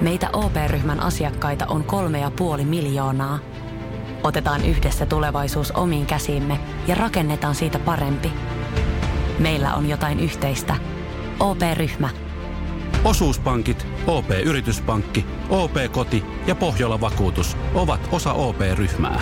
Meitä 0.00 0.30
OP-ryhmän 0.32 1.00
asiakkaita 1.00 1.66
on 1.66 1.84
kolme 1.84 2.20
ja 2.20 2.30
puoli 2.30 2.64
miljoonaa. 2.64 3.38
Otetaan 4.22 4.64
yhdessä 4.64 5.06
tulevaisuus 5.06 5.70
omiin 5.70 6.06
käsiimme 6.06 6.60
ja 6.86 6.94
rakennetaan 6.94 7.54
siitä 7.54 7.78
parempi. 7.78 8.32
Meillä 9.38 9.74
on 9.74 9.88
jotain 9.88 10.20
yhteistä. 10.20 10.76
OP-ryhmä. 11.40 12.08
Osuuspankit, 13.04 13.86
OP-yrityspankki, 14.06 15.26
OP-koti 15.50 16.24
ja 16.46 16.54
Pohjola 16.54 17.00
Vakuutus 17.00 17.56
ovat 17.74 18.08
osa 18.12 18.32
OP-ryhmää. 18.32 19.20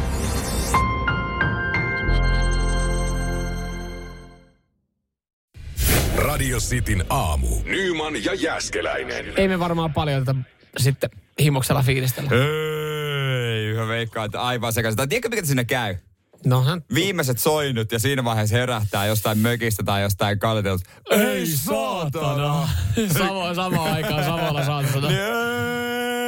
Radio 6.16 6.58
Cityn 6.58 7.04
aamu. 7.10 7.48
Nyman 7.64 8.24
ja 8.24 8.34
Jäskeläinen. 8.34 9.32
Ei 9.36 9.48
me 9.48 9.58
varmaan 9.58 9.92
paljon 9.92 10.24
tätä 10.24 10.55
sitten 10.78 11.10
himoksella 11.40 11.82
fiilistellä. 11.82 12.30
Ei, 12.30 13.74
mä 13.74 13.88
veikkaan, 13.88 14.26
että 14.26 14.42
aivan 14.42 14.72
sekaisin. 14.72 14.96
Tai 14.96 15.08
tiedätkö, 15.08 15.28
mikä 15.28 15.46
sinne 15.46 15.64
käy? 15.64 15.96
Nohan. 16.44 16.82
Viimeiset 16.94 17.38
soinut 17.38 17.92
ja 17.92 17.98
siinä 17.98 18.24
vaiheessa 18.24 18.56
herähtää 18.56 19.06
jostain 19.06 19.38
mökistä 19.38 19.82
tai 19.82 20.02
jostain 20.02 20.38
kalitelta. 20.38 20.90
Ei 21.10 21.46
saatana! 21.46 22.68
Samo, 23.18 23.54
sama 23.54 23.82
aikaan 23.82 24.24
samalla 24.24 24.64
saatana. 24.64 25.08
Niin 25.08 25.20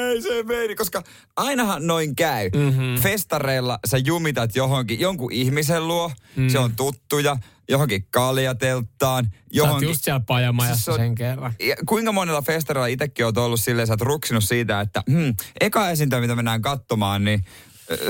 Ei 0.08 0.22
se 0.22 0.42
meni, 0.42 0.74
koska 0.74 1.02
ainahan 1.36 1.86
noin 1.86 2.16
käy. 2.16 2.50
Mm-hmm. 2.54 2.96
Festareilla 2.96 3.78
sä 3.86 3.98
jumitat 3.98 4.56
johonkin, 4.56 5.00
jonkun 5.00 5.32
ihmisen 5.32 5.88
luo, 5.88 6.12
mm. 6.36 6.48
se 6.48 6.58
on 6.58 6.76
tuttuja, 6.76 7.36
johonkin 7.68 8.06
kaljatelttaan. 8.10 9.24
Sä 9.24 9.30
oot 9.34 9.46
Johonkin, 9.52 9.88
just 9.88 10.04
siellä 10.04 10.20
pajamajassa 10.20 10.76
Siis 10.76 10.88
on- 10.88 10.96
sen 10.96 11.14
kerran. 11.14 11.52
ja 11.60 11.76
kuinka 11.86 12.12
monella 12.12 12.42
festareilla 12.42 12.86
itsekin 12.86 13.24
oot 13.24 13.36
ollut 13.38 13.60
silleen, 13.60 13.86
sä 13.86 13.92
oot 13.92 14.00
ruksinut 14.00 14.44
siitä, 14.44 14.80
että 14.80 15.02
hmm, 15.10 15.34
eka 15.60 15.90
esiintyä, 15.90 16.20
mitä 16.20 16.36
mennään 16.36 16.62
katsomaan, 16.62 17.24
niin 17.24 17.44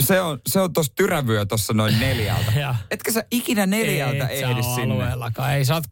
se 0.00 0.20
on, 0.20 0.40
se 0.46 0.60
on 0.60 0.72
tossa 0.72 0.92
tyrävyö 0.94 1.46
tossa 1.46 1.72
noin 1.72 2.00
neljältä. 2.00 2.52
Ja. 2.56 2.74
Etkä 2.90 3.12
sä 3.12 3.24
ikinä 3.30 3.66
neljältä 3.66 4.24
sä 4.24 4.28
ehdi 4.28 4.60
oo 4.60 4.74
sinne. 4.74 4.94
alueellakaan. 4.94 5.54
Ei, 5.54 5.64
sä 5.64 5.74
oot 5.74 5.84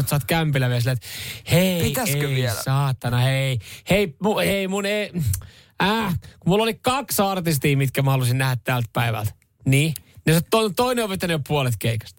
16.30, 0.00 0.06
sä 0.08 0.16
oot 0.16 0.24
kämpillä 0.24 0.68
vielä 0.68 0.80
silleen, 0.80 0.96
että 0.96 1.08
hei, 1.50 1.82
Pitäisikö 1.82 2.28
ei, 2.28 2.34
vielä? 2.34 2.62
saatana, 2.62 3.18
hei, 3.18 3.58
hei, 3.90 4.16
mu, 4.22 4.38
hei 4.38 4.68
mun 4.68 4.86
ei, 4.86 5.12
äh, 5.82 6.18
kun 6.40 6.50
mulla 6.50 6.62
oli 6.62 6.74
kaksi 6.74 7.22
artistia, 7.22 7.76
mitkä 7.76 8.02
mä 8.02 8.10
halusin 8.10 8.38
nähdä 8.38 8.56
tältä 8.64 8.88
päivältä. 8.92 9.32
Niin, 9.64 9.94
niin 10.26 10.34
se 10.36 10.40
to, 10.50 10.68
toinen 10.70 11.04
on 11.04 11.10
vetänyt 11.10 11.34
jo 11.34 11.40
puolet 11.48 11.74
keikasta. 11.78 12.17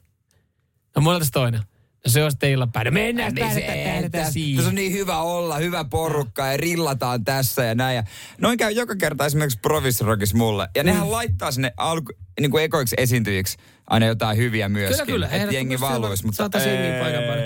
No 0.96 1.02
monelta 1.02 1.26
se 1.26 1.32
toinen. 1.32 1.62
No 2.06 2.12
se 2.12 2.24
on 2.24 2.32
sitten 2.32 2.50
illanpäivä. 2.52 2.92
Mennään, 2.92 3.34
Niin 3.34 3.54
se, 3.54 3.62
tässä, 3.62 4.10
tässä 4.12 4.68
on 4.70 4.76
niin 4.76 4.92
hyvä 4.94 5.18
olla, 5.22 5.58
hyvä 5.58 5.84
porukka 5.84 6.48
ja 6.48 6.58
rillataan 6.58 7.24
tässä 7.24 7.64
ja 7.64 7.76
näin. 7.76 7.96
Ja 7.96 8.04
noin 8.42 8.58
käy 8.58 8.72
joka 8.72 8.96
kerta 8.96 9.26
esimerkiksi 9.26 9.60
Provisrockissa 9.62 10.38
mulle. 10.38 10.70
Ja 10.76 10.84
nehän 10.84 11.04
Mm. 11.06 11.12
laittaa 11.12 11.52
sinne 11.52 11.72
alku, 11.78 12.12
niin 12.40 12.52
kuin 12.52 12.64
ekoiksi 12.64 12.96
esiintyjiksi 13.00 13.58
aina 13.88 14.06
jotain 14.06 14.38
hyviä 14.38 14.70
myöskin. 14.70 15.06
Kyllä, 15.06 15.28
kyllä. 15.28 15.44
Että 15.44 15.56
jengi 15.56 15.80
valuisi, 15.80 16.26
mutta 16.26 16.38
Saataisiin 16.38 16.76
jengiä 16.76 17.00
paikan 17.00 17.24
päälle. 17.24 17.44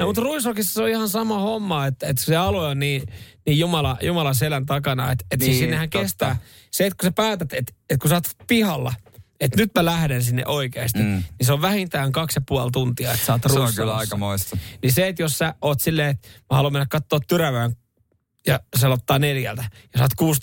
No, 0.00 0.06
mutta 0.06 0.22
Ruisrockissa 0.22 0.72
se 0.74 0.82
on 0.82 0.88
ihan 0.88 1.08
sama 1.08 1.38
homma, 1.38 1.86
että, 1.86 2.06
että 2.06 2.22
se 2.24 2.36
alue 2.36 2.66
on 2.68 2.78
niin, 2.78 3.02
niin 3.46 3.58
Jumala, 3.58 3.96
Jumala 4.02 4.34
selän 4.34 4.66
takana, 4.66 5.12
että, 5.12 5.24
että 5.30 5.44
siis 5.44 5.56
Niin, 5.56 5.64
sinnehän 5.64 5.90
totta. 5.90 6.02
kestää. 6.02 6.36
Se, 6.70 6.86
että 6.86 6.96
kun 7.00 7.06
sä 7.08 7.12
päätät, 7.12 7.52
että, 7.52 7.72
että 7.90 8.02
kun 8.02 8.08
sä 8.08 8.14
oot 8.14 8.24
pihalla, 8.46 8.94
että 9.40 9.56
nyt 9.56 9.70
mä 9.74 9.84
lähden 9.84 10.22
sinne 10.22 10.46
oikeasti, 10.46 10.98
mm. 10.98 11.04
niin 11.08 11.24
se 11.42 11.52
on 11.52 11.62
vähintään 11.62 12.12
kaksi 12.12 12.38
ja 12.38 12.42
puoli 12.48 12.70
tuntia, 12.70 13.12
että 13.12 13.26
sä 13.26 13.32
oot 13.32 13.42
se 13.52 13.58
on 13.58 13.74
kyllä 13.76 13.96
aika 13.96 14.16
moista. 14.16 14.56
Niin 14.82 14.92
se, 14.92 15.08
että 15.08 15.22
jos 15.22 15.38
sä 15.38 15.54
oot 15.62 15.80
silleen, 15.80 16.10
että 16.10 16.28
mä 16.28 16.56
haluan 16.56 16.72
mennä 16.72 16.86
katsoa 16.90 17.20
tyrävään 17.28 17.72
ja 18.46 18.60
se 18.76 18.88
ottaa 18.88 19.18
neljältä 19.18 19.64
ja 19.94 19.98
sä 19.98 20.08
oot 20.24 20.34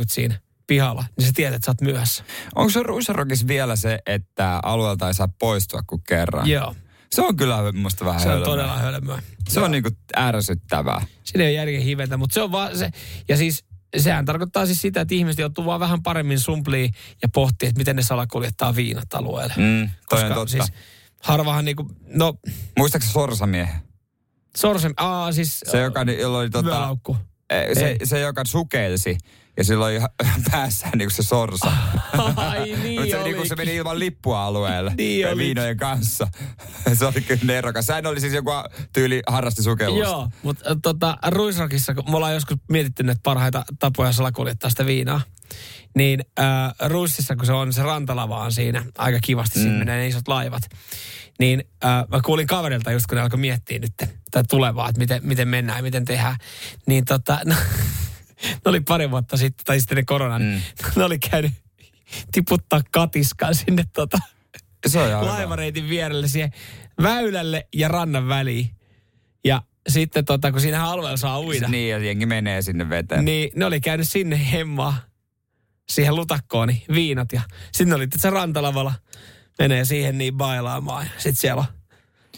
16.30 0.00 0.04
siinä 0.08 0.40
pihalla, 0.66 1.04
niin 1.18 1.26
sä 1.26 1.32
tiedät, 1.36 1.54
että 1.54 1.66
sä 1.66 1.70
oot 1.70 1.80
myöhässä. 1.80 2.24
Onko 2.54 2.70
se 2.70 2.82
Ruisarokissa 2.82 3.46
vielä 3.48 3.76
se, 3.76 3.98
että 4.06 4.60
alueelta 4.62 5.08
ei 5.08 5.14
saa 5.14 5.28
poistua 5.38 5.80
kuin 5.86 6.02
kerran? 6.02 6.48
Joo, 6.48 6.74
Se 7.12 7.22
on 7.22 7.36
kyllä 7.36 7.72
musta 7.72 8.04
vähän 8.04 8.20
se 8.20 8.26
on 8.28 8.32
hölmöä. 8.32 8.46
todella 8.46 8.78
hölmöä. 8.78 9.22
Se 9.48 9.60
on 9.60 9.70
niinku 9.70 9.90
ärsyttävää. 10.16 11.06
Siinä 11.24 11.44
ei 11.44 11.48
ole 11.48 11.52
järjen 11.52 11.82
hivetä, 11.82 12.16
mutta 12.16 12.34
se 12.34 12.42
on 12.42 12.52
vaan 12.52 12.78
se, 12.78 12.90
ja 13.28 13.36
siis 13.36 13.64
sehän 13.96 14.24
tarkoittaa 14.24 14.66
siis 14.66 14.80
sitä, 14.80 15.00
että 15.00 15.14
ihmiset 15.14 15.38
joutuu 15.38 15.64
vaan 15.64 15.80
vähän 15.80 16.02
paremmin 16.02 16.40
sumpliin 16.40 16.92
ja 17.22 17.28
pohtii, 17.28 17.68
että 17.68 17.78
miten 17.78 17.96
ne 17.96 18.02
salakuljettaa 18.02 18.76
viinat 18.76 19.14
alueelle. 19.14 19.54
Mm, 19.56 19.90
toi 20.10 20.22
on 20.24 20.32
totta. 20.34 20.50
siis 20.50 20.72
harvahan 21.22 21.64
niinku, 21.64 21.90
no 22.06 22.34
Muistaakseni 22.78 23.12
Sorsamiehen? 23.12 23.74
Sorsem, 24.56 24.94
aa 24.96 25.32
siis 25.32 25.60
Se, 25.70 25.80
joka, 25.80 26.02
jolla 26.02 26.38
oli 26.38 26.50
tota. 26.50 26.96
Eh, 27.50 27.74
Se, 27.74 27.86
Ei. 27.86 28.06
se, 28.06 28.20
joka 28.20 28.44
sukelsi 28.44 29.18
ja 29.56 29.64
sillä 29.64 29.84
oli 29.84 30.00
päässään 30.50 30.98
niinku 30.98 31.14
se 31.14 31.22
sorsa. 31.22 31.72
Ai 32.36 32.76
niin 32.82 33.00
Mutta 33.00 33.16
se, 33.16 33.22
olikin. 33.22 33.48
se 33.48 33.56
meni 33.56 33.76
ilman 33.76 33.98
lippua 33.98 34.44
alueelle 34.44 34.94
Niin 34.98 35.36
viinojen 35.36 35.76
kanssa. 35.76 36.28
se 36.94 37.06
oli 37.06 37.20
kyllä 37.20 37.40
nerokas. 37.44 37.86
Sehän 37.86 38.06
oli 38.06 38.20
siis 38.20 38.32
joku 38.32 38.50
tyyli 38.92 39.22
harrasti 39.26 39.62
sukellusta. 39.62 40.10
Joo, 40.10 40.28
mutta 40.42 40.76
tota, 40.82 41.18
Ruisrockissa, 41.26 41.94
kun 41.94 42.10
me 42.10 42.16
ollaan 42.16 42.34
joskus 42.34 42.56
mietitty 42.68 43.02
näitä 43.02 43.20
parhaita 43.22 43.64
tapoja 43.78 44.12
salakuljettaa 44.12 44.70
sitä 44.70 44.86
viinaa, 44.86 45.20
niin 45.96 46.24
äh, 46.38 46.46
Ruississa, 46.88 47.36
kun 47.36 47.46
se 47.46 47.52
on 47.52 47.72
se 47.72 47.82
rantalava 47.82 48.38
on 48.38 48.52
siinä, 48.52 48.84
aika 48.98 49.18
kivasti 49.22 49.58
mm. 49.58 49.62
siinä 49.62 49.78
menee 49.78 49.96
ne 49.96 50.06
isot 50.06 50.28
laivat, 50.28 50.62
niin 51.38 51.64
äh, 51.84 52.04
mä 52.08 52.20
kuulin 52.24 52.46
kaverilta 52.46 52.92
just, 52.92 53.06
kun 53.06 53.16
ne 53.16 53.22
alkoi 53.22 53.38
miettiä 53.38 53.78
nyt 53.78 53.92
tätä 53.96 54.44
tulevaa, 54.50 54.88
että 54.88 54.98
miten, 54.98 55.20
miten 55.24 55.48
mennään 55.48 55.78
ja 55.78 55.82
miten 55.82 56.04
tehdään, 56.04 56.36
niin 56.86 57.04
tota, 57.04 57.38
no, 57.44 57.54
ne 58.42 58.60
oli 58.64 58.80
pari 58.80 59.10
vuotta 59.10 59.36
sitten, 59.36 59.64
tai 59.64 59.80
sitten 59.80 59.96
ne 59.96 60.04
koronan, 60.04 60.42
mm. 60.42 60.60
ne 60.96 61.04
oli 61.04 61.18
käynyt 61.18 61.52
tiputtaa 62.32 62.80
katiskaa 62.90 63.54
sinne 63.54 63.84
tota, 63.92 64.18
Se 64.86 64.98
on 65.00 65.08
hyvä. 65.08 65.26
laivareitin 65.26 65.88
vierelle 65.88 66.28
siihen 66.28 66.52
väylälle 67.02 67.68
ja 67.74 67.88
rannan 67.88 68.28
väliin. 68.28 68.70
Ja 69.44 69.62
sitten 69.88 70.24
tota, 70.24 70.52
kun 70.52 70.60
siinä 70.60 70.84
alueella 70.84 71.16
saa 71.16 71.40
uida, 71.40 71.68
niin. 71.68 71.70
Niin, 71.70 71.90
ja 71.90 71.98
jengi 71.98 72.26
menee 72.26 72.62
sinne 72.62 72.88
veteen. 72.88 73.24
niin 73.24 73.50
ne 73.56 73.64
oli 73.64 73.80
käynyt 73.80 74.08
sinne 74.08 74.50
hemmaa 74.52 74.96
siihen 75.88 76.16
lutakkoon, 76.16 76.68
niin 76.68 76.82
viinat. 76.94 77.32
Ja 77.32 77.40
sitten 77.72 77.96
oli 77.96 78.06
se 78.16 78.30
rantalavalla, 78.30 78.94
menee 79.58 79.84
siihen 79.84 80.18
niin 80.18 80.34
bailaamaan. 80.34 81.06
Sitten 81.14 81.36
siellä 81.36 81.60
on 81.60 81.66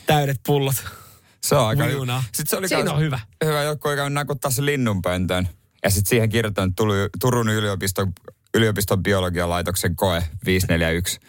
täydet 0.06 0.40
pullot. 0.46 0.84
Se 1.42 1.54
on 1.54 1.66
aika 1.68 1.84
Ujuna. 1.84 2.24
Sitten 2.24 2.46
se 2.46 2.56
oli 2.56 2.68
Siinä 2.68 2.82
kans 2.84 2.94
on 2.94 3.00
hyvä. 3.00 3.18
Hyvä, 3.44 3.62
joku 3.62 3.88
oli 3.88 3.96
käynyt 3.96 4.12
nakuttaa 4.14 4.50
se 4.50 4.64
linnunpöntön. 4.64 5.48
Ja 5.84 5.90
sitten 5.90 6.08
siihen 6.08 6.28
kirjoittanut 6.28 6.76
tuli 6.76 6.94
Turun 7.20 7.48
yliopiston, 7.48 8.12
yliopiston 8.54 9.02
biologialaitoksen 9.02 9.96
koe 9.96 10.22
541. 10.46 11.20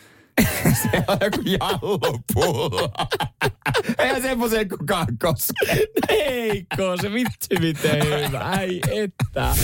se 0.81 1.03
on 1.07 1.17
joku 1.21 1.41
jallupullo. 1.45 2.91
Eihän 3.99 4.21
semmoiseen 4.21 4.69
kukaan 4.69 5.07
koske. 5.19 5.87
Heikko, 6.09 6.97
se 7.01 7.11
vitsi 7.13 7.59
miten 7.59 8.25
hyvä. 8.25 8.39
Ai 8.39 8.81
että. 8.91 9.55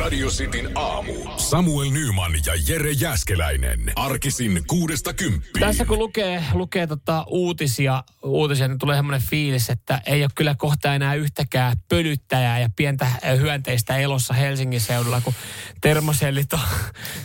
Radio 0.00 0.28
Cityn 0.28 0.70
aamu. 0.74 1.12
Samuel 1.36 1.90
Nyman 1.90 2.32
ja 2.46 2.52
Jere 2.68 2.90
Jäskeläinen. 2.90 3.92
Arkisin 3.96 4.62
kuudesta 4.66 5.12
kymppiin. 5.12 5.60
Tässä 5.60 5.84
kun 5.84 5.98
lukee, 5.98 6.44
lukee 6.52 6.86
tota 6.86 7.24
uutisia, 7.28 8.04
uutisia, 8.22 8.68
niin 8.68 8.78
tulee 8.78 8.96
semmoinen 8.96 9.28
fiilis, 9.28 9.70
että 9.70 10.00
ei 10.06 10.22
ole 10.22 10.30
kyllä 10.34 10.54
kohta 10.58 10.94
enää 10.94 11.14
yhtäkään 11.14 11.76
pölyttäjää 11.88 12.58
ja 12.58 12.68
pientä 12.76 13.06
hyönteistä 13.40 13.96
elossa 13.96 14.34
Helsingin 14.34 14.80
seudulla, 14.80 15.20
kun 15.20 15.34
termosellit 15.80 16.52
on, 16.52 16.60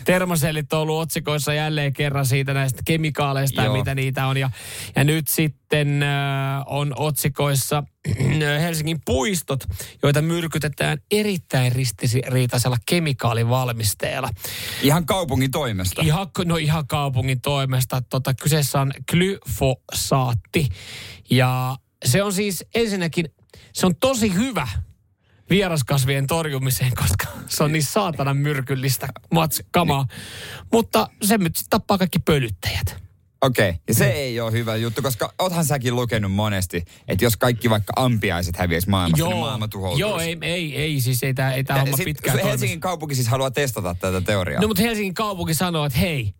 termosellit 0.05 0.73
on 0.73 0.79
ollut 0.79 1.01
otsikoissa 1.01 1.53
jälleen 1.53 1.93
kerran 1.93 2.25
siitä 2.25 2.53
näistä 2.53 2.81
kemikaaleista 2.87 3.63
Joo. 3.63 3.73
ja 3.73 3.79
mitä 3.79 3.95
niitä 3.95 4.27
on. 4.27 4.37
Ja, 4.37 4.49
ja 4.95 5.03
nyt 5.03 5.27
sitten 5.27 6.03
äh, 6.03 6.09
on 6.65 6.93
otsikoissa 6.95 7.83
Helsingin 8.61 9.01
puistot, 9.05 9.63
joita 10.03 10.21
myrkytetään 10.21 10.97
erittäin 11.11 11.71
ristiriitaisella 11.71 12.77
kemikaalivalmisteella. 12.85 14.29
Ihan 14.81 15.05
kaupungin 15.05 15.51
toimesta. 15.51 16.01
Ihan, 16.05 16.27
no 16.45 16.57
ihan 16.57 16.87
kaupungin 16.87 17.41
toimesta. 17.41 18.01
Tota, 18.09 18.33
kyseessä 18.33 18.81
on 18.81 18.91
glyfosaatti. 19.11 20.69
Ja 21.29 21.77
se 22.05 22.23
on 22.23 22.33
siis 22.33 22.65
ensinnäkin, 22.75 23.29
se 23.73 23.85
on 23.85 23.95
tosi 23.95 24.33
hyvä 24.33 24.67
vieraskasvien 25.49 26.27
torjumiseen, 26.27 26.91
koska 26.95 27.36
se 27.49 27.63
on 27.63 27.71
niin 27.71 27.83
saatanan 27.83 28.37
myrkyllistä 28.37 29.07
mats 29.33 29.63
kamaa. 29.71 30.07
Mutta 30.73 31.09
se 31.21 31.37
nyt 31.37 31.55
sit 31.55 31.67
tappaa 31.69 31.97
kaikki 31.97 32.19
pölyttäjät. 32.19 33.07
Okei, 33.41 33.69
okay. 33.69 33.81
ja 33.87 33.93
se 33.93 34.11
ei 34.11 34.39
ole 34.39 34.51
hyvä 34.51 34.75
juttu, 34.75 35.01
koska 35.01 35.33
oothan 35.39 35.65
säkin 35.65 35.95
lukenut 35.95 36.31
monesti, 36.31 36.85
että 37.07 37.25
jos 37.25 37.37
kaikki 37.37 37.69
vaikka 37.69 37.93
ampiaiset 37.95 38.57
häviäisi 38.57 38.89
maailmasta, 38.89 39.27
niin 39.27 39.37
maailma 39.37 39.67
tuhoutuisi. 39.67 40.01
joo 40.01 40.19
ei, 40.19 40.37
ei, 40.41 40.75
ei, 40.75 41.01
siis 41.01 41.23
ei 41.23 41.33
tämä 41.33 41.53
ei 41.53 41.63
tää 41.63 41.79
homma 41.79 41.97
pitkään 42.05 42.35
Helsingin 42.35 42.59
toimisi. 42.59 42.79
kaupunki 42.79 43.15
siis 43.15 43.27
haluaa 43.27 43.51
testata 43.51 43.95
tätä 43.95 44.21
teoriaa. 44.21 44.61
No 44.61 44.67
mutta 44.67 44.83
Helsingin 44.83 45.13
kaupunki 45.13 45.53
sanoo, 45.53 45.85
että 45.85 45.99
hei, 45.99 46.33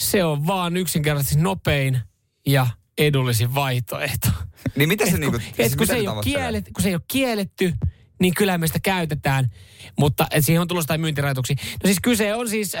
se 0.00 0.24
on 0.24 0.46
vaan 0.46 0.76
yksinkertaisesti 0.76 1.42
nopein 1.42 2.00
ja 2.46 2.66
edullisin 2.98 3.54
vaihtoehto. 3.54 4.28
niin 4.76 4.88
mitä 4.88 5.06
se 5.06 5.18
niinku... 5.18 5.38
siis 5.38 5.72
et 5.72 5.76
kun, 5.76 5.86
se 5.86 5.94
ei 5.94 6.00
ole 6.00 6.06
tavoittelee? 6.06 6.38
kiellet, 6.38 6.64
kun 6.74 6.82
se 6.82 6.88
ei 6.88 6.94
ole 6.94 7.02
kielletty, 7.08 7.74
niin 8.22 8.34
kyllä 8.34 8.58
me 8.58 8.66
sitä 8.66 8.78
käytetään. 8.82 9.50
Mutta 9.98 10.26
et 10.30 10.44
siihen 10.44 10.60
on 10.60 10.68
tulossa 10.68 10.84
jotain 10.84 11.00
myyntirajoituksia. 11.00 11.56
No 11.60 11.86
siis 11.86 11.98
kyse 12.02 12.34
on 12.34 12.48
siis, 12.48 12.74
ö, 12.74 12.78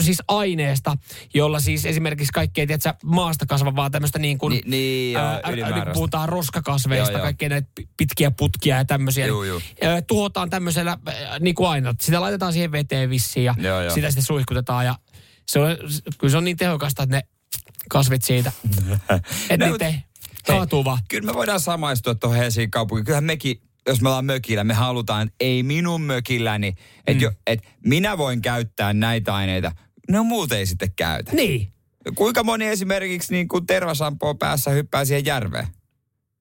siis 0.00 0.22
aineesta, 0.28 0.96
jolla 1.34 1.60
siis 1.60 1.86
esimerkiksi 1.86 2.32
kaikkea, 2.32 2.66
tiedätkö, 2.66 2.94
maasta 3.04 3.46
kasvavaa 3.46 3.90
tämmöistä 3.90 4.18
niin 4.18 4.38
kuin, 4.38 4.50
Ni- 4.50 4.62
niin, 4.66 5.12
joo, 5.12 5.22
ää, 5.22 5.40
niin 5.54 5.92
puhutaan 5.92 6.28
roskakasveista, 6.28 7.10
Joo, 7.12 7.18
joo. 7.18 7.22
kaikkea 7.24 7.48
näitä 7.48 7.68
pi- 7.74 7.88
pitkiä 7.96 8.30
putkia 8.30 8.76
ja 8.76 8.84
tämmöisiä. 8.84 9.26
Niin, 9.26 9.48
juu. 9.48 9.60
ö, 9.84 10.02
tuhotaan 10.06 10.50
tämmöisellä 10.50 10.98
äh, 11.08 11.40
niin 11.40 11.54
kuin 11.54 11.68
aina. 11.68 11.94
Sitä 12.00 12.20
laitetaan 12.20 12.52
siihen 12.52 12.72
veteen 12.72 13.10
vissiin 13.10 13.44
ja 13.44 13.54
Joo, 13.58 13.80
joo. 13.82 13.94
sitä 13.94 14.10
sitten 14.10 14.24
suihkutetaan 14.24 14.84
ja 14.84 14.98
se 15.48 15.58
on, 15.58 15.76
kyllä 16.18 16.30
se 16.30 16.36
on 16.36 16.44
niin 16.44 16.56
tehokasta, 16.56 17.02
että 17.02 17.16
ne 17.16 17.22
kasvit 17.90 18.22
siitä, 18.22 18.52
että 19.50 19.66
No, 19.66 19.70
niitä 19.70 19.86
ei 19.86 20.06
Hei. 20.48 20.62
Kyllä 21.08 21.26
me 21.26 21.34
voidaan 21.34 21.60
samaistua 21.60 22.14
tuohon 22.14 22.38
Helsingin 22.38 22.70
kaupunkiin. 22.70 23.04
Kyllähän 23.04 23.24
mekin, 23.24 23.60
jos 23.86 24.00
me 24.00 24.08
ollaan 24.08 24.24
mökillä, 24.24 24.64
me 24.64 24.74
halutaan, 24.74 25.26
että 25.26 25.36
ei 25.40 25.62
minun 25.62 26.02
mökilläni, 26.02 26.74
että 27.06 27.26
mm. 27.26 27.36
et 27.46 27.60
minä 27.84 28.18
voin 28.18 28.42
käyttää 28.42 28.92
näitä 28.92 29.34
aineita. 29.34 29.72
No 30.10 30.24
muut 30.24 30.52
ei 30.52 30.66
sitten 30.66 30.92
käytä. 30.96 31.32
Niin, 31.32 31.72
Kuinka 32.14 32.44
moni 32.44 32.66
esimerkiksi 32.66 33.32
niin 33.32 33.48
kuin 33.48 33.66
tervasampoo 33.66 34.34
päässä 34.34 34.70
hyppää 34.70 35.04
siihen 35.04 35.24
järveen? 35.24 35.66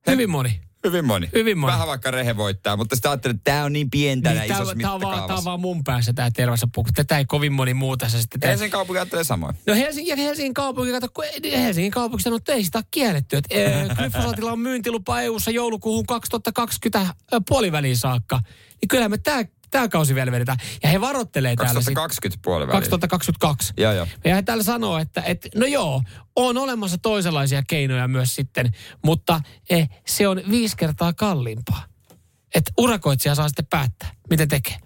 hyvin 0.07 0.29
moni. 0.29 0.61
Hyvin 0.85 1.05
moni. 1.05 1.29
Hyvin 1.33 1.57
moni. 1.57 1.73
Vähän 1.73 1.87
vaikka 1.87 2.11
rehevoittaa, 2.11 2.77
mutta 2.77 2.95
sitten 2.95 3.11
ajattelin, 3.11 3.35
että 3.35 3.51
tämä 3.51 3.63
on 3.63 3.73
niin 3.73 3.89
pientä 3.89 4.29
Niin, 4.33 4.43
isossa 4.43 4.55
tää, 4.55 4.63
on 4.65 4.75
vaan, 4.75 4.81
tää 4.81 4.93
on 4.93 4.99
mittakaavassa. 4.99 5.45
vaan 5.49 5.59
mun 5.59 5.83
päässä 5.83 6.13
tämä 6.13 6.31
tervassa 6.31 6.67
puku. 6.75 6.89
Tätä 6.95 7.17
ei 7.17 7.25
kovin 7.25 7.53
moni 7.53 7.73
muu 7.73 7.97
tässä 7.97 8.21
sitten 8.21 8.39
tee. 8.39 8.49
Helsingin 8.49 8.71
kaupunki 8.71 8.99
ajattelee 8.99 9.23
samoin. 9.23 9.55
No 9.67 9.75
Helsingin, 9.75 10.17
ja 10.17 10.23
Helsingin 10.23 10.53
kaupunki, 10.53 10.91
kato, 10.91 11.07
kun 11.13 11.25
Helsingin 11.51 11.91
kaupunki 11.91 12.23
sanoo, 12.23 12.37
että 12.37 12.53
ei 12.53 12.63
sitä 12.63 12.77
ole 12.77 12.85
kielletty. 12.91 13.37
Että 13.37 13.49
glyfosaatilla 13.97 14.51
on 14.51 14.59
myyntilupa 14.59 15.21
EU-ssa 15.21 15.51
joulukuuhun 15.51 16.05
2020 16.05 17.13
puoliväliin 17.47 17.97
saakka. 17.97 18.39
Niin 18.81 18.87
kyllähän 18.89 19.11
me 19.11 19.17
tää, 19.17 19.43
tää 19.79 19.87
kausi 19.87 20.15
vielä 20.15 20.31
vedetään. 20.31 20.57
Ja 20.83 20.89
he 20.89 21.01
varottelee 21.01 21.55
täällä 21.55 21.81
sit 21.81 21.93
2020 21.93 22.41
puoliväliin. 22.43 22.71
2022. 22.81 23.73
Joo, 23.77 23.91
joo. 23.93 24.07
Ja 24.25 24.35
he 24.35 24.41
täällä 24.41 24.63
sanoo, 24.63 24.97
että, 24.97 25.21
että 25.21 25.49
no 25.55 25.65
joo, 25.65 26.03
on 26.35 26.57
olemassa 26.57 26.97
toisenlaisia 26.97 27.63
keinoja 27.67 28.07
myös 28.07 28.35
sitten, 28.35 28.71
mutta 29.03 29.41
eh, 29.69 29.89
se 30.07 30.27
on 30.27 30.41
viisi 30.49 30.77
kertaa 30.77 31.13
kalliimpaa. 31.13 31.83
Että 32.55 32.71
urakoitsija 32.77 33.35
saa 33.35 33.47
sitten 33.49 33.65
päättää, 33.69 34.11
miten 34.29 34.47
tekee. 34.47 34.77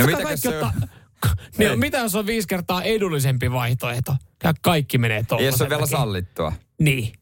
Mitäkös 0.00 0.22
kaikki 0.22 0.48
se 0.48 0.58
on? 0.64 0.72
niin, 1.58 1.70
no, 1.70 1.76
mitä 1.76 1.98
jos 1.98 2.14
on 2.14 2.26
viisi 2.26 2.48
kertaa 2.48 2.82
edullisempi 2.82 3.52
vaihtoehto? 3.52 4.16
Ja 4.44 4.54
kaikki 4.62 4.98
menee 4.98 5.16
Ja 5.18 5.24
tuollaisen. 5.24 5.52
jos 5.52 5.62
on 5.62 5.68
vielä 5.70 5.86
sallittua, 5.86 6.52
Niin. 6.80 7.12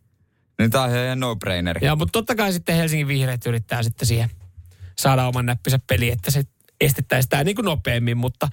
niin 0.58 0.70
tämä 0.70 0.84
on 0.84 0.90
ihan 0.90 1.20
no-braineri. 1.20 1.86
Ja, 1.86 1.96
mutta 1.96 2.12
totta 2.12 2.34
kai 2.34 2.52
sitten 2.52 2.76
Helsingin 2.76 3.08
vihreät 3.08 3.46
yrittää 3.46 3.82
sitten 3.82 4.08
siihen 4.08 4.30
saada 4.98 5.26
oman 5.26 5.46
näppinsä 5.46 5.78
peli, 5.86 6.10
että 6.10 6.30
se 6.30 6.42
estettäisiin 6.84 7.30
tämä 7.30 7.44
niin 7.44 7.56
kuin 7.56 7.64
nopeammin, 7.64 8.16
mutta 8.16 8.48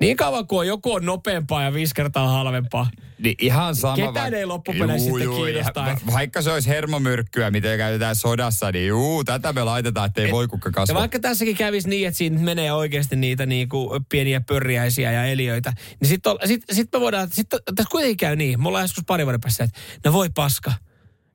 niin 0.00 0.16
kauan 0.16 0.46
kuin 0.46 0.68
joku 0.68 0.92
on 0.92 1.04
nopeampaa 1.06 1.62
ja 1.62 1.74
viisi 1.74 1.94
kertaa 1.94 2.28
halvempaa, 2.28 2.90
Niin 3.18 3.34
ihan 3.40 3.76
sama. 3.76 3.96
Ketään 3.96 4.34
ei 4.34 4.46
loppupeleissä 4.46 5.10
sitten 5.10 5.54
ja 5.54 5.60
että- 5.68 5.80
va- 6.06 6.12
Vaikka 6.12 6.42
se 6.42 6.52
olisi 6.52 6.68
hermomyrkkyä, 6.68 7.50
mitä 7.50 7.76
käytetään 7.76 8.16
sodassa, 8.16 8.72
niin 8.72 8.88
juu, 8.88 9.24
tätä 9.24 9.52
me 9.52 9.64
laitetaan, 9.64 10.06
ettei 10.06 10.30
voi 10.30 10.48
kukka 10.48 10.68
Ja 10.68 10.72
kasva. 10.72 10.98
vaikka 10.98 11.18
tässäkin 11.18 11.56
kävisi 11.56 11.88
niin, 11.88 12.08
että 12.08 12.18
siinä 12.18 12.40
menee 12.40 12.72
oikeasti 12.72 13.16
niitä 13.16 13.46
niinku 13.46 13.90
pieniä 14.08 14.40
pörjäisiä 14.40 15.12
ja 15.12 15.24
eliöitä, 15.24 15.72
niin 16.00 16.08
sitten 16.08 16.32
sit, 16.44 16.64
sit 16.72 16.88
me 16.92 17.00
voidaan, 17.00 17.28
sit, 17.32 17.48
tässä 17.50 17.90
kuitenkin 17.90 18.16
käy 18.16 18.36
niin, 18.36 18.62
me 18.62 18.68
ollaan 18.68 18.84
joskus 18.84 19.04
pari 19.06 19.26
vuoden 19.26 19.40
päässä, 19.40 19.64
että 19.64 19.78
no 20.04 20.12
voi 20.12 20.28
paska, 20.34 20.72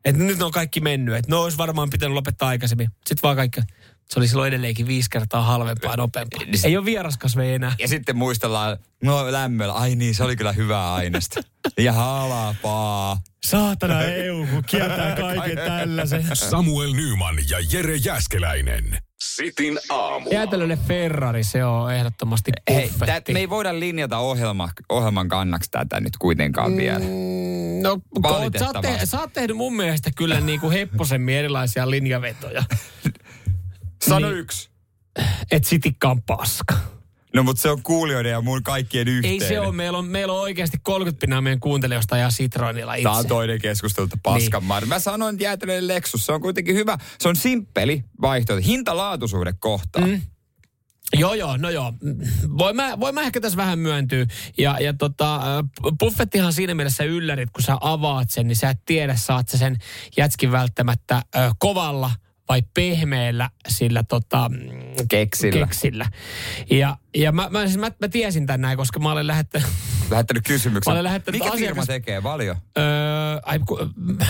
että 0.05 0.23
nyt 0.23 0.41
on 0.41 0.51
kaikki 0.51 0.79
mennyt, 0.81 1.15
että 1.15 1.31
no 1.31 1.41
olisi 1.43 1.57
varmaan 1.57 1.89
pitänyt 1.89 2.13
lopettaa 2.15 2.49
aikaisemmin. 2.49 2.87
Sitten 2.91 3.19
vaan 3.23 3.35
kaikki, 3.35 3.61
se 4.13 4.19
oli 4.19 4.27
silloin 4.27 4.47
edelleenkin 4.47 4.87
viisi 4.87 5.09
kertaa 5.09 5.41
halvempaa 5.41 5.91
ja 5.91 5.97
nopeampaa. 5.97 6.43
Niin 6.45 6.59
Ei 6.63 6.77
ole 6.77 6.85
vieraskasveja 6.85 7.55
enää. 7.55 7.75
Ja 7.79 7.87
sitten 7.87 8.17
muistellaan, 8.17 8.77
no 9.03 9.31
lämmöllä, 9.31 9.73
ai 9.73 9.95
niin, 9.95 10.15
se 10.15 10.23
oli 10.23 10.35
kyllä 10.35 10.51
hyvää 10.53 10.93
aineesta. 10.93 11.41
Ja 11.77 11.93
halapaa. 11.93 13.17
Saatana 13.43 14.01
EU, 14.01 14.47
kun 14.47 14.63
kieltää 14.67 15.15
kaiken 15.15 15.57
tällaisen. 15.67 16.23
Samuel 16.33 16.93
Nyman 16.93 17.35
ja 17.49 17.57
Jere 17.71 17.95
Jäskeläinen. 17.95 18.97
Sitin 19.21 19.79
aamu. 19.89 20.29
Jäätelölle 20.31 20.77
Ferrari, 20.87 21.43
se 21.43 21.65
on 21.65 21.93
ehdottomasti 21.93 22.51
Hei, 22.69 22.91
tää, 23.05 23.21
me 23.31 23.39
ei 23.39 23.49
voida 23.49 23.79
linjata 23.79 24.17
ohjelma, 24.17 24.69
ohjelman 24.89 25.27
kannaksi 25.29 25.71
tätä 25.71 25.99
nyt 25.99 26.17
kuitenkaan 26.19 26.77
vielä. 26.77 26.99
Mm, 26.99 27.61
No, 27.81 28.01
ko- 28.19 28.59
sä 28.59 28.65
oot, 28.65 28.81
te, 28.81 29.05
sä 29.05 29.19
oot 29.19 29.33
tehnyt 29.33 29.57
mun 29.57 29.75
mielestä 29.75 30.11
kyllä 30.15 30.39
niin 30.39 30.59
kuin 30.59 30.73
hepposemmin 30.73 31.35
erilaisia 31.35 31.89
linjavetoja. 31.89 32.63
Sano 34.07 34.27
niin. 34.27 34.39
yksi. 34.39 34.69
Et 35.51 35.65
sitikka 35.65 36.09
on 36.09 36.21
paska. 36.23 36.77
No 37.33 37.43
mutta 37.43 37.61
se 37.61 37.69
on 37.69 37.83
kuulijoiden 37.83 38.31
ja 38.31 38.41
mun 38.41 38.63
kaikkien 38.63 39.07
Ei 39.07 39.13
yhteinen. 39.13 39.47
se 39.47 39.59
ole. 39.59 39.71
Meillä 39.71 39.97
on, 39.97 40.05
meillä 40.05 40.33
on 40.33 40.41
oikeasti 40.41 40.77
30 40.83 41.19
pinnaa 41.19 41.41
meidän 41.41 41.59
kuuntelijoista 41.59 42.17
ja 42.17 42.29
Citroenilla 42.29 42.93
itse. 42.93 43.03
Tämä 43.03 43.15
on 43.15 43.27
toinen 43.27 43.61
keskustelu, 43.61 44.03
että 44.03 44.17
paskan 44.23 44.63
niin. 44.79 44.89
Mä 44.89 44.99
sanoin, 44.99 45.35
että 45.35 45.43
jäätelöiden 45.43 45.87
Lexus, 45.87 46.25
se 46.25 46.31
on 46.31 46.41
kuitenkin 46.41 46.75
hyvä. 46.75 46.97
Se 47.19 47.29
on 47.29 47.35
simppeli 47.35 48.03
vaihtoehto. 48.21 48.67
Hinta-laatuisuuden 48.67 49.55
kohtaa. 49.59 50.05
Mm. 50.05 50.21
Joo, 51.19 51.33
joo, 51.33 51.57
no 51.57 51.69
joo. 51.69 51.93
Voin 52.57 52.75
mä, 52.75 52.99
voin 52.99 53.15
mä 53.15 53.21
ehkä 53.21 53.41
tässä 53.41 53.57
vähän 53.57 53.79
myöntyä. 53.79 54.25
Ja, 54.57 54.77
ja 54.79 54.93
tota, 54.93 55.41
buffettihan 55.99 56.53
siinä 56.53 56.73
mielessä 56.73 57.03
yllärit, 57.03 57.49
kun 57.51 57.63
sä 57.63 57.77
avaat 57.81 58.29
sen, 58.29 58.47
niin 58.47 58.55
sä 58.55 58.69
et 58.69 58.79
tiedä, 58.85 59.15
saat 59.15 59.49
sä 59.49 59.57
sen 59.57 59.77
jätskin 60.17 60.51
välttämättä 60.51 61.21
ö, 61.35 61.51
kovalla 61.59 62.11
vai 62.51 62.63
pehmeällä 62.73 63.49
sillä 63.67 64.03
tota, 64.03 64.49
mm, 64.49 64.59
Keksillä. 65.09 65.65
keksillä. 65.67 66.05
Ja, 66.69 66.97
ja 67.15 67.31
mä, 67.31 67.47
mä, 67.49 67.65
siis 67.65 67.77
mä, 67.77 67.91
mä, 68.01 68.07
tiesin 68.07 68.45
tän 68.45 68.61
näin, 68.61 68.77
koska 68.77 68.99
mä 68.99 69.11
olen 69.11 69.27
lähettänyt... 69.27 69.67
Lähettänyt 70.09 70.43
kysymyksen. 70.47 70.91
Mä 70.91 70.93
olen 70.93 71.03
lähettänyt 71.03 71.41
Mikä 71.41 71.57
firma 71.57 71.81
asiakas- 71.81 71.87
tekee? 71.87 72.23
Valio? 72.23 72.55
Öö, 72.77 72.83
ai, 73.43 73.59
ku, 73.59 73.79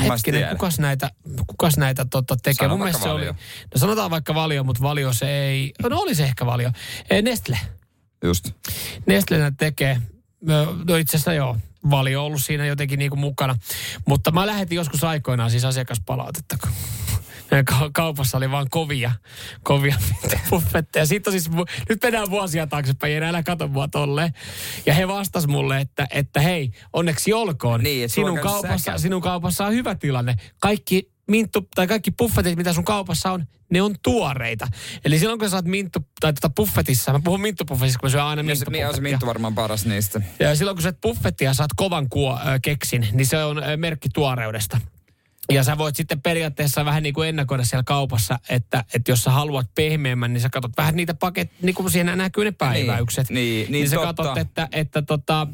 hetkinen, 0.09 0.49
kukas 0.49 0.79
näitä, 0.79 1.09
kukas 1.47 1.77
näitä 1.77 2.05
tota, 2.05 2.35
tekee? 2.35 2.53
Sano 2.53 2.69
Mun 2.69 2.79
mielestä 2.79 3.03
se 3.03 3.09
oli, 3.09 3.21
Valio. 3.21 3.33
no 3.73 3.77
sanotaan 3.79 4.11
vaikka 4.11 4.35
valio, 4.35 4.63
mutta 4.63 4.81
valio 4.83 5.13
se 5.13 5.29
ei, 5.45 5.73
no 5.89 5.97
oli 5.97 6.15
se 6.15 6.23
ehkä 6.23 6.45
valio. 6.45 6.71
Eh, 7.09 7.23
Nestle. 7.23 7.59
Just. 8.23 8.51
Nestle 9.05 9.37
näitä 9.37 9.57
tekee. 9.57 10.01
Ö, 10.49 10.65
No 10.87 10.95
itse 10.95 11.17
asiassa 11.17 11.33
joo, 11.33 11.57
valio 11.89 12.25
ollut 12.25 12.43
siinä 12.43 12.65
jotenkin 12.65 12.99
niinku 12.99 13.15
mukana. 13.15 13.55
Mutta 14.07 14.31
mä 14.31 14.47
lähetin 14.47 14.75
joskus 14.75 15.03
aikoinaan 15.03 15.51
siis 15.51 15.65
asiakaspalautetta, 15.65 16.57
kun 16.61 16.69
ka- 17.65 17.89
kaupassa 17.93 18.37
oli 18.37 18.51
vaan 18.51 18.67
kovia, 18.69 19.11
kovia 19.63 19.95
buffetteja. 20.49 21.05
Sitten 21.05 21.33
on 21.33 21.41
siis, 21.41 21.57
nyt 21.89 22.03
mennään 22.03 22.29
vuosia 22.29 22.67
taaksepäin, 22.67 23.13
enää 23.13 23.29
älä 23.29 23.43
kato 23.43 23.67
mua 23.67 23.87
tolleen. 23.87 24.33
Ja 24.85 24.93
he 24.93 25.07
vastas 25.07 25.47
mulle, 25.47 25.79
että, 25.79 26.07
että 26.11 26.41
hei, 26.41 26.71
onneksi 26.93 27.33
olkoon. 27.33 27.83
Niin, 27.83 28.09
sinun, 28.09 28.39
kaupassa, 28.39 28.77
säkä. 28.77 28.97
sinun 28.97 29.21
kaupassa 29.21 29.65
on 29.65 29.73
hyvä 29.73 29.95
tilanne. 29.95 30.35
Kaikki 30.59 31.11
minttu, 31.31 31.67
tai 31.75 31.87
kaikki 31.87 32.11
buffetit, 32.11 32.57
mitä 32.57 32.73
sun 32.73 32.85
kaupassa 32.85 33.31
on, 33.31 33.45
ne 33.71 33.81
on 33.81 33.95
tuoreita. 34.03 34.67
Eli 35.05 35.19
silloin 35.19 35.39
kun 35.39 35.47
sä 35.47 35.51
saat 35.51 35.65
minttu, 35.65 35.99
tai 36.19 36.33
tota 36.33 36.49
buffetissa, 36.55 37.11
mä 37.11 37.19
puhun 37.23 37.41
minttubuffetissa, 37.41 37.99
kun 37.99 38.07
mä 38.07 38.11
syön 38.11 38.23
aina 38.23 38.41
Ja 38.51 38.55
se, 38.55 38.65
niin 38.69 38.87
on 38.87 38.95
se. 38.95 39.01
Minttu 39.01 39.25
varmaan 39.25 39.55
paras 39.55 39.85
niistä. 39.85 40.21
Ja 40.39 40.55
silloin 40.55 40.77
kun 40.77 40.81
sä 40.81 40.89
et 40.89 41.01
buffettia 41.01 41.53
saat 41.53 41.71
kovan 41.75 42.09
kuo, 42.09 42.39
ö, 42.39 42.59
keksin, 42.61 43.07
niin 43.11 43.25
se 43.25 43.43
on 43.43 43.63
ö, 43.63 43.77
merkki 43.77 44.09
tuoreudesta. 44.13 44.77
Ja 45.55 45.63
sä 45.63 45.77
voit 45.77 45.95
sitten 45.95 46.21
periaatteessa 46.21 46.85
vähän 46.85 47.03
niin 47.03 47.13
kuin 47.13 47.29
ennakoida 47.29 47.65
siellä 47.65 47.83
kaupassa, 47.83 48.39
että, 48.49 48.83
että 48.93 49.11
jos 49.11 49.23
sä 49.23 49.31
haluat 49.31 49.67
pehmeämmän, 49.75 50.33
niin 50.33 50.41
sä 50.41 50.49
katsot 50.49 50.71
vähän 50.77 50.95
niitä 50.95 51.13
paket, 51.13 51.51
niin 51.61 51.75
kuin 51.75 51.91
siinä 51.91 52.15
näkyy 52.15 52.43
ne 52.43 52.51
päiväykset. 52.51 53.29
niin, 53.29 53.41
niin 53.55 53.71
niin 53.71 53.89
sä 53.89 53.95
totta. 53.95 54.13
katsot, 54.13 54.37
että, 54.37 54.67
että 54.71 55.01
tota, 55.01 55.47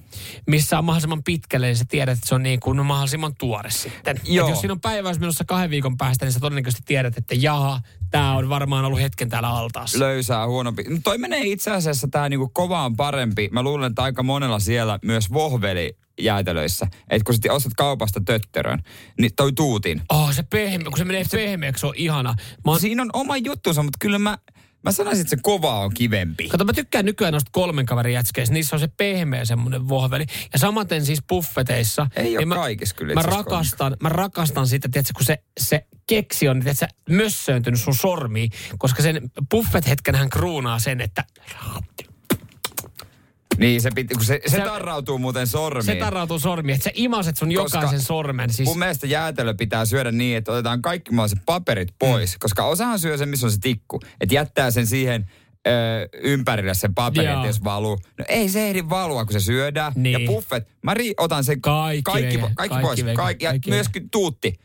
missä 0.48 0.77
on 0.77 0.86
mahdollisimman 0.86 1.24
pitkälle, 1.24 1.68
niin 1.68 1.77
sä 1.77 1.86
tiedät, 1.88 2.18
että 2.18 2.27
se 2.27 2.36
on 2.36 2.44
niin 2.44 2.60
kuin 2.60 2.86
mahdollisimman 2.86 3.36
tuore 3.39 3.70
sitten. 3.70 4.20
Joo. 4.24 4.48
Et 4.48 4.50
jos 4.50 4.60
siinä 4.60 4.74
on 4.74 4.82
päiväys 4.82 5.20
menossa 5.20 5.44
kahden 5.46 5.70
viikon 5.70 5.98
päästä, 5.98 6.25
niin 6.25 6.34
sä 6.34 6.39
todennäköisesti 6.39 6.84
tiedät, 6.86 7.18
että 7.18 7.36
jaha, 7.38 7.82
tämä 8.12 8.34
on 8.34 8.50
varmaan 8.50 8.86
ollut 8.86 9.01
hetken 9.01 9.30
täällä 9.30 9.50
altaassa. 9.50 10.00
Löysää 10.00 10.48
huonompi. 10.48 10.84
No 10.84 10.98
toi 11.04 11.18
menee 11.18 11.42
itse 11.44 11.72
asiassa 11.72 12.08
tää 12.08 12.30
niinku 12.30 12.50
kovaan 12.50 12.96
parempi. 12.96 13.50
Mä 13.51 13.63
luulen, 13.63 13.89
että 13.89 14.04
aika 14.04 14.24
monella 14.24 14.60
siellä 14.60 15.00
myös 15.04 15.34
vohveli 15.34 15.98
jäätelöissä. 16.20 16.88
Että 17.10 17.26
kun 17.26 17.36
sä 17.36 17.54
ostat 17.54 17.74
kaupasta 17.74 18.22
tötterön, 18.26 18.80
niin 19.20 19.32
toi 19.36 19.54
tuutin. 19.54 20.02
Oh, 20.10 20.34
se 20.34 20.44
pehmeä, 20.44 20.90
kun 20.90 20.98
se 20.98 21.06
menee 21.06 21.24
pehmeäksi, 21.32 21.82
se 21.82 21.88
on 21.88 21.94
ihana. 21.96 22.36
Mä 22.66 22.72
oon 22.72 22.80
Siinä 22.80 23.02
on 23.02 23.10
oma 23.14 23.38
juttunsa, 23.38 23.84
mutta 23.84 23.98
kyllä 24.02 24.20
mä, 24.20 24.38
mä 24.84 24.92
sanoisin, 24.92 25.22
että 25.22 25.30
se 25.30 25.42
kova 25.42 25.80
on 25.80 25.94
kivempi. 25.94 26.48
Kato, 26.48 26.66
mä 26.66 26.74
tykkään 26.74 27.06
nykyään 27.06 27.32
noista 27.32 27.50
kolmen 27.52 27.86
kaverin 27.86 28.14
jätskeistä. 28.14 28.54
Niissä 28.54 28.76
on 28.76 28.80
se 28.80 28.88
pehmeä 28.88 29.46
semmoinen 29.46 29.88
vohveli. 29.88 30.26
Ja 30.54 30.60
samaten 30.60 31.06
siis 31.06 31.20
buffeteissa. 31.30 32.08
Ei 32.16 32.38
niin 32.38 32.48
mä, 32.48 32.56
kaikissa 32.56 32.96
kyllä 32.96 33.14
Mä 33.14 33.22
rakastan, 33.22 33.98
mä 34.02 34.10
rakastan 34.10 34.68
sitä, 34.68 34.90
tiedätkö, 34.92 35.14
kun 35.16 35.26
se, 35.26 35.44
se 35.60 35.88
keksi 36.08 36.48
on, 36.48 36.60
tiedätkö, 36.60 36.88
mössööntynyt 37.10 37.80
sun 37.80 37.96
sormiin. 37.96 38.52
Koska 38.78 39.04
sen 39.04 39.32
buffet-hetken 39.56 40.16
hän 40.16 40.30
kruunaa 40.30 40.80
sen, 40.80 41.02
että 41.02 41.24
Niin, 43.58 43.82
se, 43.82 43.90
piti, 43.96 44.14
kun 44.14 44.26
se, 44.26 44.40
se, 44.46 44.58
Se- 44.58 44.64
tarrautuu 44.64 45.18
muuten 45.18 45.48
sormiin. 45.48 45.86
Se 45.86 45.96
tarrautuu 45.96 46.40
sormiin, 46.40 46.74
että 46.76 46.84
sä 46.84 46.92
imaset 46.94 47.38
sun 47.38 47.54
Koska 47.56 47.78
jokaisen 47.78 48.02
sormen. 48.02 48.54
Siis, 48.54 48.70
Mun 48.70 48.80
mielestä 48.80 49.08
jäätelö 49.08 49.54
pitää 49.54 49.86
syödä 49.86 50.12
niin, 50.12 50.38
että 50.38 50.52
otetaan 50.52 50.82
kaikki 50.82 51.12
mahdolliset 51.12 51.46
paperit 51.46 51.90
pois, 52.00 52.34
mm. 52.34 52.38
koska 52.40 52.66
osahan 52.66 53.00
syö 53.00 53.18
sen, 53.18 53.30
missä 53.30 53.48
on 53.48 53.52
se 53.52 53.58
tikku. 53.62 54.00
Että 54.22 54.36
jättää 54.36 54.72
sen 54.72 54.88
siihen 54.88 55.26
ö, 55.68 55.72
ympärille 56.24 56.74
sen 56.74 56.96
paperin, 56.96 57.32
että 57.32 57.48
jos 57.48 57.64
valuu. 57.64 58.00
No 58.18 58.26
ei 58.28 58.50
se 58.50 58.68
ehdi 58.68 58.84
valua, 58.90 59.26
kun 59.26 59.34
se 59.34 59.40
syödään. 59.40 59.94
Niin. 59.96 60.22
Ja 60.22 60.28
buffet, 60.28 60.68
mä 60.84 60.94
ri, 60.94 61.14
otan 61.18 61.44
sen 61.44 61.62
Kaikki 61.62 62.02
kaikki, 62.02 62.38
kaikki, 62.38 62.56
kaikki 62.56 62.82
pois. 62.82 63.06
vege, 63.06 63.16
kaikki, 63.16 63.46
ja 63.46 63.52
kaikki 63.52 63.70
myöskin 63.70 64.10
tuutti. 64.10 64.60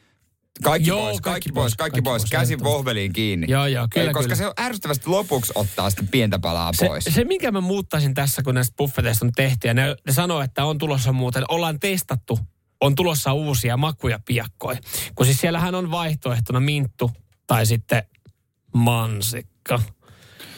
Kaikki 0.65 0.89
Joo, 0.89 0.99
pois, 1.01 1.21
kaikki 1.21 1.23
kaikki 1.23 1.53
pois, 1.53 1.63
pois, 1.63 1.77
kaikki 1.77 1.93
kaikki 1.93 2.03
pois. 2.03 2.23
pois, 2.23 2.31
Käsin 2.31 2.65
vohveliin 2.65 3.13
kiinni. 3.13 3.47
Joo, 3.51 3.67
joo, 3.67 3.89
kyllä, 3.91 4.07
Ei, 4.09 4.13
Koska 4.13 4.23
kyllä. 4.23 4.37
se 4.37 4.47
on 4.47 4.53
ärsyttävästi 4.61 5.11
lopuksi 5.11 5.53
ottaa 5.55 5.91
sitten 5.91 6.09
pientä 6.09 6.39
palaa 6.39 6.73
se, 6.73 6.87
pois. 6.87 7.05
se, 7.05 7.25
minkä 7.25 7.51
mä 7.51 7.61
muuttaisin 7.61 8.15
tässä, 8.15 8.43
kun 8.43 8.55
näistä 8.55 8.75
buffeteista 8.77 9.27
on 9.27 9.33
tehty, 9.33 9.69
ja 9.69 9.75
ne, 9.75 9.97
ne 10.07 10.13
sanoo, 10.13 10.41
että 10.41 10.65
on 10.65 10.79
tulossa 10.79 11.13
muuten, 11.13 11.45
ollaan 11.49 11.81
testattu, 11.81 12.39
on 12.81 12.95
tulossa 12.95 13.33
uusia 13.33 13.77
makuja 13.77 14.19
piakkoja. 14.27 14.79
Kun 15.15 15.27
siis 15.27 15.41
siellähän 15.41 15.75
on 15.75 15.91
vaihtoehtona 15.91 16.61
minttu 16.61 17.11
tai 17.47 17.67
sitten 17.67 18.03
mansikka. 18.75 19.83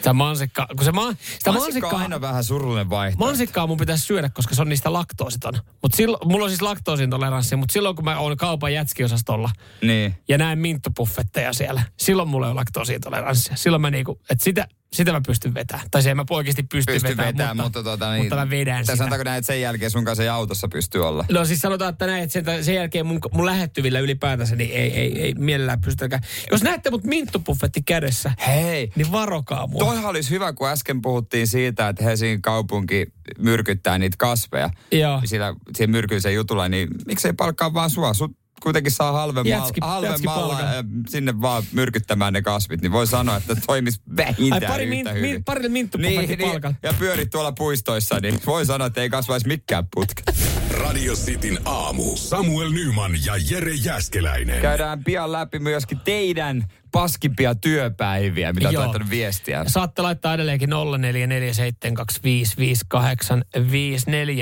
Tämä 0.05 0.13
mansikka, 0.17 0.67
kun 0.75 0.85
se 0.85 0.91
ma, 0.91 1.01
sitä 1.01 1.11
Mansikka 1.21 1.51
on 1.51 1.55
mansikkaa, 1.61 1.99
aina 1.99 2.21
vähän 2.21 2.43
surullinen 2.43 2.89
vaihtoehto. 2.89 3.25
mansikkaa 3.25 3.67
mun 3.67 3.77
pitäisi 3.77 4.03
syödä, 4.05 4.29
koska 4.29 4.55
se 4.55 4.61
on 4.61 4.69
niistä 4.69 4.93
laktoositon. 4.93 5.53
Mutta 5.81 5.97
silloin, 5.97 6.27
mulla 6.27 6.43
on 6.43 6.49
siis 6.49 6.61
laktoosintoleranssi, 6.61 7.55
mutta 7.55 7.73
silloin 7.73 7.95
kun 7.95 8.05
mä 8.05 8.19
oon 8.19 8.37
kaupan 8.37 8.73
jätskiosastolla, 8.73 9.49
Niin. 9.81 10.15
ja 10.27 10.37
näen 10.37 10.59
minttupuffetteja 10.59 11.53
siellä. 11.53 11.83
Silloin 11.99 12.29
mulla 12.29 12.45
ei 12.47 12.51
ole 12.51 12.55
laktoosiintoleranssia. 12.59 13.55
Silloin 13.55 13.81
mä 13.81 13.89
niinku, 13.89 14.19
että 14.29 14.43
sitä, 14.43 14.67
sitä 14.95 15.11
mä 15.11 15.21
pystyn 15.27 15.53
vetämään. 15.53 15.87
Tai 15.91 16.03
se 16.03 16.11
en 16.11 16.17
mä 16.17 16.25
oikeasti 16.29 16.63
pysty, 16.63 16.93
Pysty 16.93 17.07
vetämään, 17.07 17.27
vetämään, 17.27 17.57
mutta, 17.57 17.79
mutta, 17.79 17.91
tota, 17.91 18.11
niin, 18.11 18.23
mutta 18.23 18.35
mä 18.35 18.49
vedän 18.49 18.85
sitä. 18.85 18.95
sanotaanko 18.95 19.23
näin, 19.23 19.37
että 19.37 19.47
sen 19.47 19.61
jälkeen 19.61 19.91
sun 19.91 20.05
kanssa 20.05 20.23
ei 20.23 20.29
autossa 20.29 20.67
pysty 20.67 20.99
olla. 20.99 21.25
No 21.31 21.45
siis 21.45 21.61
sanotaan, 21.61 21.89
että 21.89 22.05
näin, 22.05 22.23
että 22.23 22.33
sen, 22.33 22.63
sen 22.63 22.75
jälkeen 22.75 23.05
mun, 23.05 23.19
mun 23.31 23.45
lähettyvillä 23.45 23.99
ylipäätänsä, 23.99 24.55
niin 24.55 24.71
ei, 24.71 24.93
ei, 24.93 25.21
ei 25.21 25.33
mielellään 25.33 25.81
pystytäkään. 25.81 26.21
Jos 26.51 26.63
näette 26.63 26.89
mut 26.91 27.03
minttupuffetti 27.03 27.81
kädessä, 27.81 28.31
Hei, 28.47 28.91
niin 28.95 29.11
varokaa 29.11 29.67
mua. 29.67 29.79
Toihan 29.79 30.05
olisi 30.05 30.29
hyvä, 30.29 30.53
kun 30.53 30.69
äsken 30.69 31.01
puhuttiin 31.01 31.47
siitä, 31.47 31.89
että 31.89 32.03
Helsingin 32.03 32.41
kaupunki 32.41 33.05
myrkyttää 33.37 33.97
niitä 33.97 34.15
kasveja. 34.19 34.69
Joo. 34.91 35.21
Sillä, 35.25 35.55
siihen 35.75 35.91
myrkylliseen 35.91 36.35
jutulla, 36.35 36.69
niin 36.69 36.87
miksei 37.05 37.33
palkkaa 37.33 37.73
vaan 37.73 37.89
sua? 37.89 38.13
Sut 38.13 38.44
kuitenkin 38.63 38.91
saa 38.91 39.11
halvemmalla, 39.11 39.65
Jätski- 39.65 39.79
halvemmalla 39.81 40.53
jätskipalkan. 40.53 40.65
äh, 40.65 40.83
sinne 41.09 41.41
vaan 41.41 41.63
myrkyttämään 41.71 42.33
ne 42.33 42.41
kasvit. 42.41 42.81
Niin 42.81 42.91
voi 42.91 43.07
sanoa, 43.07 43.37
että 43.37 43.55
toimisi 43.67 44.01
vähintään 44.17 44.63
Ai 44.63 44.69
pari, 44.69 44.83
yhtä 44.85 45.09
min, 45.13 45.17
hyvin. 45.17 45.21
min, 45.35 45.43
parille 45.43 45.69
minttupuffetti 45.69 46.35
niin, 46.35 46.49
palkan. 46.51 46.77
ja 46.83 46.93
pyörit 46.99 47.29
tuolla 47.29 47.51
puistoissa, 47.51 48.19
niin 48.19 48.39
voi 48.45 48.65
sanoa, 48.65 48.87
että 48.87 49.01
ei 49.01 49.09
kasvaisi 49.09 49.47
mikään 49.47 49.87
putket. 49.95 50.35
Radio 50.71 51.13
Cityn 51.13 51.59
aamu. 51.65 52.15
Samuel 52.15 52.69
Nyman 52.69 53.11
ja 53.25 53.33
Jere 53.49 53.73
Jäskeläinen. 53.73 54.61
Käydään 54.61 55.03
pian 55.03 55.31
läpi 55.31 55.59
myöskin 55.59 55.99
teidän 55.99 56.65
paskimpia 56.95 57.55
työpäiviä, 57.55 58.53
mitä 58.53 58.69
Joo. 58.69 58.81
laittanut 58.81 59.09
viestiä. 59.09 59.63
Saatte 59.67 60.01
laittaa 60.01 60.33
edelleenkin 60.33 60.69
0447255854. 60.69 60.73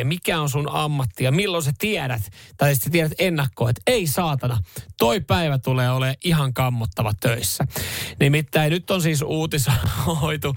Mikä 0.04 0.42
on 0.42 0.50
sun 0.50 0.70
ammatti 0.72 1.24
ja 1.24 1.32
milloin 1.32 1.64
sä 1.64 1.72
tiedät, 1.78 2.22
tai 2.58 2.76
sitten 2.76 2.92
tiedät 2.92 3.12
ennakkoon, 3.20 3.70
että 3.70 3.82
ei 3.88 4.08
saatana, 4.08 4.58
toi 4.98 5.22
päivä 5.22 5.58
tulee 5.58 5.92
olemaan 5.92 6.16
ihan 6.24 6.54
kammottava 6.54 7.14
töissä. 7.20 7.64
Nimittäin 8.20 8.72
nyt 8.72 8.92
on 8.92 9.02
siis 9.02 9.22
uutisoitu 9.22 10.56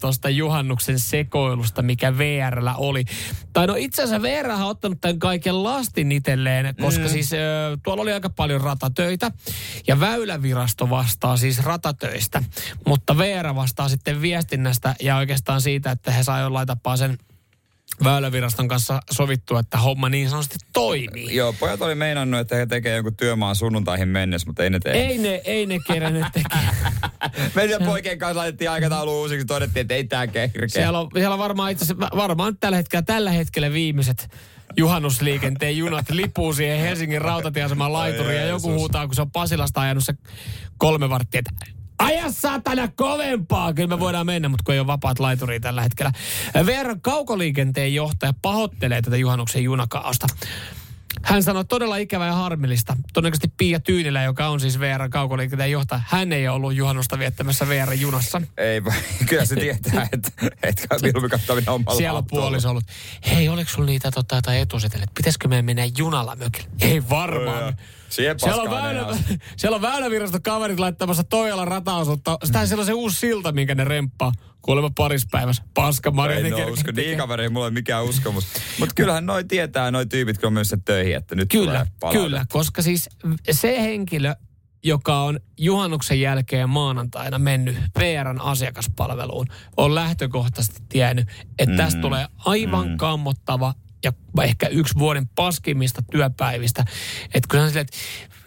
tuosta 0.00 0.28
juhannuksen 0.28 0.98
sekoilusta, 0.98 1.82
mikä 1.82 2.18
VRllä 2.18 2.74
oli. 2.74 3.04
Tai 3.52 3.66
no 3.66 3.74
itse 3.74 4.02
asiassa 4.02 4.22
VR 4.22 4.50
on 4.50 4.62
ottanut 4.62 5.00
tämän 5.00 5.18
kaiken 5.18 5.64
lastin 5.64 6.12
itselleen, 6.12 6.74
koska 6.80 7.04
mm. 7.04 7.08
siis 7.08 7.32
äh, 7.32 7.38
tuolla 7.82 8.02
oli 8.02 8.12
aika 8.12 8.30
paljon 8.30 8.60
ratatöitä 8.60 9.30
ja 9.86 10.00
Väylävirasto 10.00 10.90
vastaa 11.00 11.36
siis 11.36 11.64
ratatöistä, 11.64 12.42
mutta 12.86 13.18
VR 13.18 13.54
vastaa 13.54 13.88
sitten 13.88 14.22
viestinnästä 14.22 14.94
ja 15.00 15.16
oikeastaan 15.16 15.60
siitä, 15.60 15.90
että 15.90 16.10
he 16.10 16.22
saa 16.22 16.40
jollain 16.40 16.66
tapaa 16.66 16.96
sen 16.96 17.18
Väyläviraston 18.04 18.68
kanssa 18.68 19.00
sovittua, 19.10 19.60
että 19.60 19.78
homma 19.78 20.08
niin 20.08 20.30
sanotusti 20.30 20.58
toimii. 20.72 21.36
Joo, 21.36 21.52
pojat 21.52 21.82
oli 21.82 21.94
meinannut, 21.94 22.40
että 22.40 22.56
he 22.56 22.66
tekee 22.66 22.94
jonkun 22.94 23.16
työmaan 23.16 23.56
sunnuntaihin 23.56 24.08
mennessä, 24.08 24.46
mutta 24.46 24.62
ei 24.62 24.70
ne 24.70 24.80
tee. 24.80 24.92
Ei 24.92 25.18
ne, 25.18 25.40
ei 25.44 25.66
ne 25.66 25.78
kerännyt 25.86 26.26
tekemään. 26.32 26.76
Meidän 27.54 27.82
poikien 27.84 28.18
kanssa 28.18 28.40
laitettiin 28.40 28.70
aikataulu 28.70 29.20
uusiksi, 29.20 29.46
todettiin, 29.46 29.80
että 29.80 29.94
ei 29.94 30.04
tää 30.04 30.26
kerkeä. 30.26 30.68
Siellä 30.68 30.98
on, 30.98 31.08
siellä 31.14 31.32
on 31.34 31.38
varmaan 31.38 31.72
itse 31.72 31.84
asiassa, 31.84 32.16
varmaan 32.16 32.56
tällä 32.60 32.76
hetkellä, 32.76 33.02
tällä 33.02 33.30
hetkellä 33.30 33.72
viimeiset 33.72 34.28
juhannusliikenteen 34.76 35.76
junat 35.76 36.10
lipuu 36.10 36.52
siihen 36.52 36.80
Helsingin 36.80 37.22
rautatieaseman 37.22 37.92
laituriin 37.92 38.40
ja 38.40 38.46
joku 38.46 38.72
huutaa, 38.72 39.06
kun 39.06 39.14
se 39.14 39.22
on 39.22 39.30
Pasilasta 39.30 39.80
ajanut 39.80 40.04
se 40.04 40.14
kolme 40.80 41.10
varttia, 41.10 41.38
että 41.38 41.66
aja 41.98 42.32
satana 42.32 42.88
kovempaa. 42.88 43.74
Kyllä 43.74 43.88
me 43.88 44.00
voidaan 44.00 44.26
mennä, 44.26 44.48
mutta 44.48 44.64
kun 44.64 44.74
ei 44.74 44.80
ole 44.80 44.86
vapaat 44.86 45.18
laituria 45.18 45.60
tällä 45.60 45.82
hetkellä. 45.82 46.12
VR 46.66 46.96
kaukoliikenteen 47.02 47.94
johtaja 47.94 48.32
pahoittelee 48.42 49.02
tätä 49.02 49.16
juhannuksen 49.16 49.64
junakaaosta. 49.64 50.26
Hän 51.22 51.42
sanoi 51.42 51.64
todella 51.64 51.96
ikävää 51.96 52.26
ja 52.26 52.32
harmillista. 52.32 52.96
Todennäköisesti 53.12 53.52
Pia 53.56 53.80
Tyynilä, 53.80 54.22
joka 54.22 54.48
on 54.48 54.60
siis 54.60 54.80
VR 54.80 55.08
kaukoliikenteen 55.08 55.70
johtaja, 55.70 56.00
hän 56.06 56.32
ei 56.32 56.48
ole 56.48 56.56
ollut 56.56 56.74
juhannusta 56.74 57.18
viettämässä 57.18 57.68
VR-junassa. 57.68 58.42
Ei, 58.56 58.84
vai- 58.84 58.94
kyllä 59.28 59.44
se 59.44 59.56
tietää, 59.60 60.08
että 60.12 60.30
et 60.62 60.86
mieluummin 61.02 61.30
katsominen 61.30 61.68
omalla 61.70 61.98
Siellä 61.98 62.18
on 62.18 62.26
puoliso 62.26 62.70
ollut. 62.70 62.84
Hei, 63.30 63.48
oliko 63.48 63.70
sulla 63.70 63.86
niitä 63.86 64.10
tota, 64.10 64.34
jotain 64.34 64.58
etusetelle? 64.60 65.06
Pitäisikö 65.14 65.48
meidän 65.48 65.64
mennä 65.64 65.82
junalla 65.98 66.36
mökille? 66.36 66.68
Ei 66.80 67.08
varmaan. 67.10 67.76
Siihen 68.08 68.40
Siellä 68.40 68.62
on, 68.62 68.70
väylä, 68.70 69.06
siellä 69.56 69.74
on 69.74 69.82
väyläviraston 69.82 70.42
kaverit 70.42 70.78
laittamassa 70.78 71.24
Toijalan 71.24 71.68
rataosuutta. 71.68 72.38
Sitä 72.44 72.66
siellä 72.66 72.82
on 72.82 72.86
se 72.86 72.92
uusi 72.92 73.20
silta, 73.20 73.52
minkä 73.52 73.74
ne 73.74 73.84
remppaa. 73.84 74.32
Kuulemma 74.62 74.90
paris 74.96 75.26
päivässä. 75.30 75.62
Paska 75.74 76.10
Marja. 76.10 76.36
Ei 76.36 76.42
ne 76.42 76.50
no 76.50 76.66
usko, 76.66 76.92
niin 76.92 77.18
kaveri 77.18 77.42
ei 77.42 77.48
mulla 77.48 77.66
ole 77.66 77.72
mikään 77.74 78.04
uskomus. 78.04 78.46
Mutta 78.78 78.94
kyllähän 78.94 79.26
noi 79.26 79.44
tietää, 79.44 79.90
noi 79.90 80.06
tyypit, 80.06 80.38
kun 80.38 80.46
on 80.46 80.52
myös 80.52 80.68
sen 80.68 80.82
töihin, 80.82 81.16
että 81.16 81.34
nyt 81.34 81.48
Kyllä, 81.48 81.86
kyllä, 82.12 82.46
koska 82.48 82.82
siis 82.82 83.08
se 83.50 83.82
henkilö, 83.82 84.34
joka 84.84 85.20
on 85.22 85.40
juhannuksen 85.58 86.20
jälkeen 86.20 86.68
maanantaina 86.68 87.38
mennyt 87.38 87.76
VRn 87.98 88.40
asiakaspalveluun, 88.40 89.46
on 89.76 89.94
lähtökohtaisesti 89.94 90.82
tiennyt, 90.88 91.28
että 91.58 91.76
tästä 91.76 91.98
Mm. 91.98 92.02
tulee 92.02 92.26
aivan 92.38 92.96
kammottava 92.96 93.74
ja 94.04 94.12
ehkä 94.42 94.66
yksi 94.68 94.94
vuoden 94.98 95.28
paskimmista 95.28 96.02
työpäivistä. 96.10 96.84
Että 97.34 97.48
kun 97.50 97.60
hän 97.60 97.68
silleen, 97.68 97.86
että 97.86 97.96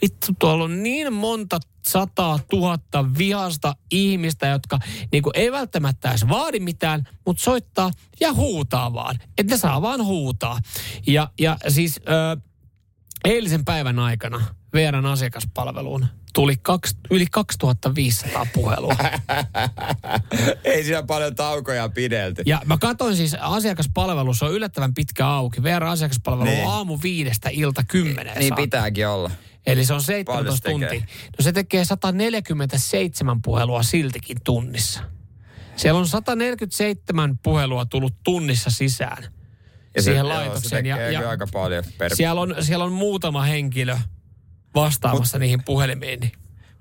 vittu, 0.02 0.28
tuolla 0.40 0.64
on 0.64 0.84
niin 0.84 1.14
monta 1.14 1.60
sataa 1.86 2.40
tuhatta 2.50 3.06
vihasta 3.18 3.76
ihmistä, 3.92 4.48
jotka 4.48 4.80
niinku 5.12 5.32
ei 5.34 5.52
välttämättä 5.52 6.10
edes 6.10 6.28
vaadi 6.30 6.60
mitään, 6.60 7.08
mutta 7.26 7.44
soittaa 7.44 7.92
ja 8.20 8.34
huutaa 8.34 8.94
vaan. 8.94 9.16
Että 9.38 9.54
ne 9.54 9.58
saa 9.58 9.82
vaan 9.82 10.06
huutaa. 10.06 10.60
Ja, 11.08 11.30
ja 11.40 11.58
siis... 11.68 12.00
Ö, 12.38 12.42
Eilisen 13.26 13.66
päivän 13.66 14.00
aikana 14.00 14.42
VRn 14.74 15.06
asiakaspalveluun 15.06 16.06
tuli 16.34 16.56
kaksi, 16.62 16.96
yli 17.12 17.26
2500 17.32 18.46
puhelua. 18.54 18.96
Ei 20.64 20.84
siinä 20.84 21.04
paljon 21.04 21.36
taukoja 21.36 21.90
pidelty. 21.90 22.44
Ja 22.46 22.62
mä 22.66 22.78
katsoin 22.78 23.16
siis 23.16 23.34
asiakaspalvelussa 23.40 24.46
on 24.46 24.52
yllättävän 24.54 24.94
pitkä 24.94 25.28
auki. 25.28 25.64
VR 25.64 25.84
asiakaspalvelu 25.84 26.50
Niin. 26.50 26.66
on 26.66 26.74
aamu 26.74 27.00
viidestä 27.04 27.50
ilta 27.52 27.84
kymmeneen 27.88 28.38
Niin 28.40 28.48
saakka. 28.50 28.62
pitääkin 28.64 29.08
olla. 29.08 29.32
Eli 29.66 29.86
se 29.86 29.94
on 29.94 30.02
Paljon 30.26 30.54
17 30.54 30.56
se 30.56 30.62
tekee? 30.62 31.00
tuntia. 31.00 31.16
No 31.40 31.44
se 31.44 31.52
tekee 31.52 31.86
147 31.86 33.42
puhelua 33.42 33.84
siltikin 33.84 34.38
tunnissa. 34.44 35.02
Siellä 35.76 36.00
on 36.00 36.08
147 36.08 37.38
puhelua 37.38 37.86
tullut 37.86 38.14
tunnissa 38.24 38.70
sisään 38.70 39.24
siihen 40.00 40.18
joo, 40.20 40.30
laitokseen. 40.30 40.86
Se 40.86 40.90
Ja, 40.90 41.12
ja 41.12 41.30
aika 41.30 41.48
paljon 41.54 41.84
per... 41.98 42.16
siellä, 42.16 42.42
on, 42.42 42.56
siellä 42.60 42.86
on 42.86 42.92
muutama 42.92 43.42
henkilö 43.42 43.98
vastaamassa 44.76 45.40
niihin 45.40 45.64
puhelimiin. 45.64 46.20
Niin. 46.20 46.32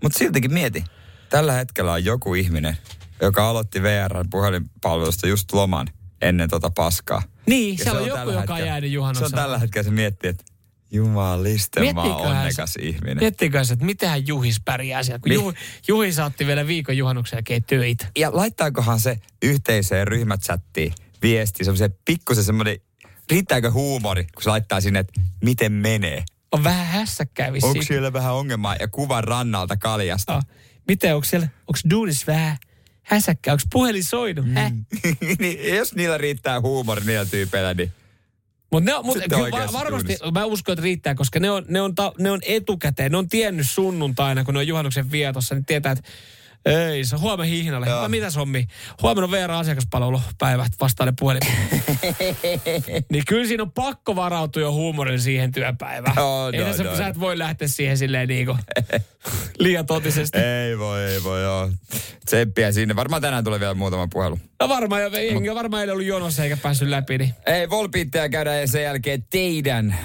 Mutta 0.03 0.19
siltikin 0.19 0.53
mieti. 0.53 0.85
Tällä 1.29 1.53
hetkellä 1.53 1.93
on 1.93 2.05
joku 2.05 2.35
ihminen, 2.35 2.77
joka 3.23 3.49
aloitti 3.49 3.83
VRn 3.83 4.31
puhelinpalvelusta 4.31 5.27
just 5.29 5.53
loman 5.53 5.87
ennen 6.23 6.51
tota 6.51 6.71
paskaa. 6.71 7.23
Niin, 7.47 7.79
Ja 7.79 7.85
siellä 7.85 7.99
se 8.01 8.03
on 8.03 8.09
joku, 8.09 8.19
joka 8.31 8.31
on 8.33 8.39
hetkellä- 8.39 8.67
jäänyt 8.67 8.91
Se 8.91 8.95
juhannuksena. 8.95 9.27
on 9.27 9.33
tällä 9.45 9.59
hetkellä, 9.59 9.85
se 9.85 9.91
miettii, 9.91 10.31
että 10.31 10.45
jumalisten 10.93 11.95
mä 11.95 12.03
oon 12.03 12.27
onnekas 12.27 12.77
ihminen. 12.77 13.17
Miettikää 13.17 13.65
se, 13.65 13.73
että 13.73 13.85
mitenhän 13.85 14.27
Juhis 14.27 14.61
pärjää 14.65 15.03
siellä. 15.03 15.19
Kun 15.19 15.29
Niin. 15.29 15.41
Juhi, 15.41 15.57
Juhi 15.89 16.13
saatti 16.13 16.47
vielä 16.47 16.67
viikon 16.67 16.97
juhannuksen 16.97 17.37
jälkeen 17.37 17.65
töitä. 17.65 18.07
Ja 18.17 18.31
laittaakohan 18.33 19.01
se 19.01 19.19
yhteiseen 19.43 20.09
ryhmächattiin 20.09 20.93
viesti, 21.23 21.65
semmoisen 21.65 21.95
pikkusen 22.05 22.45
semmoinen, 22.45 22.79
riittääkö 23.31 23.71
huumori, 23.71 24.25
kun 24.25 24.43
se 24.43 24.51
laittaa 24.51 24.81
sinne, 24.81 24.99
että 24.99 25.21
miten 25.43 25.73
menee. 25.73 26.25
On 26.53 26.65
vähän 26.65 26.87
hässäkkää 26.87 27.53
vissiin. 27.53 27.71
Onko 27.71 27.83
siellä 27.83 28.13
vähän 28.13 28.35
ongelmaa 28.35 28.77
ja 28.81 28.89
kuvan 28.89 29.25
rannalta 29.25 29.77
kaljasta? 29.77 30.35
Ah, 30.35 30.47
Miten, 30.89 31.15
onko 31.15 31.25
siellä, 31.25 31.49
onko 31.61 31.79
duunis 31.91 32.27
vähän 32.27 32.57
häsäkkä, 33.03 33.53
onko 33.53 33.65
puhelin 33.73 34.05
soinut? 34.05 34.47
Mm. 34.47 34.85
niin, 35.39 35.77
jos 35.77 35.95
niillä 35.95 36.19
riittää 36.19 36.61
huumori 36.61 37.05
niillä 37.05 37.25
tyypeillä, 37.25 37.75
niin 37.75 37.93
Mutta 38.73 38.91
ne 38.91 38.95
on, 38.95 39.07
mut, 39.07 39.19
kyllä 39.29 39.51
va- 39.51 39.73
varmasti, 39.73 40.07
duunissa. 40.07 40.31
mä 40.31 40.45
uskon, 40.45 40.73
että 40.73 40.83
riittää, 40.83 41.15
koska 41.15 41.41
ne 41.41 41.51
on, 41.51 41.65
ne, 41.69 41.81
on 41.81 41.95
ta, 41.95 42.13
ne 42.19 42.31
on 42.31 42.41
etukäteen, 42.47 43.13
ne 43.13 43.19
on 43.19 43.29
tiennyt 43.29 43.71
sunnuntaina, 43.71 44.45
kun 44.45 44.55
ne 44.55 44.61
on 44.61 44.67
juhannuksen 44.67 45.11
vietossa, 45.11 45.55
niin 45.55 45.65
tietää, 45.65 45.93
että 45.93 46.05
ei, 46.65 47.05
se 47.05 47.15
on 47.15 47.21
huomenna 47.21 47.51
hihnalle. 47.51 47.87
Joo. 47.87 48.03
No, 48.03 48.09
mitä 48.09 48.31
sommi? 48.31 48.67
Huomenna 49.03 49.25
on 49.25 49.31
VR-asiakaspalvelupäivä, 49.31 50.67
vastaa 50.81 51.07
ne 51.07 51.13
puhelimeen. 51.21 51.83
niin 53.13 53.25
kyllä 53.29 53.47
siinä 53.47 53.63
on 53.63 53.73
pakko 53.73 54.17
varautua 54.17 54.63
jo 54.63 54.73
huumorin 54.73 55.21
siihen 55.21 55.53
työpäivään. 55.53 56.15
Joo, 56.17 56.51
ei 56.53 56.61
no, 56.61 56.67
tässä, 56.67 56.83
no. 56.83 56.97
sä 56.97 57.07
et 57.07 57.21
voi 57.21 57.39
lähteä 57.39 57.69
siihen 57.69 57.99
silleen 57.99 58.29
niinku 58.29 58.57
liian 59.59 59.87
totisesti. 59.87 60.39
ei 60.39 60.79
voi, 60.79 61.05
ei 61.05 61.23
voi, 61.23 61.43
joo. 61.43 61.71
Tseppiä 62.25 62.73
sinne. 62.73 62.97
Varmaan 62.97 63.23
tänään 63.23 63.45
tulee 63.45 63.61
vielä 63.61 63.75
muutama 63.75 64.09
puhelu. 64.13 64.39
No 64.61 64.69
varmaan, 64.69 65.03
jo- 65.03 65.09
jengi 65.09 65.49
on 65.51 65.57
varmaan 65.57 65.81
eilen 65.81 65.93
ollut 65.93 66.07
jonossa 66.07 66.45
eikä 66.45 66.57
päässyt 66.57 66.89
läpi, 66.89 67.19
niin 67.19 67.35
Ei, 67.47 67.71
Volpiitteja 67.71 68.29
käydään 68.29 68.61
ja 68.61 68.67
sen 68.67 68.83
jälkeen 68.83 69.25
teidän 69.31 69.97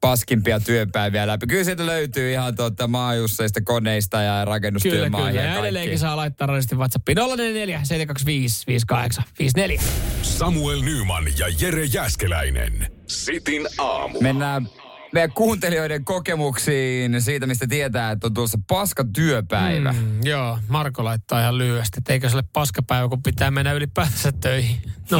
paskimpia 0.00 0.60
työpäiviä 0.60 1.26
läpi. 1.26 1.46
Kyllä 1.46 1.64
sieltä 1.64 1.86
löytyy 1.86 2.32
ihan 2.32 2.56
tuota 2.56 2.88
maajusseista 2.88 3.60
koneista 3.60 4.22
ja 4.22 4.32
Kyllä, 4.32 4.44
rakennustyömaahia 4.44 5.30
kyllä. 5.30 5.44
ja 5.44 5.54
Ja 5.54 5.60
edelleenkin 5.60 5.98
saa 5.98 6.16
laittaa 6.16 6.46
radisti 6.46 6.76
WhatsAppiin 6.76 7.16
044 7.16 7.78
725 7.84 8.66
5854. 8.66 9.80
Samuel 10.22 10.80
Nyman 10.82 11.24
ja 11.38 11.46
Jere 11.60 11.84
Jäskeläinen. 11.84 12.86
Sitin 13.06 13.66
aamu. 13.78 14.20
Mennään 14.20 14.68
meidän 15.12 15.32
kuuntelijoiden 15.32 16.04
kokemuksiin 16.04 17.22
siitä, 17.22 17.46
mistä 17.46 17.66
tietää, 17.66 18.10
että 18.10 18.26
on 18.26 18.34
tuossa 18.34 18.58
paska 18.68 19.04
työpäivä. 19.12 19.92
Mm. 19.92 20.26
Joo, 20.26 20.58
Marko 20.68 21.04
laittaa 21.04 21.40
ihan 21.40 21.58
lyhyesti, 21.58 21.98
että 21.98 22.12
eikö 22.12 22.28
se 22.28 22.36
ole 22.36 22.44
paskapäivä, 22.52 23.08
kun 23.08 23.22
pitää 23.22 23.50
mennä 23.50 23.72
ylipäätänsä 23.72 24.32
töihin. 24.32 24.76
No, 25.10 25.18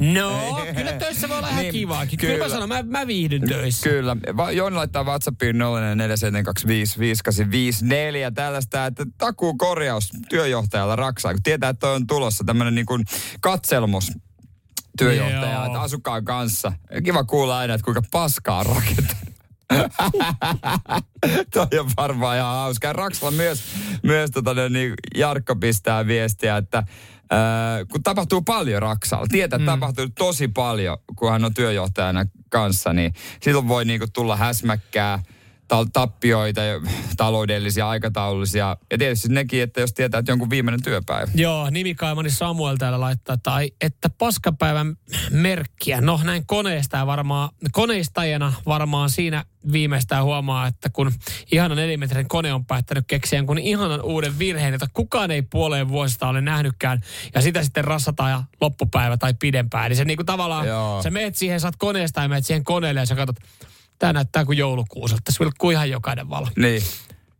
no 0.00 0.56
kyllä 0.76 0.92
töissä 0.92 1.28
voi 1.28 1.38
olla 1.38 1.48
ihan 1.48 1.62
Niin, 1.62 1.72
kivaakin. 1.72 2.18
Kyllä, 2.18 2.34
kyllä. 2.34 2.46
mä 2.46 2.50
sanon, 2.54 2.68
mä, 2.68 2.82
mä 2.82 3.06
viihdyn 3.06 3.48
töissä. 3.48 3.88
Kyllä. 3.90 4.16
Va- 4.36 4.52
Jouni 4.52 4.76
laittaa 4.76 5.04
WhatsAppiin 5.04 5.56
04725584 5.58 8.30
tällaista, 8.34 8.86
että 8.86 9.06
takuu 9.18 9.56
korjaus 9.56 10.10
työjohtajalla 10.28 10.96
Raksaa, 10.96 11.32
kun 11.32 11.42
tietää, 11.42 11.70
että 11.70 11.80
toi 11.80 11.94
on 11.96 12.06
tulossa 12.06 12.44
tämmöinen 12.44 12.74
niin 12.74 12.86
kuin 12.86 13.04
katselmus 13.40 14.12
työjohtaja, 14.96 15.52
Joo. 15.52 15.66
että 15.66 15.80
asukkaan 15.80 16.24
kanssa. 16.24 16.72
Kiva 17.04 17.24
kuulla 17.24 17.58
aina, 17.58 17.74
että 17.74 17.84
kuinka 17.84 18.02
paskaa 18.10 18.58
on 18.58 18.66
rakentanut. 18.66 19.36
Toi 21.54 21.78
on 21.80 21.90
varmaan 21.96 22.36
ihan 22.36 22.54
hauska. 22.54 22.92
Raksalla 22.92 23.30
myös, 23.30 23.62
myös 24.02 24.30
tota, 24.30 24.68
niin 24.68 24.94
Jarkko 25.14 25.56
pistää 25.56 26.06
viestiä, 26.06 26.56
että 26.56 26.82
ää, 27.30 27.84
kun 27.84 28.02
tapahtuu 28.02 28.42
paljon 28.42 28.82
Raksalla, 28.82 29.26
tietää, 29.30 29.56
että 29.56 29.70
mm. 29.70 29.80
tapahtuu 29.80 30.06
tosi 30.18 30.48
paljon, 30.48 30.98
kun 31.16 31.32
hän 31.32 31.44
on 31.44 31.54
työjohtajana 31.54 32.26
kanssa, 32.50 32.92
niin 32.92 33.14
silloin 33.42 33.68
voi 33.68 33.84
niinku 33.84 34.06
tulla 34.12 34.36
häsmäkkää, 34.36 35.22
tappioita, 35.92 36.60
ja 36.60 36.80
taloudellisia, 37.16 37.88
aikataulullisia. 37.88 38.76
Ja 38.90 38.98
tietysti 38.98 39.28
nekin, 39.28 39.62
että 39.62 39.80
jos 39.80 39.92
tietää, 39.92 40.18
että 40.18 40.32
jonkun 40.32 40.50
viimeinen 40.50 40.82
työpäivä. 40.82 41.30
Joo, 41.34 41.70
nimikaimani 41.70 42.30
Samuel 42.30 42.76
täällä 42.76 43.00
laittaa, 43.00 43.36
tai 43.36 43.70
että 43.80 44.10
paskapäivän 44.10 44.96
merkkiä. 45.30 46.00
No 46.00 46.20
näin 46.24 46.46
koneista 46.46 47.06
varmaan, 47.06 47.48
koneistajana 47.72 48.52
varmaan 48.66 49.10
siinä 49.10 49.44
viimeistään 49.72 50.24
huomaa, 50.24 50.66
että 50.66 50.90
kun 50.90 51.12
ihanan 51.52 51.76
nelimetrin 51.76 52.28
kone 52.28 52.52
on 52.52 52.66
päättänyt 52.66 53.04
keksiä 53.06 53.44
kun 53.44 53.58
ihanan 53.58 54.02
uuden 54.02 54.38
virheen, 54.38 54.72
jota 54.72 54.86
kukaan 54.92 55.30
ei 55.30 55.42
puoleen 55.42 55.88
vuosista 55.88 56.28
ole 56.28 56.40
nähnytkään, 56.40 57.00
ja 57.34 57.40
sitä 57.40 57.62
sitten 57.62 57.84
rassataan 57.84 58.30
ja 58.30 58.42
loppupäivä 58.60 59.16
tai 59.16 59.34
pidempään. 59.34 59.90
Niin 59.90 59.96
se 59.96 60.04
niinku 60.04 60.24
tavallaan, 60.24 60.66
Joo. 60.66 61.02
sä 61.02 61.10
meet 61.10 61.36
siihen, 61.36 61.60
oot 61.64 61.76
koneesta 61.76 62.22
ja 62.22 62.28
meet 62.28 62.46
siihen 62.46 62.64
koneelle 62.64 63.00
ja 63.00 63.06
sä 63.06 63.14
katsot, 63.14 63.36
tää 63.98 64.12
näyttää 64.12 64.44
kuin 64.44 64.58
joulukuuselta. 64.58 65.22
Tässä 65.24 65.44
vilkkuu 65.44 65.70
ihan 65.70 65.90
jokainen 65.90 66.30
valo. 66.30 66.48
Niin, 66.56 66.82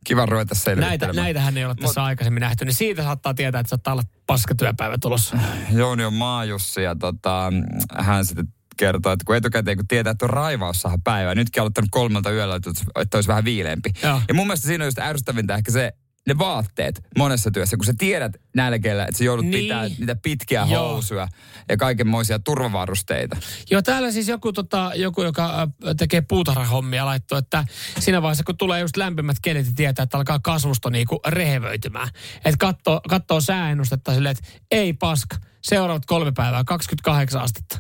kiva 0.05 0.27
ruveta 0.27 0.55
Näitä, 0.77 1.13
näitähän 1.13 1.59
ei 1.59 1.65
ole 1.65 1.75
tässä 1.75 2.05
aikaisemmin 2.05 2.41
nähty, 2.41 2.65
niin 2.65 2.75
siitä 2.75 3.03
saattaa 3.03 3.35
tietää, 3.35 3.61
että 3.61 3.71
saattaa 3.71 3.93
olla 3.93 4.03
paskatyöpäivä 4.27 4.99
tulossa. 4.99 5.39
Jouni 5.73 6.05
on 6.05 6.15
maajussi 6.15 6.83
ja 6.83 6.97
tota, 6.97 7.53
hän 7.99 8.27
sitten 8.27 8.49
kertoo, 8.77 9.13
että 9.13 9.25
kun 9.25 9.37
etukäteen 9.37 9.77
kun 9.77 9.89
tietää, 9.89 10.11
että 10.11 10.25
on 10.25 10.31
raivaussaha 10.31 10.99
päivä, 11.05 11.35
nytkin 11.35 11.61
on 11.61 11.63
aloittanut 11.63 11.91
kolmelta 11.91 12.31
yöllä, 12.31 12.57
että, 12.97 13.17
olisi 13.19 13.29
vähän 13.29 13.45
viileämpi. 13.45 13.91
Joo. 14.03 14.23
Ja 14.29 14.35
mun 14.35 14.47
mielestä 14.47 14.67
siinä 14.67 14.85
on 14.85 14.87
just 14.87 14.99
ärsyttävintä 14.99 15.55
ehkä 15.55 15.73
se, 15.73 15.93
ne 16.27 16.39
vaatteet 16.39 17.03
monessa 17.19 17.51
työssä, 17.51 17.77
kun 17.77 17.87
sä 17.87 17.95
tiedät 17.99 18.33
nälkeellä, 18.57 19.05
että 19.05 19.19
sä 19.19 19.25
joudut 19.25 19.47
Niin. 19.47 19.63
pitää 19.63 19.89
niitä 19.89 20.17
pitkiä 20.23 20.67
Joo. 20.71 20.93
housuja 20.93 21.29
ja 21.69 21.77
kaikenmoisia 21.77 22.39
turvavarusteita. 22.39 23.37
Joo, 23.71 23.83
täällä 23.83 24.11
siis 24.13 24.29
joku, 24.29 24.53
tota, 24.53 24.93
joku 24.95 25.23
joka 25.23 25.63
äh, 25.63 25.69
tekee 25.99 26.21
puutarhahommia, 26.21 27.07
laittoi, 27.07 27.39
että 27.39 27.65
siinä 27.99 28.23
vaiheessa, 28.23 28.45
kun 28.45 28.57
tulee 28.57 28.81
just 28.81 28.97
lämpimät 28.97 29.37
kelit, 29.43 29.67
niin 29.67 29.75
tietää, 29.75 30.03
että 30.03 30.17
alkaa 30.17 30.39
kasvusto 30.39 30.91
niinku 30.91 31.21
rehevöitymään. 31.27 32.09
Että 32.37 32.57
katsoo, 32.59 33.01
katsoo 33.09 33.41
sääennustetta 33.41 34.15
silleen, 34.15 34.37
että 34.39 34.51
ei 34.71 34.93
paska, 34.93 35.37
seuraavat 35.63 36.07
kolme 36.07 36.33
päivää, 36.33 36.65
28 36.65 37.41
astetta. 37.43 37.79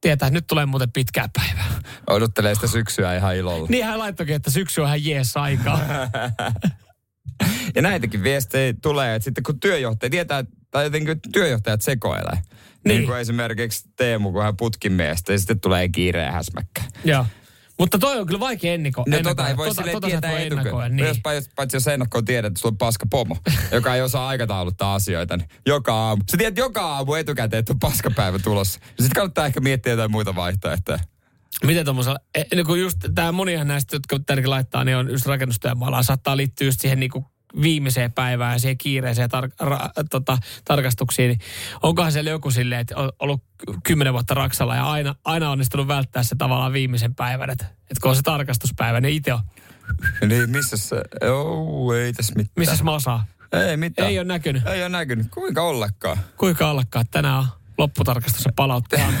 Tietää, 0.00 0.26
että 0.26 0.36
nyt 0.36 0.46
tulee 0.46 0.66
muuten 0.66 0.92
pitkää 0.92 1.28
päivää. 1.36 1.82
Odottelee 2.10 2.54
sitä 2.54 2.66
syksyä 2.66 3.16
ihan 3.16 3.36
ilolla. 3.36 3.66
Niin 3.70 3.84
hän 3.84 3.98
laittoikin, 3.98 4.36
että 4.36 4.50
syksy 4.50 4.80
on 4.80 4.86
ihan 4.86 5.04
jees 5.04 5.36
aikaa. 5.36 5.80
Ja 7.78 7.82
näitäkin 7.82 8.22
viestejä 8.22 8.74
tulee, 8.82 9.14
että 9.14 9.24
sitten 9.24 9.44
kun 9.44 9.60
työjohtaja 9.60 10.10
tietää, 10.10 10.44
tai 10.70 10.84
jotenkin 10.84 11.20
työjohtajat 11.32 11.82
sekoilee. 11.82 12.34
Niin. 12.34 12.44
Niin. 12.84 13.06
kuin 13.06 13.18
esimerkiksi 13.18 13.88
Teemu, 13.96 14.32
kun 14.32 14.42
hän 14.42 14.56
putkin 14.56 14.92
miestä, 14.92 15.32
ja 15.32 15.38
sitten 15.38 15.60
tulee 15.60 15.88
kiire 15.88 16.22
ja 16.22 16.32
häsmäkkä. 16.32 16.82
Joo. 17.04 17.26
Mutta 17.78 17.98
toi 17.98 18.20
on 18.20 18.26
kyllä 18.26 18.40
vaikea 18.40 18.74
enniko, 18.74 19.04
No 19.06 19.16
ennakoida. 19.16 19.34
tota 19.34 19.48
ei 19.48 19.56
voi 19.56 19.68
tota, 19.68 19.74
silleen 19.82 19.94
tota 19.94 20.06
tietää 20.06 20.30
voi 20.30 20.46
etukäteen. 20.46 20.96
Niin. 20.96 21.06
Jos, 21.08 21.18
paitsi, 21.22 21.50
paitsi 21.56 21.76
jos 21.76 21.86
ennakkoon 21.86 22.24
tiedät, 22.24 22.50
että 22.50 22.60
sulla 22.60 22.72
on 22.72 22.78
paska 22.78 23.06
pomo, 23.10 23.36
joka 23.72 23.94
ei 23.94 24.02
osaa 24.02 24.28
aikatauluttaa 24.28 24.94
asioita, 24.94 25.36
niin 25.36 25.48
joka 25.66 25.94
aamu. 25.94 26.22
Sä 26.30 26.36
tiedät 26.36 26.56
joka 26.58 26.80
aamu 26.80 27.14
etukäteen, 27.14 27.58
että 27.58 27.72
on 27.72 27.78
paskapäivä 27.78 28.38
tulossa. 28.38 28.80
Sitten 28.88 29.10
kannattaa 29.14 29.46
ehkä 29.46 29.60
miettiä 29.60 29.92
jotain 29.92 30.10
muita 30.10 30.34
vaihtoehtoja. 30.34 30.98
Miten 31.64 31.84
tuommoisella, 31.84 32.18
eh, 32.34 32.46
niin 32.54 32.66
kun 32.66 32.80
just 32.80 32.98
tämä 33.14 33.32
monihan 33.32 33.68
näistä, 33.68 33.96
jotka 33.96 34.18
tännekin 34.26 34.50
laittaa, 34.50 34.84
niin 34.84 34.96
on 34.96 35.10
just 35.10 35.26
rakennustyömaalla, 35.26 36.02
saattaa 36.02 36.36
liittyä 36.36 36.66
just 36.66 36.80
siihen 36.80 37.00
niin 37.00 37.10
kuin 37.10 37.24
viimeiseen 37.62 38.12
päivään 38.12 38.52
ja 38.52 38.58
siihen 38.58 38.78
kiireeseen 38.78 39.30
tar- 39.30 39.66
ra- 39.68 40.04
tota, 40.10 40.38
tarkastuksiin. 40.64 41.28
Niin 41.28 41.40
onkohan 41.82 42.12
siellä 42.12 42.30
joku 42.30 42.50
silleen, 42.50 42.80
että 42.80 42.96
on 42.96 43.12
ollut 43.18 43.42
kymmenen 43.84 44.12
vuotta 44.12 44.34
Raksalla 44.34 44.76
ja 44.76 44.90
aina, 44.90 45.14
aina 45.24 45.50
onnistunut 45.50 45.88
välttää 45.88 46.22
se 46.22 46.36
tavallaan 46.36 46.72
viimeisen 46.72 47.14
päivän, 47.14 47.50
että, 47.50 47.64
että 47.64 48.00
kun 48.02 48.10
on 48.10 48.16
se 48.16 48.22
tarkastuspäivä, 48.22 49.00
niin 49.00 49.14
itse 49.14 49.32
on, 49.32 49.40
Niin 50.26 50.50
missä 50.50 50.76
se? 50.76 50.96
Joo, 51.22 51.94
ei 51.94 52.12
tässä 52.12 52.32
mitään. 52.36 52.52
missä 52.56 52.84
mä 52.84 52.92
osaan. 52.94 53.20
Ei 53.68 53.76
mitään. 53.76 54.08
Ei 54.08 54.18
ole 54.18 54.24
näkynyt. 54.24 54.66
Ei 54.66 54.80
ole 54.82 54.88
näkynyt. 54.88 55.26
Kuinka 55.30 55.62
ollakaan? 55.62 56.18
Kuinka 56.36 56.70
ollakaan, 56.70 57.04
tänään 57.10 57.38
on 57.38 57.46
lopputarkastus 57.78 58.44
ja 58.44 58.52
palautteen 58.56 59.14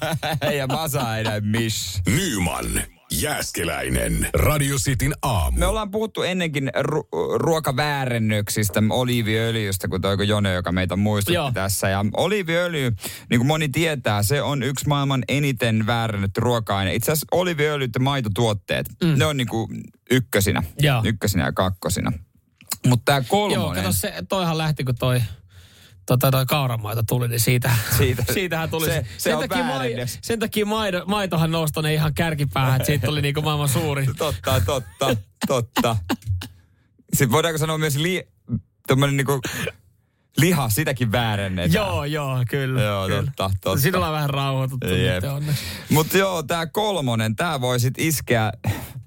ei 0.50 0.58
ja 0.58 0.66
masa 0.66 1.18
enää 1.18 1.40
miss. 1.40 2.02
Nyman, 2.06 2.64
Jääskeläinen. 3.12 4.28
Radio 4.34 4.76
Cityn 4.76 5.14
aamu. 5.22 5.58
Me 5.58 5.66
ollaan 5.66 5.90
puhuttu 5.90 6.22
ennenkin 6.22 6.70
ru- 6.78 7.08
ruokaväärennöksistä, 7.34 8.82
oliiviöljystä, 8.90 9.88
kun 9.88 10.00
toi 10.00 10.28
Jone, 10.28 10.52
joka 10.52 10.72
meitä 10.72 10.96
muistutti 10.96 11.34
Joo. 11.34 11.52
tässä. 11.54 11.88
Ja 11.88 12.04
oliiviöljy, 12.16 12.90
niin 13.30 13.40
kuin 13.40 13.46
moni 13.46 13.68
tietää, 13.68 14.22
se 14.22 14.42
on 14.42 14.62
yksi 14.62 14.88
maailman 14.88 15.24
eniten 15.28 15.86
väärennetty 15.86 16.40
ruoka-aine. 16.40 16.94
Itse 16.94 17.12
asiassa 17.12 17.26
oliiviöljyt 17.32 17.90
ja 17.94 18.00
maitotuotteet, 18.00 18.86
mm. 19.04 19.18
ne 19.18 19.26
on 19.26 19.36
niin 19.36 19.48
kuin 19.48 19.80
ykkösinä. 20.10 20.62
Joo. 20.80 21.02
Ykkösinä 21.04 21.44
ja 21.44 21.52
kakkosina. 21.52 22.12
Mutta 22.86 23.04
tämä 23.04 23.18
Joo, 23.18 23.26
kolmonen... 23.28 23.82
kato 23.82 23.92
se, 23.92 24.14
toihan 24.28 24.58
lähti, 24.58 24.84
kun 24.84 24.94
toi 24.94 25.22
tota, 26.06 26.30
toi 26.30 26.46
kauramaito 26.46 27.02
tuli, 27.08 27.28
niin 27.28 27.40
siitä, 27.40 27.70
Siitä- 27.98 28.24
siitähän 28.34 28.70
tuli. 28.70 28.86
se- 28.86 28.92
Se, 28.92 29.02
se 29.18 29.22
sen, 29.22 29.36
on 29.36 29.48
takia 29.48 29.64
mai, 29.64 29.94
sen 30.22 30.38
takia 30.38 30.66
maido, 30.66 31.02
maitohan 31.06 31.50
nousi 31.50 31.72
tonne 31.72 31.94
ihan 31.94 32.14
kärkipäähän, 32.14 32.76
että 32.76 32.86
siitä 32.86 33.06
tuli 33.06 33.22
niinku 33.22 33.42
maailman 33.42 33.68
suuri. 33.68 34.06
Totta, 34.18 34.60
totta, 34.66 35.16
totta. 35.46 35.96
Sitten 37.12 37.30
voidaanko 37.32 37.58
sanoa 37.58 37.78
myös 37.78 37.96
li, 37.96 38.28
tämmönen 38.86 39.16
niinku 39.16 39.40
liha, 40.36 40.68
sitäkin 40.68 41.12
väärennetään. 41.12 41.72
joo, 41.72 42.04
joo, 42.04 42.44
kyllä. 42.50 42.82
Joo, 42.82 43.06
kyllä. 43.06 43.22
totta, 43.36 43.50
totta. 43.60 43.80
Siinä 43.80 43.98
ollaan 43.98 44.12
vähän 44.12 44.30
rauhoituttu. 44.30 44.86
Mutta 45.90 46.18
joo, 46.18 46.42
tämä 46.42 46.66
kolmonen, 46.66 47.36
tämä 47.36 47.60
voi 47.60 47.80
sit 47.80 47.94
iskeä 47.98 48.52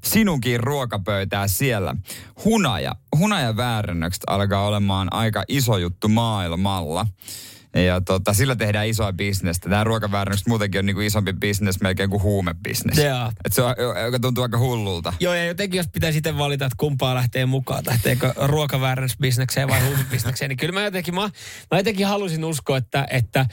sinunkin 0.03 0.59
ruokapöytää 0.59 1.47
siellä. 1.47 1.95
Hunaja, 2.45 2.95
hunajaväärennökset 3.17 4.23
alkaa 4.27 4.67
olemaan 4.67 5.07
aika 5.13 5.43
iso 5.47 5.77
juttu 5.77 6.07
maailmalla. 6.09 7.07
Ja 7.75 8.01
tota, 8.01 8.33
sillä 8.33 8.55
tehdään 8.55 8.87
isoa 8.87 9.13
bisnestä. 9.13 9.69
Tämä 9.69 9.83
ruokaväärennys 9.83 10.47
muutenkin 10.47 10.79
on 10.79 10.85
niinku 10.85 11.01
isompi 11.01 11.33
bisnes 11.33 11.81
melkein 11.81 12.09
kuin 12.09 12.21
huumebisnes. 12.21 12.97
Joo. 12.97 13.31
Et 13.45 13.53
se 13.53 13.61
on, 13.61 13.75
joka 14.05 14.19
tuntuu 14.19 14.43
aika 14.43 14.57
hullulta. 14.57 15.13
Joo, 15.19 15.33
ja 15.33 15.45
jotenkin 15.45 15.77
jos 15.77 15.87
pitäisi 15.87 16.15
sitten 16.15 16.37
valita, 16.37 16.65
että 16.65 16.75
kumpaa 16.79 17.15
lähtee 17.15 17.45
mukaan, 17.45 17.83
lähteekö 17.87 18.33
ruokaväärennysbisnekseen 18.35 19.67
vai 19.67 19.81
huumebisnekseen, 19.87 20.49
niin 20.49 20.57
kyllä 20.57 20.73
mä 20.73 20.83
jotenkin, 20.83 21.15
mä, 21.15 21.29
mä 21.71 21.77
jotenkin 21.77 22.07
halusin 22.07 22.45
uskoa, 22.45 22.77
että, 22.77 23.07
että 23.09 23.45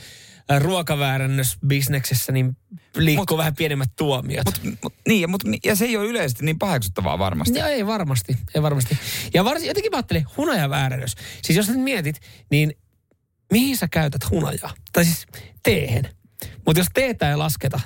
ruokaväärennysbisneksessä 0.59 2.31
niin 2.31 2.57
liikkuu 2.95 3.35
Mut- 3.35 3.37
vähän 3.37 3.55
pienemmät 3.55 3.89
tuomiot. 3.97 4.45
Mut, 4.45 4.79
mut, 4.83 4.93
niin, 5.07 5.29
mut, 5.29 5.43
ja 5.65 5.75
se 5.75 5.85
ei 5.85 5.97
ole 5.97 6.05
yleisesti 6.05 6.45
niin 6.45 6.59
paheksuttavaa 6.59 7.19
varmasti. 7.19 7.59
Joo, 7.59 7.67
ei 7.67 7.87
varmasti, 7.87 8.37
ei 8.55 8.61
varmasti. 8.61 8.97
Ja 9.33 9.45
varsin, 9.45 9.67
jotenkin 9.67 9.91
mä 9.91 9.97
ajattelin, 9.97 10.25
hunajaväärennys. 10.37 11.15
Siis 11.43 11.57
jos 11.57 11.69
nyt 11.69 11.79
mietit, 11.81 12.21
niin 12.51 12.73
mihin 13.51 13.77
sä 13.77 13.87
käytät 13.91 14.29
hunajaa? 14.29 14.73
Tai 14.93 15.05
siis 15.05 15.25
teehen. 15.63 16.09
Mutta 16.65 16.79
jos 16.79 16.87
teetä 16.93 17.29
ei 17.29 17.35
lasketa, 17.35 17.79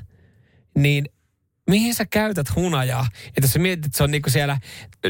niin 0.78 1.06
mihin 1.70 1.96
sä 1.96 2.06
käytät 2.06 2.56
hunajaa? 2.56 3.08
Että 3.28 3.42
jos 3.42 3.54
sä 3.54 3.60
mietit, 3.60 3.86
että 3.86 3.98
se 3.98 4.04
on 4.04 4.12
niinku 4.12 4.30
siellä 4.30 4.58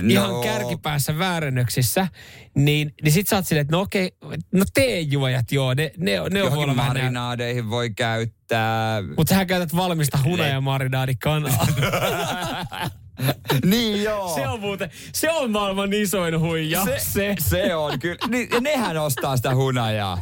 ihan 0.09 0.29
No. 0.29 0.41
kärkipäässä 0.41 1.19
väärennöksissä, 1.19 2.07
niin, 2.55 2.93
niin 3.03 3.11
sit 3.11 3.27
sä 3.27 3.35
oot 3.35 3.47
silleen, 3.47 3.61
että 3.61 3.75
no 3.75 3.81
okei, 3.81 4.11
no 4.51 4.65
teejuojat 4.73 5.51
joo, 5.51 5.73
ne, 5.73 5.91
ne, 5.97 6.11
ne 6.11 6.21
on 6.21 6.35
Johonkin 6.37 6.75
marinaadeihin 6.75 7.69
voi 7.69 7.89
käyttää. 7.89 9.01
Mutta 9.17 9.29
sähän 9.29 9.47
käytät 9.47 9.75
valmista 9.75 10.19
hunajamarinadikanaa. 10.23 11.67
niin 13.71 14.03
joo. 14.03 14.35
se 14.35 14.47
on 14.47 14.59
muuten, 14.59 14.89
se 15.13 15.31
on 15.31 15.51
maailman 15.51 15.93
isoin 15.93 16.39
huija. 16.39 16.85
se, 16.85 16.95
se. 16.99 17.35
se 17.39 17.75
on 17.75 17.99
kyllä. 17.99 18.27
Niin, 18.27 18.49
ja 18.51 18.61
nehän 18.61 18.97
ostaa 18.97 19.37
sitä 19.37 19.55
hunajaa. 19.55 20.21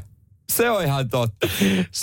Se 0.55 0.69
on 0.69 0.83
ihan 0.83 1.09
totta. 1.09 1.47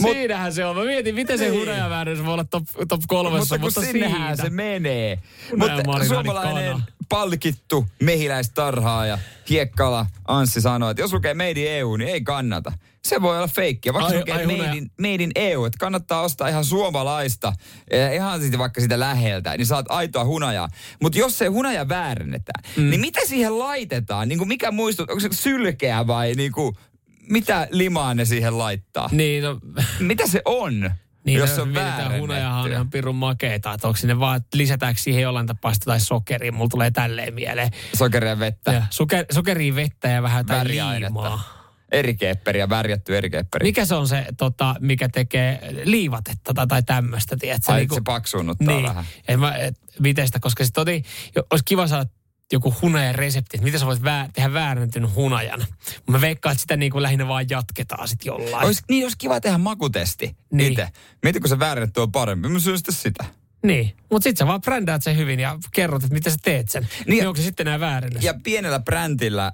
Mut, 0.01 0.13
Siinähän 0.13 0.53
se 0.53 0.65
on. 0.65 0.77
Mä 0.77 0.85
mietin, 0.85 1.15
miten 1.15 1.39
se 1.39 1.49
Niin. 1.51 1.61
hunajaväärennys 1.61 2.25
voi 2.25 2.33
olla 2.33 2.45
top, 2.45 2.65
top 2.89 3.01
kolmessa, 3.09 3.59
mutta 3.59 3.81
mutta, 3.81 3.93
sinnehän 3.93 4.37
siitä. 4.37 4.43
se 4.43 4.51
menee. 4.51 5.19
Mutta 5.57 6.05
suomalainen 6.09 6.73
kana. 6.73 6.85
palkittu 7.09 7.87
mehiläistarhaaja 8.03 9.19
Hiekkala 9.51 10.07
Anssi 10.29 10.61
sanoi, 10.61 10.91
että 10.91 11.03
jos 11.03 11.13
lukee 11.13 11.35
Made 11.35 11.51
in 11.51 11.67
EU, 11.69 11.97
niin 11.97 12.09
ei 12.11 12.21
kannata. 12.21 12.73
Se 13.05 13.23
voi 13.23 13.37
olla 13.37 13.49
feikkiä, 13.49 13.93
vaikka 13.93 14.13
Ai- 14.13 14.19
lukee 14.19 14.35
ai 14.35 14.47
Made 14.47 14.77
in, 14.77 14.91
Made 15.01 15.25
in 15.25 15.31
EU, 15.35 15.65
että 15.65 15.77
kannattaa 15.81 16.21
ostaa 16.21 16.49
ihan 16.49 16.65
suomalaista, 16.65 17.53
eh, 17.91 18.15
ihan 18.15 18.41
siitä 18.41 18.59
vaikka 18.59 18.81
sitä 18.81 19.01
läheltä, 19.01 19.57
niin 19.57 19.67
saat 19.67 19.87
aitoa 19.89 20.25
hunajaa. 20.25 20.69
Mutta 21.03 21.19
jos 21.19 21.39
se 21.39 21.47
hunaja 21.47 21.89
väärennetään, 21.89 22.65
mm. 22.77 22.91
niin 22.91 23.01
mitä 23.01 23.21
siihen 23.27 23.59
laitetaan? 23.59 24.29
Niin 24.29 24.39
kuin 24.39 24.49
mikä 24.49 24.71
muistut, 24.71 25.11
onko 25.11 25.21
se 25.21 25.29
sylkeä 25.33 26.07
vai 26.07 26.33
niin 26.35 26.53
kuin, 26.53 26.75
mitä 27.31 27.69
limaa 27.71 28.15
ne 28.15 28.25
siihen 28.25 28.59
laittaa? 28.59 29.09
Niin, 29.13 29.45
no, 29.45 29.61
Mitä 30.01 30.27
se 30.27 30.43
on, 30.45 30.91
niin 31.25 31.39
jos 31.39 31.51
no, 31.51 31.55
se 31.57 31.63
on 31.63 31.75
väärennetty? 31.75 32.21
hunajahan 32.21 32.63
on 32.65 32.73
ihan 32.73 32.91
pirun 32.91 33.17
makeeta. 33.17 33.73
Että 33.73 33.89
onko 33.89 33.97
sinne 33.97 34.21
vaan, 34.21 34.41
lisätäänkö 34.55 35.01
siihen 35.01 35.23
jollain 35.23 35.47
tapaa 35.47 35.75
sitä 35.75 35.85
tai 35.85 36.01
sokeria. 36.01 36.53
Mulla 36.53 36.69
tulee 36.69 36.91
tälleen 36.91 37.35
mieleen. 37.35 37.71
Sokeria 37.95 38.39
vettä. 38.39 38.73
Ja 38.73 38.83
Soker, 38.91 39.25
sokeria, 39.33 39.75
vettä 39.75 40.09
ja 40.09 40.23
vähän 40.23 40.41
jotain 40.41 40.69
liimaa. 40.69 41.61
Eri 41.93 42.15
kepperiä, 42.15 42.69
värjätty 42.69 43.17
eri 43.17 43.31
kepperi. 43.31 43.67
Mikä 43.67 43.85
se 43.85 43.95
on 43.95 44.09
se, 44.09 44.27
tota, 44.39 44.75
mikä 44.81 45.09
tekee 45.09 45.75
liivatetta 45.85 46.55
tai, 46.55 46.67
tai 46.67 46.83
tämmöistä, 46.83 47.37
tiedätkö? 47.37 47.73
Ai, 47.73 47.79
Niinku- 47.79 47.95
se 47.95 48.01
paksuunnuttaa 48.05 48.75
niin. 48.75 48.87
vähän. 48.87 49.05
Et 49.29 49.41
mä, 49.41 49.57
et, 49.57 49.77
miten 50.01 50.27
sitä, 50.27 50.41
koska 50.41 50.65
sitten 50.65 50.83
oli, 50.83 51.03
olisi 51.51 51.65
kiva 51.65 51.87
saada 51.87 52.11
joku 52.53 52.75
hunajan 52.83 53.15
resepti, 53.15 53.57
että 53.57 53.65
miten 53.65 53.81
sä 53.81 53.87
voit 53.87 54.03
vää, 54.03 54.29
tehdä 54.33 54.53
väärennetyn 54.53 55.15
hunajan. 55.15 55.67
Mä 56.11 56.21
veikkaan, 56.21 56.53
että 56.53 56.61
sitä 56.63 56.77
niin 56.77 56.93
kuin 56.93 57.03
lähinnä 57.03 57.29
vaan 57.29 57.47
jatketaan 57.51 58.09
sitten 58.09 58.27
jollain. 58.27 58.67
Ois, 58.67 58.83
niin, 58.89 59.05
olisi 59.05 59.19
kiva 59.19 59.41
tehdä 59.41 59.59
makutesti 59.59 60.37
Niin. 60.53 60.73
itse. 60.73 60.89
Mieti, 61.23 61.41
kun 61.41 61.49
se 61.49 61.59
väärennetty 61.59 62.01
on 62.01 62.13
parempi. 62.13 62.49
Mä 62.49 62.59
syön 62.59 62.79
sitten 62.79 62.95
sitä. 62.95 63.25
Niin, 63.63 63.97
mutta 64.11 64.25
sitten 64.25 64.37
sä 64.39 64.47
vaan 64.47 64.61
brändäät 64.61 65.03
sen 65.03 65.17
hyvin 65.17 65.41
ja 65.41 65.59
kerrot, 65.73 66.03
että 66.03 66.15
miten 66.15 66.33
sä 66.33 66.39
teet 66.43 66.69
sen. 66.69 66.83
Niin, 66.83 66.91
Niin- 66.99 67.09
niin 67.09 67.29
onko 67.29 67.37
se 67.37 67.43
sitten 67.43 67.67
nämä 67.67 67.81
väärennös? 67.81 68.25
Ja 68.25 68.35
pienellä 68.43 68.79
brändillä 68.81 69.53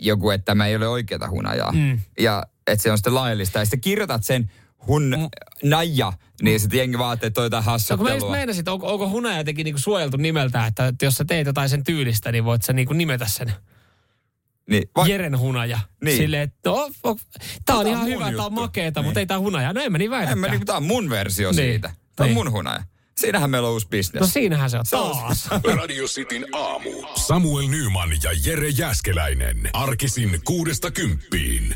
joku, 0.00 0.30
että 0.30 0.44
tämä 0.44 0.66
ei 0.66 0.76
ole 0.76 0.88
oikeata 0.88 1.30
hunajaa. 1.30 1.72
Mm. 1.72 2.00
Ja 2.20 2.42
että 2.66 2.82
se 2.82 2.90
on 2.90 2.98
sitten 2.98 3.14
laillista. 3.14 3.58
Ja 3.58 3.64
sitten 3.64 3.80
kirjoitat 3.80 4.24
sen 4.24 4.50
hun 4.86 5.28
naja, 5.62 6.12
niin 6.42 6.60
sitten 6.60 6.78
jengi 6.78 6.98
vaatii, 6.98 7.26
että 7.26 7.34
toi 7.34 7.46
jotain 7.46 7.60
No 7.60 7.64
kun 7.64 7.70
mä 7.70 7.72
hassuttelua. 7.72 8.30
meinasin, 8.30 8.60
että 8.60 8.72
onko, 8.72 8.92
onko 8.92 9.08
hunaja 9.08 9.38
jotenkin 9.38 9.64
niinku 9.64 9.80
suojeltu 9.80 10.16
nimeltä, 10.16 10.66
että, 10.66 10.86
että 10.86 11.04
jos 11.04 11.14
sä 11.14 11.24
teet 11.24 11.46
jotain 11.46 11.68
sen 11.68 11.84
tyylistä, 11.84 12.32
niin 12.32 12.44
voit 12.44 12.62
sä 12.62 12.72
niinku 12.72 12.92
nimetä 12.94 13.26
sen 13.28 13.52
Niin, 14.70 14.82
va- 14.96 15.06
Jeren 15.06 15.38
hunaja. 15.38 15.78
Niin. 16.04 16.16
Silleen, 16.16 16.42
että 16.42 16.70
no, 16.70 16.90
o, 17.04 17.16
tää 17.64 17.76
on 17.76 17.80
on 17.80 17.86
ihan 17.86 18.06
hyvä, 18.06 18.18
tää 18.18 18.26
on 18.26 18.32
juttu. 18.34 18.50
makeeta, 18.50 19.00
Niin. 19.00 19.06
mutta 19.06 19.20
ei 19.20 19.26
tää 19.26 19.38
hunaja. 19.38 19.72
No 19.72 19.80
en 19.80 19.92
mä 19.92 19.98
niin 19.98 20.04
en 20.04 20.10
mä, 20.10 20.16
väitäkään. 20.26 20.50
niin, 20.58 20.66
tää 20.66 20.76
on 20.76 20.82
mun 20.82 21.10
versio 21.10 21.48
Niin. 21.50 21.56
siitä. 21.56 21.88
Tää 22.16 22.24
on 22.24 22.28
Niin. 22.28 22.34
mun 22.34 22.50
hunaja. 22.52 22.82
Siinähän 23.16 23.50
meillä 23.50 23.68
on 23.68 23.72
uusi 23.74 23.88
bisnes. 23.88 24.20
No 24.20 24.26
siinähän 24.26 24.70
se 24.70 24.78
on 24.78 24.86
Se 24.86 24.96
on- 24.96 25.16
taas. 25.16 25.48
Radio 25.80 26.04
Cityn 26.06 26.46
aamu. 26.52 26.90
Samuel 27.16 27.66
Nyman 27.68 28.10
ja 28.22 28.30
Jere 28.44 28.68
Jäskeläinen. 28.68 29.70
Arkisin 29.72 30.40
kuudesta 30.44 30.90
kymppiin. 30.90 31.74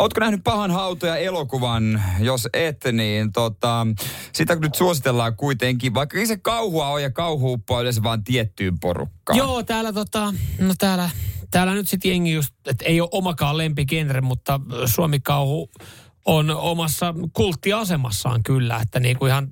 Ootko 0.00 0.20
nähnyt 0.20 0.40
pahan 0.44 0.70
hautoja 0.70 1.16
elokuvan? 1.16 2.02
Jos 2.18 2.48
et, 2.52 2.84
niin 2.92 3.32
tota, 3.32 3.86
sitä 4.32 4.54
nyt 4.54 4.74
suositellaan 4.74 5.36
kuitenkin, 5.36 5.94
vaikka 5.94 6.26
se 6.26 6.36
kauhua 6.36 6.88
on 6.88 7.02
ja 7.02 7.10
kauhu 7.10 7.52
uppoaa 7.52 7.80
yleensä 7.80 8.02
vaan 8.02 8.24
tiettyyn 8.24 8.78
porukkaan. 8.80 9.36
Joo, 9.38 9.62
täällä 9.62 9.92
tota, 9.92 10.34
no 10.58 10.74
täällä, 10.78 11.10
täällä 11.50 11.74
nyt 11.74 11.88
sitten 11.88 12.10
jengi 12.10 12.32
just, 12.32 12.54
että 12.66 12.84
ei 12.84 13.00
ole 13.00 13.08
omakaan 13.12 13.58
lempigenre, 13.58 14.20
mutta 14.20 14.60
Suomikauhu 14.84 15.70
on 16.24 16.50
omassa 16.50 17.14
kulttiasemassaan 17.32 18.42
kyllä, 18.42 18.80
että 18.82 19.00
niinku 19.00 19.26
ihan 19.26 19.48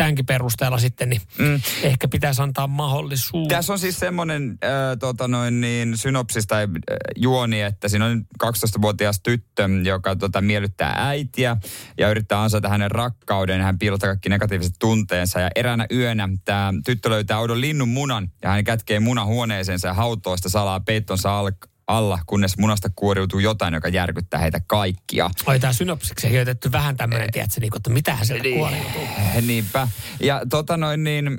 tämänkin 0.00 0.26
perusteella 0.26 0.78
sitten, 0.78 1.08
niin 1.08 1.22
mm. 1.38 1.60
ehkä 1.82 2.08
pitäisi 2.08 2.42
antaa 2.42 2.66
mahdollisuus. 2.66 3.48
Tässä 3.48 3.72
on 3.72 3.78
siis 3.78 3.98
semmoinen 3.98 4.58
äh, 4.64 4.70
tota 4.98 5.28
noin 5.28 5.60
niin, 5.60 5.96
synopsis 5.96 6.46
tai 6.46 6.62
äh, 6.62 6.96
juoni, 7.16 7.60
että 7.60 7.88
siinä 7.88 8.06
on 8.06 8.26
12-vuotias 8.44 9.20
tyttö, 9.20 9.68
joka 9.84 10.16
tota, 10.16 10.40
miellyttää 10.40 10.94
äitiä 10.96 11.56
ja 11.98 12.10
yrittää 12.10 12.42
ansaita 12.42 12.68
hänen 12.68 12.90
rakkauden. 12.90 13.60
Hän 13.60 13.78
piilottaa 13.78 14.08
kaikki 14.08 14.28
negatiiviset 14.28 14.74
tunteensa 14.78 15.40
ja 15.40 15.50
eräänä 15.56 15.86
yönä 15.92 16.28
tämä 16.44 16.72
tyttö 16.84 17.10
löytää 17.10 17.38
oudon 17.38 17.60
linnun 17.60 17.88
munan 17.88 18.30
ja 18.42 18.50
hän 18.50 18.64
kätkee 18.64 19.00
munan 19.00 19.26
huoneeseensa 19.26 19.88
ja 19.88 19.94
hautoosta 19.94 20.48
salaa 20.48 20.80
peittonsa 20.80 21.38
al- 21.38 21.50
alla, 21.96 22.18
kunnes 22.26 22.58
munasta 22.58 22.90
kuoriutuu 22.96 23.38
jotain, 23.38 23.74
joka 23.74 23.88
järkyttää 23.88 24.40
heitä 24.40 24.60
kaikkia. 24.66 25.30
Oi, 25.46 25.60
tämä 25.60 25.72
synopsiksi 25.72 26.30
heitetty 26.30 26.72
vähän 26.72 26.96
tämmöinen, 26.96 27.28
tiedätkö, 27.32 27.60
niin, 27.60 27.76
että 27.76 27.90
mitähän 27.90 28.26
sieltä 28.26 28.48
kuoriutuu. 28.56 29.02
Niinpä. 29.46 29.88
Ja 30.20 30.42
tota 30.50 30.76
noin 30.76 31.04
niin, 31.04 31.38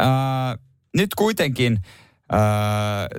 äh, 0.00 0.06
nyt 0.96 1.14
kuitenkin 1.14 1.78
äh, 2.34 2.40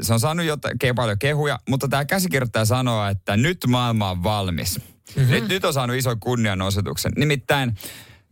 se 0.02 0.14
on 0.14 0.20
saanut 0.20 0.46
ke- 0.84 0.94
paljon 0.96 1.20
kehuja, 1.20 1.60
mutta 1.70 1.88
tämä 1.88 2.06
käsikirjoittaja 2.06 2.66
sanoo, 2.66 3.08
että 3.08 3.38
nyt 3.38 3.58
maailma 3.68 4.10
on 4.10 4.24
valmis. 4.24 4.80
Mm-hmm. 4.80 5.32
Nyt, 5.32 5.48
nyt 5.48 5.66
on 5.66 5.74
saanut 5.74 5.98
ison 5.98 6.20
kunnianosoituksen. 6.20 7.12
Nimittäin 7.18 7.76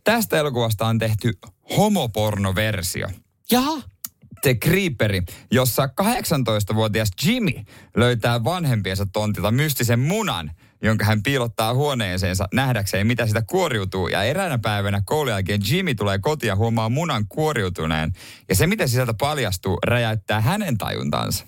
tästä 0.03 0.37
elokuvasta 0.37 0.87
on 0.87 0.99
tehty 0.99 1.33
homopornoversio. 1.77 3.07
Jaha, 3.51 3.81
The 4.41 4.55
Creeperi, 4.55 5.21
jossa 5.51 5.89
18-vuotias 6.01 7.11
Jimmy 7.25 7.51
löytää 7.97 8.43
vanhempiensa 8.43 9.05
tontilta 9.13 9.51
mystisen 9.51 9.99
munan, 9.99 10.51
jonka 10.83 11.05
hän 11.05 11.23
piilottaa 11.23 11.73
huoneeseensa 11.73 12.47
nähdäkseen, 12.53 13.07
mitä 13.07 13.27
sitä 13.27 13.41
kuoriutuu. 13.41 14.07
Ja 14.07 14.23
eräänä 14.23 14.57
päivänä 14.57 15.01
koulun 15.05 15.31
jälkeen 15.31 15.61
Jimmy 15.69 15.95
tulee 15.95 16.19
kotiin 16.19 16.47
ja 16.47 16.55
huomaa 16.55 16.89
munan 16.89 17.25
kuoriutuneen. 17.29 18.13
Ja 18.49 18.55
se, 18.55 18.67
mitä 18.67 18.87
sisältä 18.87 19.13
paljastuu, 19.13 19.77
räjäyttää 19.85 20.41
hänen 20.41 20.77
tajuntansa. 20.77 21.45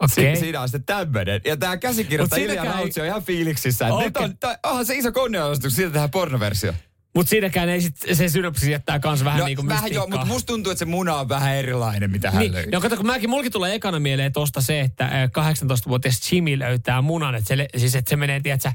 okei. 0.00 0.24
Okay. 0.24 0.36
Siinä 0.36 0.60
on 0.60 0.68
sitten 0.68 0.84
tämmöinen. 0.84 1.40
Ja 1.44 1.56
tämä 1.56 1.76
käsikirjoittaja 1.76 2.44
Ilja 2.44 2.64
Rautsi 2.64 3.00
on 3.00 3.06
ihan 3.06 3.22
fiiliksissä. 3.22 3.86
Okay. 3.86 4.04
Nyt 4.04 4.16
on, 4.16 4.34
onhan 4.62 4.86
se 4.86 4.94
iso 4.94 5.12
kunnianosoitus, 5.12 5.76
siitä 5.76 5.90
tehdään 5.90 6.10
pornoversio. 6.10 6.72
Mutta 7.14 7.30
siinäkään 7.30 7.68
ei 7.68 7.80
sit, 7.80 7.96
se 8.12 8.28
synopsis 8.28 8.68
jättää 8.68 8.98
kans 8.98 9.24
vähän 9.24 9.40
No, 9.40 9.46
niin 9.46 9.56
kuin 9.56 9.68
vähän 9.68 9.92
joo, 9.92 10.06
mutta 10.06 10.26
musta 10.26 10.46
tuntuu, 10.46 10.72
että 10.72 10.78
se 10.78 10.84
muna 10.84 11.14
on 11.16 11.28
vähän 11.28 11.54
erilainen, 11.56 12.10
mitä 12.10 12.30
hän 12.30 12.40
Niin, 12.40 12.52
löytää. 12.52 12.70
no 12.72 12.80
kato, 12.80 12.96
kun 12.96 13.06
mäkin, 13.06 13.30
mulkin 13.30 13.52
tulee 13.52 13.74
ekana 13.74 13.98
mieleen 13.98 14.32
tosta 14.32 14.60
se, 14.60 14.80
että 14.80 15.04
äh, 15.04 15.12
18-vuotias 15.28 16.32
Jimmy 16.32 16.58
löytää 16.58 17.02
munan, 17.02 17.34
että 17.34 17.48
se, 17.56 17.68
siis, 17.76 17.94
että 17.94 18.08
se 18.10 18.16
menee, 18.16 18.40
tiedätkö, 18.40 18.72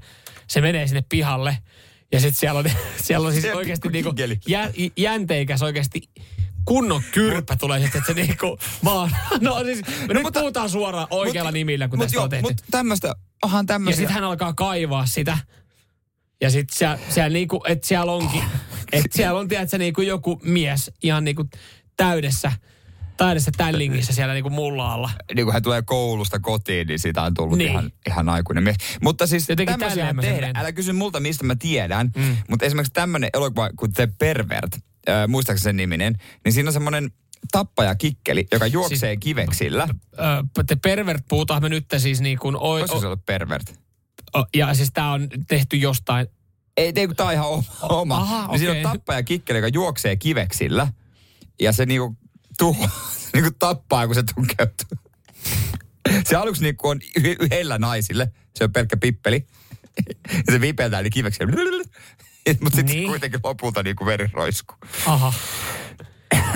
se 0.47 0.61
menee 0.61 0.87
sinne 0.87 1.03
pihalle, 1.09 1.57
ja 2.11 2.19
sitten 2.19 2.39
siellä 2.39 2.59
on, 2.59 2.65
siellä 3.03 3.27
on 3.27 3.33
siis 3.33 3.45
oikeasti 3.55 3.89
niinku 3.89 4.13
jä, 4.47 4.71
jänteikäs 4.97 5.61
oikeasti 5.61 6.01
kunnon 6.65 7.01
kyrpä 7.11 7.55
tulee 7.55 7.79
sitten, 7.79 7.99
että 8.01 8.13
se 8.13 8.21
niinku 8.21 8.59
vaan, 8.83 9.15
no 9.41 9.63
siis, 9.63 9.81
no, 10.07 10.13
nyt 10.13 10.23
mutta- 10.23 10.39
puhutaan 10.39 10.69
suoraan 10.69 11.07
oikealla 11.09 11.49
Mut- 11.51 11.53
nimillä, 11.53 11.87
kun 11.87 11.99
mut 11.99 12.05
tästä 12.05 12.17
joo, 12.17 12.23
on 12.23 12.29
tehty. 12.29 12.41
Mutta 12.49 12.63
tämmöistä, 12.71 13.15
onhan 13.43 13.63
Ja 13.63 13.67
tämmöisiä. 13.67 13.97
sitten 13.97 14.13
hän 14.15 14.23
alkaa 14.23 14.53
kaivaa 14.53 15.05
sitä. 15.05 15.37
Ja 16.41 16.49
sitten 16.49 16.77
siellä, 16.77 16.99
siellä, 17.09 17.29
niinku, 17.29 17.63
että 17.67 17.87
siellä 17.87 18.11
onkin, 18.11 18.43
että 18.91 19.17
siellä 19.17 19.39
on, 19.39 19.47
tiedätkö, 19.47 19.77
niinku 19.77 20.01
joku 20.01 20.39
mies 20.43 20.91
ihan 21.03 21.23
niinku 21.23 21.45
täydessä 21.97 22.51
se 23.37 23.51
tällingissä 23.57 24.13
siellä 24.13 24.33
niinku 24.33 24.49
mulla 24.49 24.93
alla. 24.93 25.09
niin 25.35 25.45
kun 25.45 25.53
hän 25.53 25.63
tulee 25.63 25.81
koulusta 25.81 26.39
kotiin, 26.39 26.87
niin 26.87 26.99
siitä 26.99 27.21
on 27.21 27.33
tullut 27.33 27.57
Niin. 27.57 27.71
ihan, 27.71 27.91
ihan 28.07 28.29
aikuinen 28.29 28.63
mies. 28.63 28.75
Mutta 29.01 29.27
siis 29.27 29.49
Jotenkin 29.49 29.79
tämmöisiä 29.79 30.13
tehdään. 30.21 30.57
Älä 30.57 30.71
kysy 30.71 30.93
multa, 30.93 31.19
mistä 31.19 31.43
mä 31.45 31.55
tiedän. 31.55 32.11
Mm. 32.15 32.37
Mutta 32.49 32.65
esimerkiksi 32.65 32.93
tämmöinen 32.93 33.29
elokuva 33.33 33.69
kuin 33.75 33.93
The 33.93 34.07
Pervert, 34.19 34.75
äh, 35.09 35.27
muistaakseni 35.27 35.63
sen 35.63 35.77
niminen, 35.77 36.17
niin 36.45 36.53
siinä 36.53 36.69
on 36.69 36.73
semmoinen 36.73 37.11
tappaja 37.51 37.95
kikkeli, 37.95 38.47
joka 38.51 38.67
juoksee 38.67 38.97
siis, 38.97 39.19
kiveksillä. 39.19 39.87
Ö, 40.59 40.63
te 40.67 40.75
pervert 40.75 41.23
puhutaan 41.29 41.61
me 41.61 41.69
nyt 41.69 41.85
siis 41.97 42.21
niin 42.21 42.37
kuin... 42.39 42.55
O, 42.55 42.59
Olisiko 42.59 42.99
se 42.99 43.05
o, 43.05 43.09
ollut 43.09 43.25
pervert? 43.25 43.79
Ja 44.55 44.73
siis 44.73 44.89
tää 44.93 45.11
on 45.11 45.29
tehty 45.47 45.77
jostain... 45.77 46.27
Ei, 46.77 46.91
ei 46.95 47.07
kun 47.07 47.15
tää 47.15 47.25
on 47.25 47.33
ihan 47.33 47.47
oma. 47.47 47.65
oma. 47.81 48.17
Aha, 48.17 48.47
niin 48.47 48.59
siinä 48.59 48.89
on 48.89 48.97
tappaja 48.97 49.23
kikkeli, 49.23 49.57
joka 49.57 49.67
juoksee 49.67 50.15
kiveksillä. 50.15 50.87
Ja 51.59 51.71
se 51.71 51.85
niinku, 51.85 52.17
tuho, 52.57 52.89
niinku 53.33 53.51
tappaa, 53.59 54.05
kun 54.05 54.15
se 54.15 54.23
tunkeutuu. 54.35 54.87
Se 56.25 56.35
aluksi 56.35 56.63
niinku 56.63 56.87
on 56.87 56.99
yhdellä 57.15 57.77
naisille. 57.77 58.31
Se 58.55 58.63
on 58.63 58.73
pelkkä 58.73 58.97
pippeli. 58.97 59.47
Ja 60.47 60.53
se 60.53 60.61
vipeltää 60.61 61.01
niin 61.01 61.11
kiveksillä. 61.11 61.51
Mutta 62.61 62.75
sitten 62.75 62.95
niin. 62.95 63.07
kuitenkin 63.07 63.39
lopulta 63.43 63.83
niinku 63.83 64.05
veri 64.05 64.29
roiskuu. 64.33 64.77
Aha. 65.05 65.33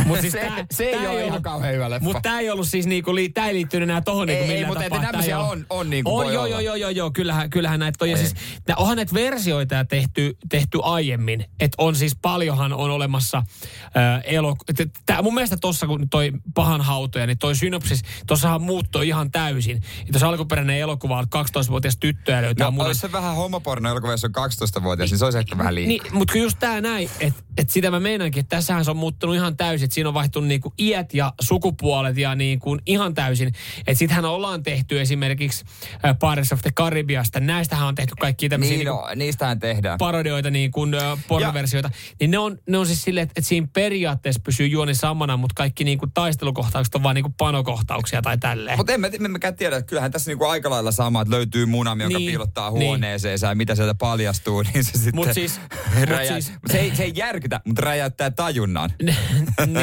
Mut 0.05 0.19
siis 0.21 0.33
se, 0.33 0.39
tää- 0.39 0.65
se 0.71 0.83
ei 0.83 0.99
tää 0.99 1.11
ole 1.11 1.25
ihan 1.25 1.41
kauhean 1.41 1.73
hyvä 1.73 1.89
leffa. 1.89 2.03
Mutta 2.03 2.21
tämä 2.21 2.39
ei 2.39 2.49
ollut 2.49 2.67
siis 2.67 2.85
niinku, 2.87 3.15
li, 3.15 3.29
tää 3.29 3.47
ei 3.47 3.53
liittynyt 3.53 3.89
enää 3.89 4.01
tohon 4.01 4.27
niinku 4.27 4.43
Ei, 4.43 4.49
ei, 4.49 4.55
millään 4.55 4.67
mutta 4.67 4.83
tapaa. 4.83 4.99
Tää 4.99 5.11
tämmöisiä 5.11 5.39
on- 5.39 5.65
on 5.69 5.89
niinku 5.89 6.17
on 6.17 6.25
voi 6.25 6.33
joo, 6.33 6.43
olla. 6.43 6.49
joo, 6.51 6.59
joo, 6.59 6.75
joo, 6.75 6.89
joo, 6.89 7.11
kyllähän, 7.11 7.49
kyllähän 7.49 7.79
näitä 7.79 8.05
on. 8.05 8.09
Ja 8.09 8.17
Ei. 8.17 8.23
siis, 8.23 8.35
nää, 8.67 8.77
onhan 8.77 8.95
näitä 8.95 9.13
versioita 9.13 9.85
tehty, 9.85 10.37
tehty 10.49 10.79
aiemmin. 10.83 11.45
Että 11.59 11.75
on 11.77 11.95
siis 11.95 12.15
paljonhan 12.21 12.73
on 12.73 12.91
olemassa 12.91 13.37
äh, 13.37 14.21
elo... 14.23 14.55
et- 14.79 14.91
Tää, 15.05 15.21
mun 15.21 15.33
mielestä 15.33 15.57
tossa, 15.61 15.87
kun 15.87 16.09
toi 16.09 16.31
pahan 16.53 16.81
hautoja, 16.81 17.27
niin 17.27 17.37
toi 17.37 17.55
synopsis, 17.55 18.01
tossahan 18.27 18.61
muuttui 18.61 19.07
ihan 19.07 19.31
täysin. 19.31 19.77
Että 19.77 20.13
jos 20.13 20.23
alkuperäinen 20.23 20.77
elokuva 20.77 21.17
on 21.17 21.25
12-vuotias 21.35 21.97
tyttö 21.97 22.31
ja 22.31 22.41
löytää 22.41 22.67
No, 22.67 22.71
munan 22.71 22.95
se 22.95 23.11
vähän 23.11 23.35
homoporno 23.35 23.89
elokuva, 23.89 24.11
jos 24.11 24.23
on 24.23 24.31
12-vuotias, 24.79 25.09
niin 25.11 25.19
se 25.19 25.25
olisi 25.25 25.37
ehkä 25.37 25.57
vähän 25.57 25.75
liikaa. 25.75 25.87
niin, 26.03 26.15
mutta 26.17 26.37
just 26.37 26.57
tää 26.59 26.81
näin, 26.81 27.09
että 27.19 27.43
et 27.57 27.69
sitä 27.69 27.91
mä 27.91 27.99
meinankin, 27.99 28.39
että 28.39 28.55
tässähän 28.55 28.85
se 28.85 28.91
on 28.91 28.97
muuttunut 28.97 29.35
ihan 29.35 29.57
täysin, 29.57 29.85
että 29.91 29.95
siinä 29.95 30.08
on 30.10 30.13
vaihtunut 30.13 30.47
niinku 30.47 30.73
iät 30.80 31.13
ja 31.13 31.34
sukupuolet 31.41 32.17
ja 32.17 32.36
niinku 32.36 32.77
ihan 32.86 33.13
täysin. 33.13 33.47
Että 33.77 33.93
sitähän 33.93 34.25
ollaan 34.25 34.63
tehty 34.63 35.01
esimerkiksi 35.01 35.65
äh, 36.06 36.15
Pirates 36.19 36.51
of 36.54 36.62
the 36.62 36.71
Caribbeasta, 36.71 37.39
näistähän 37.39 37.88
on 37.88 37.95
tehty 37.95 38.13
kaikki 38.19 38.49
tämmöisiä 38.49 38.77
Niin, 38.77 38.86
niinku 38.88 39.01
no, 39.01 39.15
niistähän 39.15 39.60
tehdään. 39.60 39.97
parodioita, 39.97 40.49
niin 40.49 40.71
kuin 40.71 40.93
äh, 40.93 41.19
pornoversioita, 41.27 41.89
niin 42.19 42.32
ne 42.32 42.38
on, 42.38 42.58
ne 42.69 42.77
on 42.77 42.88
siis 42.88 43.01
silleen, 43.04 43.23
että, 43.23 43.34
että 43.38 43.47
siinä 43.49 43.67
periaatteessa 43.73 44.41
pysyy 44.45 44.67
juoni 44.67 44.95
samana, 44.95 45.38
mutta 45.38 45.54
kaikki 45.58 45.84
niin 45.84 45.97
kuin 45.97 46.12
taistelukohtaukset 46.13 46.95
on 46.95 47.04
vaan 47.04 47.15
niin 47.15 47.23
kuin 47.23 47.34
panokohtauksia 47.38 48.21
tai 48.21 48.38
tälleen. 48.38 48.77
Mutta 48.77 48.93
emme, 48.93 49.10
emme 49.13 49.27
mekään 49.27 49.56
tiedä, 49.56 49.77
että 49.77 49.89
kyllähän 49.89 50.12
tässä 50.12 50.32
niinku 50.32 50.45
aika 50.45 50.69
lailla 50.69 50.91
sama, 50.91 51.21
että 51.21 51.34
löytyy 51.36 51.65
munami, 51.65 52.04
joka 52.04 52.17
Niin, 52.17 52.32
piilottaa 52.32 52.69
niin. 52.71 52.82
huoneeseensa 52.84 53.47
ja 53.47 53.56
mitä 53.56 53.75
sieltä 53.75 53.95
paljastuu, 53.95 54.62
niin 54.73 54.84
se 54.84 54.91
sitten 54.91 55.15
Mut 55.15 55.34
siis- 55.34 55.60
räjä... 56.04 56.32
mut 56.34 56.41
siis- 56.43 56.51
se, 56.71 56.80
ei, 56.80 56.95
se 56.95 57.04
ei 57.04 57.12
järkytä, 57.15 57.62
mutta 57.65 57.82
räjäyttää 57.82 58.32
tajunnan. 58.32 58.89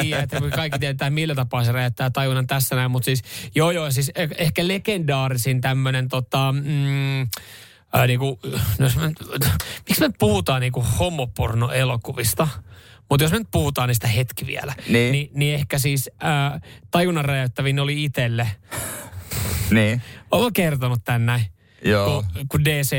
niin, 0.02 0.16
että 0.16 0.40
kaikki 0.54 0.78
tiedetään, 0.78 1.12
millä 1.12 1.34
tapaa 1.34 1.64
se 1.64 1.72
räjättää 1.72 2.11
tajunnan 2.11 2.46
tässä 2.46 2.76
näin, 2.76 2.90
mutta 2.90 3.04
siis 3.04 3.22
joo 3.54 3.70
joo, 3.70 3.90
siis 3.90 4.08
eh- 4.18 4.34
ehkä 4.38 4.68
legendaarisin 4.68 5.61
tämmöinen 5.61 6.08
tota, 6.08 6.52
mm, 6.52 7.20
ää, 7.92 8.06
niinku, 8.06 8.38
no 8.78 8.87
jos 8.87 8.96
me, 8.96 9.12
miksi 9.88 10.00
me 10.00 10.11
puhutaan 10.18 10.61
niinku 10.61 10.84
homoporno-elokuvista? 10.98 12.48
Mutta 13.11 13.24
jos 13.24 13.32
me 13.32 13.38
nyt 13.38 13.48
puhutaan 13.50 13.88
niistä 13.88 14.06
hetki 14.08 14.46
vielä, 14.46 14.74
Niin. 14.88 15.12
niin, 15.12 15.30
niin 15.34 15.54
ehkä 15.54 15.78
siis 15.78 16.11
ää, 16.20 16.61
tajunnan 16.90 17.24
räjäyttävin 17.24 17.80
oli 17.80 18.04
itselle. 18.04 18.50
Niin. 19.70 20.02
Olen 20.30 20.52
kertonut 20.52 21.04
tän 21.04 21.26
näin. 21.26 21.46
Joo. 21.84 22.24
Kun, 22.32 22.46
kun 22.48 22.64
DC++, 22.64 22.92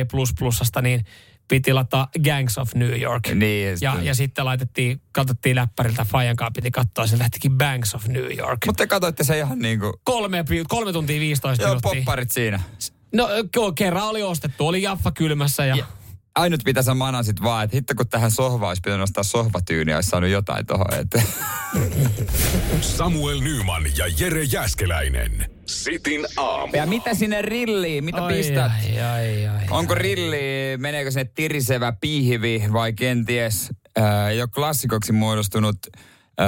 niin 0.82 1.06
piti 1.50 1.74
lataa 1.74 2.08
Gangs 2.24 2.58
of 2.58 2.76
New 2.76 3.02
York. 3.02 3.28
Niin, 3.34 3.78
ja 3.82 3.96
ja, 4.02 4.14
sitten- 4.16 4.46
laitettiin, 4.46 5.02
katsottiin 5.12 5.56
läppäriltä, 5.56 6.06
Fajan 6.06 6.36
kanssa 6.36 6.52
piti 6.56 6.72
katsoa, 6.72 7.08
se 7.08 7.20
lähtikin 7.20 7.58
Banks 7.58 7.96
of 7.96 8.08
New 8.08 8.38
York. 8.38 8.66
Mutta 8.66 8.84
te 8.84 8.88
katsoitte 8.88 9.24
se 9.24 9.38
ihan 9.38 9.60
niinku... 9.60 10.00
kolme, 10.04 10.44
pi- 10.44 10.64
kolme 10.68 10.94
tuntia 10.94 11.20
15 11.20 11.64
Joo, 11.64 11.70
minuuttia. 11.70 11.92
popparit 12.02 12.32
siinä. 12.32 12.60
No 13.14 13.30
kerran 13.76 14.04
oli 14.04 14.24
ostettu, 14.24 14.68
oli 14.68 14.82
Jaffa 14.82 15.12
kylmässä 15.12 15.66
ja, 15.66 15.76
Ja 15.76 15.86
ainut 16.40 16.62
mitä 16.66 16.82
sä 16.82 16.94
manasit 16.94 17.42
vaan, 17.44 17.64
että 17.64 17.78
hitto 17.78 17.94
kun 17.96 18.08
tähän 18.08 18.32
sohvaan 18.32 18.70
olisi 18.70 18.82
pitänyt 18.82 19.00
nostaa 19.00 19.24
sohvatyyniä, 19.24 19.96
olisi 19.96 20.10
saanut 20.10 20.30
jotain 20.30 20.66
tohon 20.66 20.94
eteen. 20.94 21.26
Samuel 22.82 23.40
Nyman 23.40 23.84
ja 23.98 24.06
Jere 24.20 24.44
Jäskeläinen. 24.44 25.50
Sitin 25.66 26.26
aamu. 26.38 26.74
Ja 26.76 26.86
mitä 26.86 27.14
sinne 27.14 27.42
rilliin? 27.42 28.04
Mitä 28.04 28.26
ai, 28.26 28.34
pistät? 28.34 28.72
ai, 28.72 29.02
ai, 29.02 29.48
ai, 29.48 29.66
Onko 29.70 29.96
rilli, 29.96 30.78
meneekö 30.78 31.12
sinne 31.12 31.32
tirisevä 31.36 31.94
piihivi 32.02 32.64
vai 32.74 32.94
kenties 32.94 33.70
äh, 34.00 34.36
jo 34.36 34.48
klassikoksi 34.48 35.12
muodostunut 35.12 35.78
äh, 36.42 36.48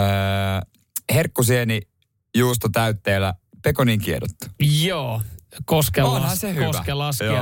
herkkusieni 1.13 1.81
juusto 2.37 2.69
täytteellä 2.69 3.33
pekonin 3.63 3.99
kiedottu? 3.99 4.45
Joo, 4.83 5.21
koske, 5.65 6.03
Onhan 6.03 6.21
las, 6.21 6.39
se 6.39 6.53
hyvä. 6.55 6.65
koske 6.65 6.91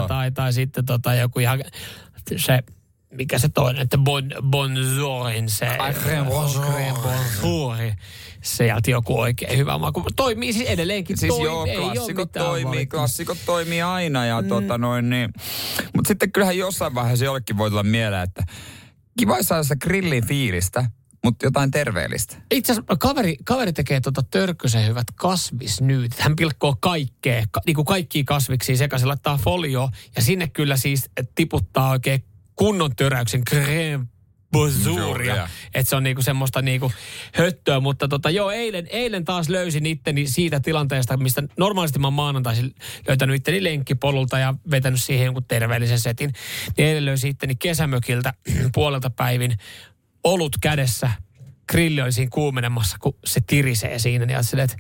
tai, 0.08 0.32
tai 0.32 0.54
sitten 0.54 0.86
tota 0.86 1.14
joku 1.14 1.40
ihan 1.40 1.64
se, 2.38 2.60
mikä 3.12 3.40
se 3.40 3.50
toinen, 3.50 3.82
että 3.82 3.98
bon, 3.98 4.32
bonzourin 4.42 5.50
se. 5.50 5.68
Bonjour. 6.26 6.96
bonjour. 7.42 7.94
Sieltä 8.44 8.92
joku 8.92 9.20
oikein 9.20 9.58
hyvä 9.58 9.78
maku. 9.78 10.04
Toimii 10.16 10.54
siis 10.54 10.70
edelleenkin. 10.70 11.18
Siis 11.18 11.34
toimii, 11.34 11.46
joo, 11.46 11.66
klassikot 11.66 12.32
toimii, 12.32 12.86
klassikot 12.86 13.38
toimii 13.46 13.82
aina 13.82 14.26
ja 14.26 14.42
mm. 14.42 14.48
tota 14.48 14.78
noin 14.78 15.10
niin. 15.10 15.34
Mutta 15.96 16.08
sitten 16.08 16.32
kyllähän 16.32 16.58
jossain 16.58 16.96
vaiheessa 16.96 17.26
jollekin 17.26 17.58
voi 17.58 17.70
tulla 17.70 17.84
mieleen, 17.84 18.24
että 18.24 18.44
kiva 19.20 19.44
saada 19.44 19.64
sitä 19.64 19.76
grillin 19.76 20.28
fiilistä, 20.28 20.86
mutta 21.24 21.46
jotain 21.46 21.72
terveellistä. 21.72 22.38
Itse 22.52 22.72
asiassa 22.72 22.96
kaveri, 22.96 23.38
kaveri 23.46 23.74
tekee 23.74 24.02
tuota 24.02 24.24
törkkösen 24.32 24.88
hyvät 24.88 25.08
kasvisnyyt. 25.16 26.20
Hän 26.20 26.36
pilkkoo 26.36 26.76
kaikkea, 26.80 27.44
ka, 27.52 27.62
niin 27.66 27.76
kuin 27.76 27.86
kaikkia 27.86 28.24
kasviksia 28.26 28.78
sekaisin, 28.78 29.08
laittaa 29.08 29.38
folio 29.38 29.90
ja 30.16 30.22
sinne 30.22 30.48
kyllä 30.48 30.78
siis 30.78 31.10
tiputtaa 31.36 31.90
oikein 31.90 32.24
kunnon 32.56 32.96
töräyksen 32.96 33.42
crème 33.50 34.06
bonjouria. 34.52 35.36
Joo, 35.36 35.48
Että 35.74 35.90
se 35.90 35.96
on 35.96 36.04
niinku 36.04 36.22
semmoista 36.22 36.62
niinku 36.62 36.92
höttöä, 37.34 37.80
mutta 37.80 38.08
tota, 38.08 38.30
joo, 38.30 38.52
eilen, 38.52 38.88
eilen 38.90 39.26
taas 39.26 39.50
löysin 39.50 39.86
itteni 39.86 40.28
siitä 40.28 40.60
tilanteesta, 40.60 41.18
mistä 41.18 41.44
normaalisti 41.58 42.00
mä 42.00 42.08
oon 42.08 42.14
maanantaisin 42.14 42.76
löytänyt 43.08 43.36
itteni 43.36 43.64
lenkkipolulta 43.64 44.40
ja 44.40 44.54
vetänyt 44.72 45.02
siihen 45.02 45.26
jonkun 45.26 45.46
terveellisen 45.48 46.00
setin. 46.00 46.32
Niin 46.78 46.88
eilen 46.88 47.06
löysin 47.06 47.30
itteni 47.30 47.56
kesämökiltä 47.56 48.34
puolelta 48.76 49.10
päivin 49.10 49.58
olut 50.24 50.56
kädessä, 50.62 51.12
grilli 51.70 52.02
oli 52.02 52.12
siinä 52.12 52.30
kuumenemassa, 52.34 52.98
kun 53.00 53.16
se 53.26 53.42
tirisee 53.48 54.00
siinä. 54.00 54.26
Niin 54.26 54.38
ajattelin, 54.38 54.64
että 54.64 54.78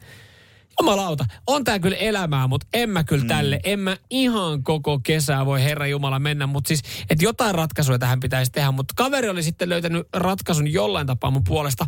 jumalauta, 0.82 1.25
on 1.47 1.63
tää 1.63 1.80
kyllä 1.80 1.97
elämää, 1.97 2.47
mutta 2.47 2.67
en 2.73 2.89
mä 2.89 3.04
kyllä 3.04 3.25
tälle, 3.25 3.60
en 3.63 3.80
mä 3.80 3.97
ihan 4.10 4.63
koko 4.63 4.99
kesää 4.99 5.45
voi 5.45 5.63
Herra 5.63 5.88
Jumala 5.88 6.19
mennä, 6.19 6.47
mutta 6.47 6.67
siis, 6.67 6.82
että 7.10 7.25
jotain 7.25 7.56
ratkaisuja 7.56 7.99
tähän 7.99 8.19
pitäisi 8.19 8.52
tehdä, 8.52 8.71
mutta 8.71 8.93
kaveri 8.97 9.30
oli 9.30 9.43
sitten 9.43 9.69
löytänyt 9.69 10.08
ratkaisun 10.13 10.73
jollain 10.73 11.08
tapaa 11.08 11.32
mun 11.32 11.43
puolesta. 11.43 11.86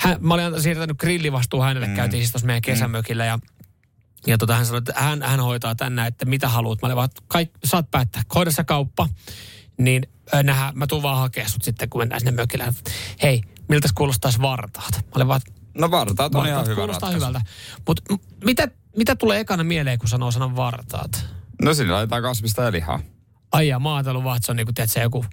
Hän, 0.00 0.16
mä 0.20 0.34
olin 0.34 0.62
siirtänyt 0.62 0.96
grillivastuu 0.98 1.60
hänelle, 1.60 1.88
käytiin 1.88 2.22
siis 2.22 2.32
tuossa 2.32 2.46
meidän 2.46 2.62
kesämökillä 2.62 3.24
ja 3.24 3.38
ja 4.26 4.38
tota, 4.38 4.54
hän 4.54 4.66
sanoi, 4.66 4.78
että 4.78 4.92
hän, 4.96 5.22
hän 5.22 5.40
hoitaa 5.40 5.74
tänne, 5.74 6.06
että 6.06 6.24
mitä 6.24 6.48
haluat. 6.48 6.82
Mä 6.82 6.86
olin 6.86 6.96
vaan, 6.96 7.08
kaik, 7.28 7.50
saat 7.64 7.90
päättää, 7.90 8.22
hoida 8.34 8.50
kauppa, 8.66 9.08
niin 9.78 10.02
ö, 10.34 10.42
nähdään, 10.42 10.78
mä 10.78 10.86
tuun 10.86 11.02
vaan 11.02 11.18
hakemaan 11.18 11.50
sut 11.50 11.62
sitten, 11.62 11.88
kun 11.90 12.00
mennään 12.00 12.20
sinne 12.20 12.30
mökille. 12.32 12.74
Hei, 13.22 13.42
miltä 13.68 13.88
kuulostaisi 13.94 14.42
vartaat? 14.42 14.92
Mä 14.94 15.02
olin 15.14 15.28
vaan, 15.28 15.40
No 15.78 15.90
vartaat 15.90 16.34
on 16.34 16.46
ihan 16.46 16.56
vartaat 16.56 16.66
hyvä 16.66 16.76
kuulostaa 16.76 17.10
ratkaisu. 17.12 17.26
hyvältä. 17.26 17.48
Mutta 17.86 18.02
mitä, 18.44 18.68
mitä 18.96 19.16
tulee 19.16 19.40
ekana 19.40 19.64
mieleen, 19.64 19.98
kun 19.98 20.08
sanoo 20.08 20.30
sanan 20.30 20.56
vartaat? 20.56 21.26
No 21.62 21.74
sinne 21.74 21.92
laitetaan 21.92 22.22
kasvista 22.22 22.62
ja 22.62 22.72
lihaa. 22.72 23.00
Ai 23.52 23.68
ja 23.68 23.78
maatelu 23.78 24.24
vaan, 24.24 24.36
että 24.36 24.46
se 24.46 24.52
on 24.52 24.56
niinku, 24.56 24.72
tiedätkö, 24.72 25.00
joku 25.00 25.24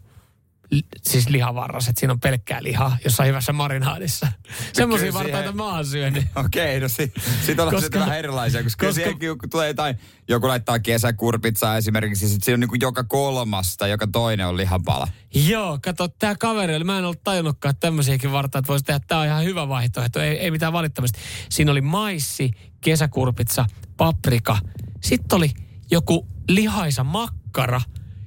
siis 1.02 1.30
lihavarras, 1.30 1.88
että 1.88 2.00
siinä 2.00 2.14
on 2.14 2.20
pelkkää 2.20 2.64
lihaa 2.64 2.98
jossain 3.04 3.28
hyvässä 3.30 3.54
marinaadissa. 3.54 4.28
Semmoisia 4.74 5.08
kyllä 5.08 5.20
vartaita 5.20 5.40
siihen- 5.40 5.58
mä 5.58 5.76
oon 5.76 5.86
syönyt. 5.86 6.26
Okei, 6.46 6.80
no 6.80 6.88
sit, 6.88 7.14
sit 7.46 7.60
ollaan 7.60 7.76
Koska- 7.82 8.00
vähän 8.00 8.18
erilaisia, 8.20 8.64
koska, 8.64 8.86
koska- 8.86 9.04
siihen, 9.04 9.38
kun 9.40 9.50
tulee 9.50 9.68
jotain, 9.68 9.96
joku 10.28 10.48
laittaa 10.48 10.80
kesäkurpitsaa 10.80 11.78
esimerkiksi, 11.78 12.30
sit 12.30 12.44
siinä 12.44 12.56
on 12.56 12.60
niinku 12.60 12.76
joka 12.82 13.04
kolmas 13.04 13.78
tai 13.78 13.90
joka 13.90 14.08
toinen 14.08 14.48
on 14.48 14.58
lihanpala. 14.58 15.08
Joo, 15.34 15.80
kato, 15.84 16.08
tämä 16.08 16.36
kaveri 16.36 16.76
oli, 16.76 16.84
mä 16.84 16.98
en 17.00 17.06
ollut 17.06 17.24
tajunnutkaan, 17.24 17.70
että 17.70 17.88
tämmöisiäkin 17.88 18.32
vartaat 18.32 18.68
voisi 18.68 18.86
tehdä. 18.86 19.00
Tämä 19.08 19.22
on 19.22 19.28
ihan 19.28 19.44
hyvä 19.44 19.68
vaihtoehto, 19.68 20.20
ei, 20.20 20.38
ei 20.38 20.52
mitään 20.52 20.74
valittamista. 20.74 21.20
Siinä 21.50 21.72
oli 21.72 21.82
maissi, 21.82 22.52
kesäkurpitsa, 22.82 23.66
paprika. 23.98 24.58
Sitten 25.02 25.36
oli 25.38 25.50
joku 25.92 26.28
lihaisa 26.50 27.04
makkara. 27.04 27.82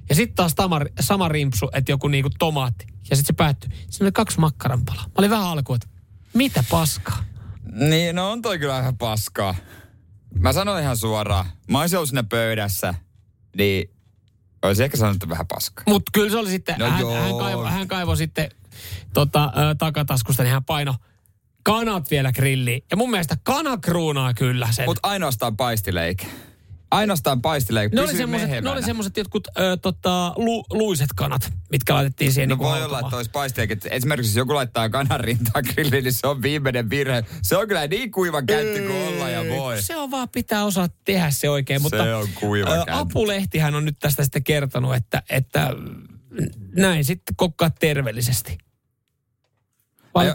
Ja 0.09 0.15
sitten 0.15 0.35
taas 0.35 0.53
sama, 0.57 0.81
sama 0.99 1.27
rimpsu, 1.27 1.69
että 1.73 1.91
joku 1.91 2.07
niinku 2.07 2.29
tomaatti. 2.39 2.85
Ja 3.09 3.15
sitten 3.15 3.27
se 3.27 3.33
päättyi. 3.33 3.69
Siinä 3.89 4.05
oli 4.05 4.11
kaksi 4.11 4.39
makkaranpalaa. 4.39 5.03
Mä 5.03 5.11
olin 5.17 5.29
vähän 5.29 5.47
alkuun, 5.47 5.75
että 5.75 5.87
mitä 6.33 6.63
paskaa? 6.71 7.23
Niin, 7.71 8.15
no 8.15 8.31
on 8.31 8.41
toi 8.41 8.59
kyllä 8.59 8.79
ihan 8.79 8.97
paskaa. 8.97 9.55
Mä 10.39 10.53
sanon 10.53 10.81
ihan 10.81 10.97
suoraan. 10.97 11.45
Mä 11.71 11.81
olisin 11.81 11.97
ollut 11.97 12.09
siinä 12.09 12.23
pöydässä, 12.23 12.93
niin 13.57 13.89
olisi 14.61 14.83
ehkä 14.83 14.97
sanottu 14.97 15.29
vähän 15.29 15.47
paskaa. 15.47 15.83
Mutta 15.87 16.11
kyllä 16.13 16.29
se 16.29 16.37
oli 16.37 16.49
sitten, 16.49 16.75
No 16.79 16.89
hän, 16.89 16.99
joo. 16.99 17.13
hän, 17.13 17.37
kaivo, 17.37 17.63
hän 17.63 17.87
kaivo 17.87 18.15
sitten 18.15 18.49
tota, 19.13 19.43
ö, 19.45 19.75
takataskusta, 19.77 20.43
niin 20.43 20.53
hän 20.53 20.63
paino 20.63 20.95
kanat 21.63 22.11
vielä 22.11 22.31
grilliin. 22.31 22.83
Ja 22.91 22.97
mun 22.97 23.11
mielestä 23.11 23.37
kana 23.43 23.77
kruunaa 23.77 24.33
kyllä 24.33 24.67
sen. 24.71 24.85
Mutta 24.85 25.07
ainoastaan 25.09 25.57
paistileike. 25.57 26.27
Ainoastaan 26.91 27.41
paistileike. 27.41 27.95
ne 27.95 28.01
oli 28.01 28.07
Pysyy 28.07 28.17
semmoiset, 28.17 28.63
ne 28.63 28.69
oli 28.69 28.83
semmoiset 28.83 29.17
jotkut 29.17 29.47
ö, 29.47 29.77
tota, 29.77 30.33
lu, 30.35 30.65
luiset 30.69 31.09
kanat, 31.15 31.53
mitkä 31.71 31.93
laitettiin 31.93 32.33
siihen 32.33 32.49
No 32.49 32.55
niin 32.55 32.63
voi 32.63 32.83
olla, 32.83 32.99
että 32.99 33.15
olisi 33.15 33.31
paistileike. 33.31 33.77
Esimerkiksi 33.89 34.29
jos 34.31 34.35
joku 34.35 34.55
laittaa 34.55 34.89
kanan 34.89 35.19
rintaan 35.19 35.63
grilliin, 35.73 36.03
niin 36.03 36.13
se 36.13 36.27
on 36.27 36.41
viimeinen 36.41 36.89
virhe. 36.89 37.23
Se 37.41 37.57
on 37.57 37.67
kyllä 37.67 37.87
niin 37.87 38.11
kuiva 38.11 38.41
kätti 38.41 38.79
kuin 38.79 39.07
olla 39.07 39.29
ja 39.29 39.55
voi. 39.55 39.81
Se 39.81 39.97
on 39.97 40.11
vaan 40.11 40.29
pitää 40.29 40.65
osaa 40.65 40.87
tehdä 41.05 41.31
se 41.31 41.49
oikein. 41.49 41.81
Mutta, 41.81 42.03
Se 42.03 42.15
on 42.15 42.27
kuiva 42.35 42.69
ö. 42.69 42.83
Apulehtihän 42.91 43.75
on 43.75 43.85
nyt 43.85 43.97
tästä 43.99 44.23
sitten 44.23 44.43
kertonut, 44.43 44.95
että, 44.95 45.23
että 45.29 45.69
näin 46.75 47.05
sitten 47.05 47.35
kokkaa 47.35 47.69
terveellisesti. 47.69 48.57
Vai, 50.15 50.33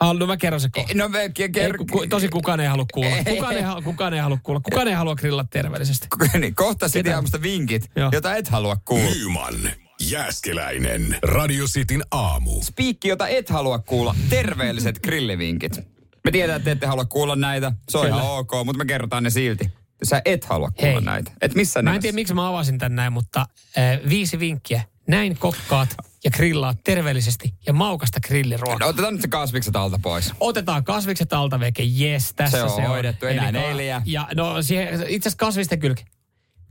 no 0.00 0.26
mä 0.26 0.36
kerron 0.36 0.60
se 0.60 0.68
kohta. 0.72 0.92
No 0.94 1.08
me 1.08 1.26
ke- 1.26 1.60
Ei, 1.60 1.72
ku, 1.72 1.86
ku, 1.92 2.06
tosi 2.06 2.28
kukaan 2.28 2.60
ei 2.60 2.66
halua 2.66 2.86
kuulla. 2.94 3.16
Ei. 3.16 3.24
Kukaan 3.36 3.56
ei, 3.56 3.62
halua- 3.62 3.82
kukaan 3.82 4.14
ei 4.14 4.20
halua 4.20 4.38
kuulla. 4.42 4.60
Kukaan 4.60 4.88
ei 4.88 4.94
halua 4.94 5.14
grillata 5.14 5.48
terveellisesti. 5.52 6.06
niin, 6.40 6.54
kohta 6.54 6.88
sitten 6.88 7.14
aamusta 7.14 7.42
vinkit, 7.42 7.90
Joo. 7.96 8.10
jota 8.12 8.36
et 8.36 8.48
halua 8.48 8.76
kuulla. 8.84 9.10
Nyman, 9.14 9.54
Jääskeläinen. 10.00 11.16
Radio 11.22 11.64
Cityn 11.66 12.02
aamu. 12.10 12.62
Spiikki, 12.62 13.08
jota 13.08 13.28
et 13.28 13.48
halua 13.50 13.78
kuulla. 13.78 14.14
Terveelliset 14.30 14.98
grillivinkit. 15.02 15.76
Me 16.24 16.30
tiedetään, 16.30 16.58
että 16.58 16.70
ette 16.70 16.86
halua 16.86 17.04
kuulla 17.04 17.36
näitä. 17.36 17.72
Se 17.88 17.98
on 17.98 18.04
Kyllä. 18.06 18.16
ihan 18.22 18.30
ok, 18.38 18.50
mutta 18.64 18.78
me 18.78 18.84
kerrotaan 18.84 19.22
ne 19.22 19.30
silti. 19.30 19.70
Sä 20.02 20.22
et 20.24 20.44
halua 20.44 20.70
kuulla 20.70 20.92
Hei. 20.94 21.04
näitä. 21.04 21.30
Et 21.40 21.54
missä 21.54 21.82
Mä 21.82 21.94
en 21.94 22.00
tiedä, 22.00 22.14
miksi 22.14 22.34
mä 22.34 22.48
avasin 22.48 22.78
tän 22.78 22.94
näin, 22.96 23.12
mutta 23.12 23.40
äh, 23.78 23.98
viisi 24.08 24.38
vinkkiä. 24.38 24.82
Näin 25.08 25.38
kokkaat 25.38 25.96
ja 26.24 26.30
grillaat 26.30 26.78
terveellisesti 26.84 27.54
ja 27.66 27.72
maukasta 27.72 28.20
grilliruokaa. 28.20 28.78
No, 28.78 28.86
otetaan 28.86 29.12
nyt 29.14 29.22
se 29.22 29.28
kasvikset 29.28 29.76
alta 29.76 29.98
pois. 30.02 30.32
Otetaan 30.40 30.84
kasvikset 30.84 31.32
alta 31.32 31.60
veke, 31.60 31.82
jes, 31.82 32.32
tässä 32.34 32.56
Se 32.56 32.62
on 32.62 32.70
se 32.70 32.76
on. 32.82 32.86
hoidettu, 32.88 33.26
enää 33.26 33.48
Eli 33.48 33.58
neljä. 33.58 34.02
Ja 34.04 34.28
no 34.34 34.62
siihen, 34.62 34.88
itse 35.08 35.28
asiassa 35.28 35.36
kasvisten 35.46 35.78
kylki. 35.80 36.04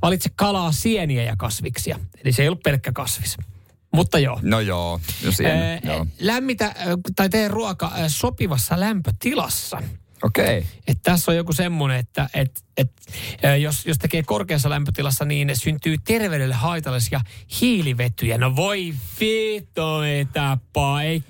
Valitse 0.02 0.30
kalaa, 0.36 0.72
sieniä 0.72 1.24
ja 1.24 1.36
kasviksia. 1.38 2.00
Eli 2.24 2.32
se 2.34 2.42
ei 2.42 2.48
ollut 2.48 2.64
pelkkä 2.64 2.92
kasvis. 2.92 3.38
Mutta 3.94 4.20
joo. 4.20 4.40
No 4.42 4.60
joo, 4.60 5.00
no 5.26 5.32
siinä, 5.32 5.54
Ee, 5.74 5.80
joo. 5.84 6.06
lämmitä 6.20 6.76
tai 7.16 7.30
tee 7.30 7.48
ruoka 7.48 7.92
sopivassa 8.08 8.80
lämpötilassa. 8.80 9.82
Okei. 10.24 10.66
Et 10.88 10.98
tässä 11.04 11.32
on 11.32 11.38
joku 11.38 11.54
semmoinen, 11.54 12.00
että 12.00 12.30
et, 12.34 12.64
et, 12.78 12.92
jos, 13.62 13.86
jos 13.86 13.98
tekee 13.98 14.24
korkeassa 14.24 14.70
lämpötilassa, 14.70 15.26
niin 15.26 15.56
syntyy 15.56 15.96
terveydelle 15.98 16.56
haitallisia 16.56 17.22
hiilivetyjä. 17.62 18.38
No 18.38 18.56
voi 18.56 18.94
vittu, 19.20 20.02
ei 21.04 21.24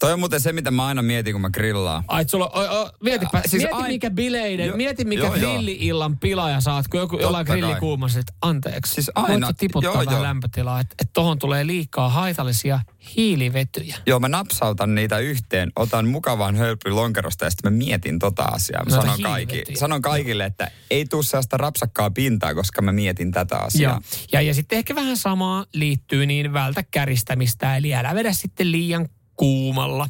Toi 0.00 0.12
on 0.12 0.18
muuten 0.18 0.40
se, 0.40 0.52
mitä 0.52 0.70
mä 0.70 0.86
aina 0.86 1.02
mietin, 1.02 1.34
kun 1.34 1.40
mä 1.40 1.50
grillaan. 1.50 2.04
Ai, 2.08 2.28
sulla, 2.28 2.46
o, 2.48 2.80
o, 2.82 2.90
mietipä, 3.02 3.42
Siis 3.46 3.62
mieti 3.62 3.74
ai- 3.82 3.88
mikä 3.88 4.10
bileiden, 4.10 4.66
Jo- 4.66 4.76
mieti 4.76 5.04
mikä 5.04 5.22
joo, 5.22 5.34
joo. 5.34 5.52
grilli-illan 5.52 6.18
pilaaja 6.18 6.60
saat, 6.60 6.88
kun 6.88 7.00
joku, 7.00 7.18
jollain 7.18 7.46
kai. 7.46 7.58
grillikuumassa, 7.60 8.20
että 8.20 8.32
anteeksi, 8.42 8.94
Siis 8.94 9.10
voitko 9.16 9.32
aina- 9.32 9.52
tiputtaa 9.52 9.92
joo, 9.92 9.98
vähän 10.04 10.14
joo. 10.14 10.22
lämpötilaa, 10.22 10.80
että 10.80 10.94
et 11.02 11.10
tohon 11.12 11.38
tulee 11.38 11.66
liikaa 11.66 12.08
haitallisia 12.08 12.80
hiilivetyjä. 13.16 13.96
Joo, 14.06 14.20
mä 14.20 14.28
napsautan 14.28 14.94
niitä 14.94 15.18
yhteen, 15.18 15.72
otan 15.76 16.08
mukavan 16.08 16.56
hölpyn 16.56 16.96
lonkerosta 16.96 17.44
ja 17.44 17.50
sitten 17.50 17.72
mä 17.72 17.78
mietin 17.78 18.18
tota 18.18 18.42
asiaa. 18.42 18.84
Mä 18.84 18.90
Noita 18.96 19.06
sanon, 19.12 19.22
kaikki, 19.22 19.62
sanon 19.76 20.02
kaikille, 20.02 20.44
että 20.44 20.70
ei 20.90 21.04
tuu 21.04 21.22
sellaista 21.22 21.56
rapsakkaa 21.56 22.10
pintaa, 22.10 22.54
koska 22.54 22.82
mä 22.82 22.92
mietin 22.92 23.32
tätä 23.32 23.56
asiaa. 23.56 23.92
Ja, 23.92 24.40
ja, 24.40 24.40
ja 24.46 24.54
sitten 24.54 24.78
ehkä 24.78 24.94
vähän 24.94 25.16
samaa 25.16 25.64
liittyy, 25.72 26.26
niin 26.26 26.52
vältä 26.52 26.84
käristämistä, 26.90 27.76
eli 27.76 27.94
älä 27.94 28.14
vedä 28.14 28.32
sitten 28.32 28.72
liian 28.72 29.08
kuumalla, 29.36 30.08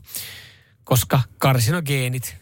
koska 0.84 1.20
karsinogeenit. 1.38 2.36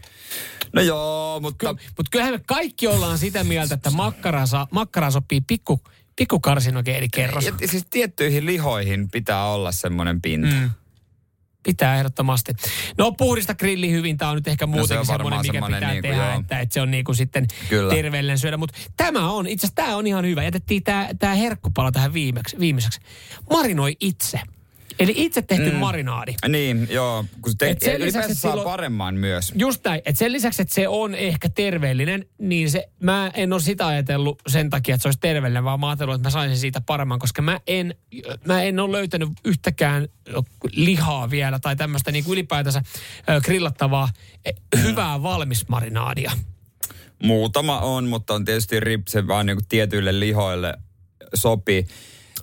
No 0.72 0.82
joo, 0.82 1.40
mutta... 1.40 1.72
Mutta 1.72 2.10
kyllähän 2.10 2.34
me 2.34 2.40
kaikki 2.46 2.86
ollaan 2.86 3.18
sitä 3.18 3.44
mieltä, 3.44 3.74
että 3.74 3.90
makkara, 3.90 4.46
saa, 4.46 4.68
makkara 4.70 5.10
sopii 5.10 5.40
pikku, 5.40 5.80
pikku 6.16 6.40
karsinogeenikkerros. 6.40 7.46
Ja, 7.46 7.52
siis 7.66 7.86
tiettyihin 7.90 8.46
lihoihin 8.46 9.10
pitää 9.10 9.46
olla 9.46 9.72
semmoinen 9.72 10.22
pinta. 10.22 10.54
Mm. 10.54 10.70
Pitää 11.62 11.96
ehdottomasti. 11.96 12.52
No 12.98 13.12
puhdista 13.12 13.54
grilli 13.54 13.90
hyvin, 13.90 14.18
tämä 14.18 14.30
on 14.30 14.36
nyt 14.36 14.48
ehkä 14.48 14.66
muutenkin 14.66 14.98
on 14.98 15.06
semmoinen, 15.06 15.24
varmaan 15.24 15.42
mikä 15.46 15.52
semmoinen 15.52 15.78
pitää 15.78 15.92
niinku, 15.92 16.08
tehdä, 16.08 16.30
joo. 16.30 16.40
että, 16.40 16.60
että 16.60 16.74
se 16.74 16.80
on 16.80 16.90
niinku 16.90 17.14
sitten 17.14 17.46
Kyllä. 17.68 17.94
terveellinen 17.94 18.38
syödä. 18.38 18.56
Mutta 18.56 18.78
tämä 18.96 19.30
on, 19.30 19.46
itse 19.46 19.66
asiassa 19.66 19.74
tämä 19.74 19.96
on 19.96 20.06
ihan 20.06 20.24
hyvä. 20.24 20.42
Jätettiin 20.42 20.82
tämä, 20.82 21.08
tämä 21.18 21.34
herkkupala 21.34 21.92
tähän 21.92 22.12
viimeksi, 22.12 22.58
viimeiseksi. 22.58 23.00
Marinoi 23.50 23.96
itse. 24.00 24.40
Eli 24.98 25.12
itse 25.16 25.42
tehty 25.42 25.70
mm. 25.70 25.76
marinaadi. 25.76 26.34
Niin, 26.48 26.88
joo. 26.90 27.24
Kun 27.40 27.52
se 27.52 27.58
te- 27.58 27.70
Et 27.70 27.80
sen 27.80 28.00
lisäksi, 28.00 28.30
että 28.30 28.40
saa 28.40 28.50
silloin- 28.52 28.64
paremman 28.70 29.14
myös. 29.14 29.52
Just 29.56 29.84
näin. 29.84 30.02
Että 30.04 30.18
sen 30.18 30.32
lisäksi, 30.32 30.62
että 30.62 30.74
se 30.74 30.88
on 30.88 31.14
ehkä 31.14 31.48
terveellinen, 31.48 32.26
niin 32.38 32.70
se, 32.70 32.88
mä 33.00 33.30
en 33.34 33.52
ole 33.52 33.60
sitä 33.60 33.86
ajatellut 33.86 34.42
sen 34.46 34.70
takia, 34.70 34.94
että 34.94 35.02
se 35.02 35.08
olisi 35.08 35.18
terveellinen, 35.20 35.64
vaan 35.64 35.80
mä 35.80 35.88
ajatellut, 35.88 36.14
että 36.14 36.26
mä 36.26 36.30
saisin 36.30 36.58
siitä 36.58 36.80
paremman, 36.80 37.18
koska 37.18 37.42
mä 37.42 37.60
en, 37.66 37.94
mä 38.44 38.62
en 38.62 38.80
ole 38.80 38.92
löytänyt 38.92 39.28
yhtäkään 39.44 40.08
lihaa 40.72 41.30
vielä 41.30 41.58
tai 41.58 41.76
tämmöistä 41.76 42.12
niin 42.12 42.24
kuin 42.24 42.32
ylipäätänsä 42.32 42.82
grillattavaa 43.44 44.08
eh, 44.44 44.54
hyvää 44.82 45.22
valmismarinaadia. 45.22 46.32
Muutama 47.22 47.78
on, 47.80 48.08
mutta 48.08 48.34
on 48.34 48.44
tietysti 48.44 48.80
ripse 48.80 49.26
vaan 49.26 49.46
niin 49.46 49.66
tietyille 49.68 50.20
lihoille 50.20 50.74
sopii. 51.34 51.86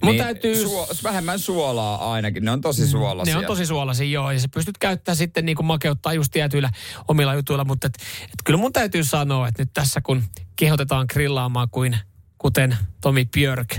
Mun 0.04 0.12
Niin 0.12 0.24
täytyy- 0.24 0.56
Suo, 0.56 0.88
vähemmän 1.04 1.40
suolaa 1.40 2.14
ainakin. 2.14 2.46
Ne 2.46 2.52
on 2.52 2.62
tosi 2.62 2.88
suolaisia. 2.88 3.34
Ne 3.36 3.40
on 3.40 3.46
tosi 3.46 3.66
suolaisia, 3.66 4.08
joo, 4.08 4.32
ja 4.32 4.40
sä 4.40 4.48
pystyt 4.54 4.78
käyttämään 4.78 5.18
sitten 5.18 5.46
niin 5.46 5.56
kuin 5.56 5.66
makeuttaa 5.66 6.14
just 6.14 6.32
tietyillä 6.32 6.70
omilla 7.08 7.34
jutuilla, 7.34 7.66
mutta 7.66 7.88
et, 7.88 7.94
et 8.24 8.40
kyllä 8.44 8.60
mun 8.60 8.74
täytyy 8.74 9.04
sanoa, 9.04 9.48
että 9.48 9.62
nyt 9.62 9.74
tässä 9.74 10.02
kun 10.02 10.24
kehotetaan 10.56 11.06
grillaamaan 11.14 11.68
kuin 11.70 11.98
kuten 12.38 12.78
Tomi 13.02 13.26
Björk, 13.26 13.76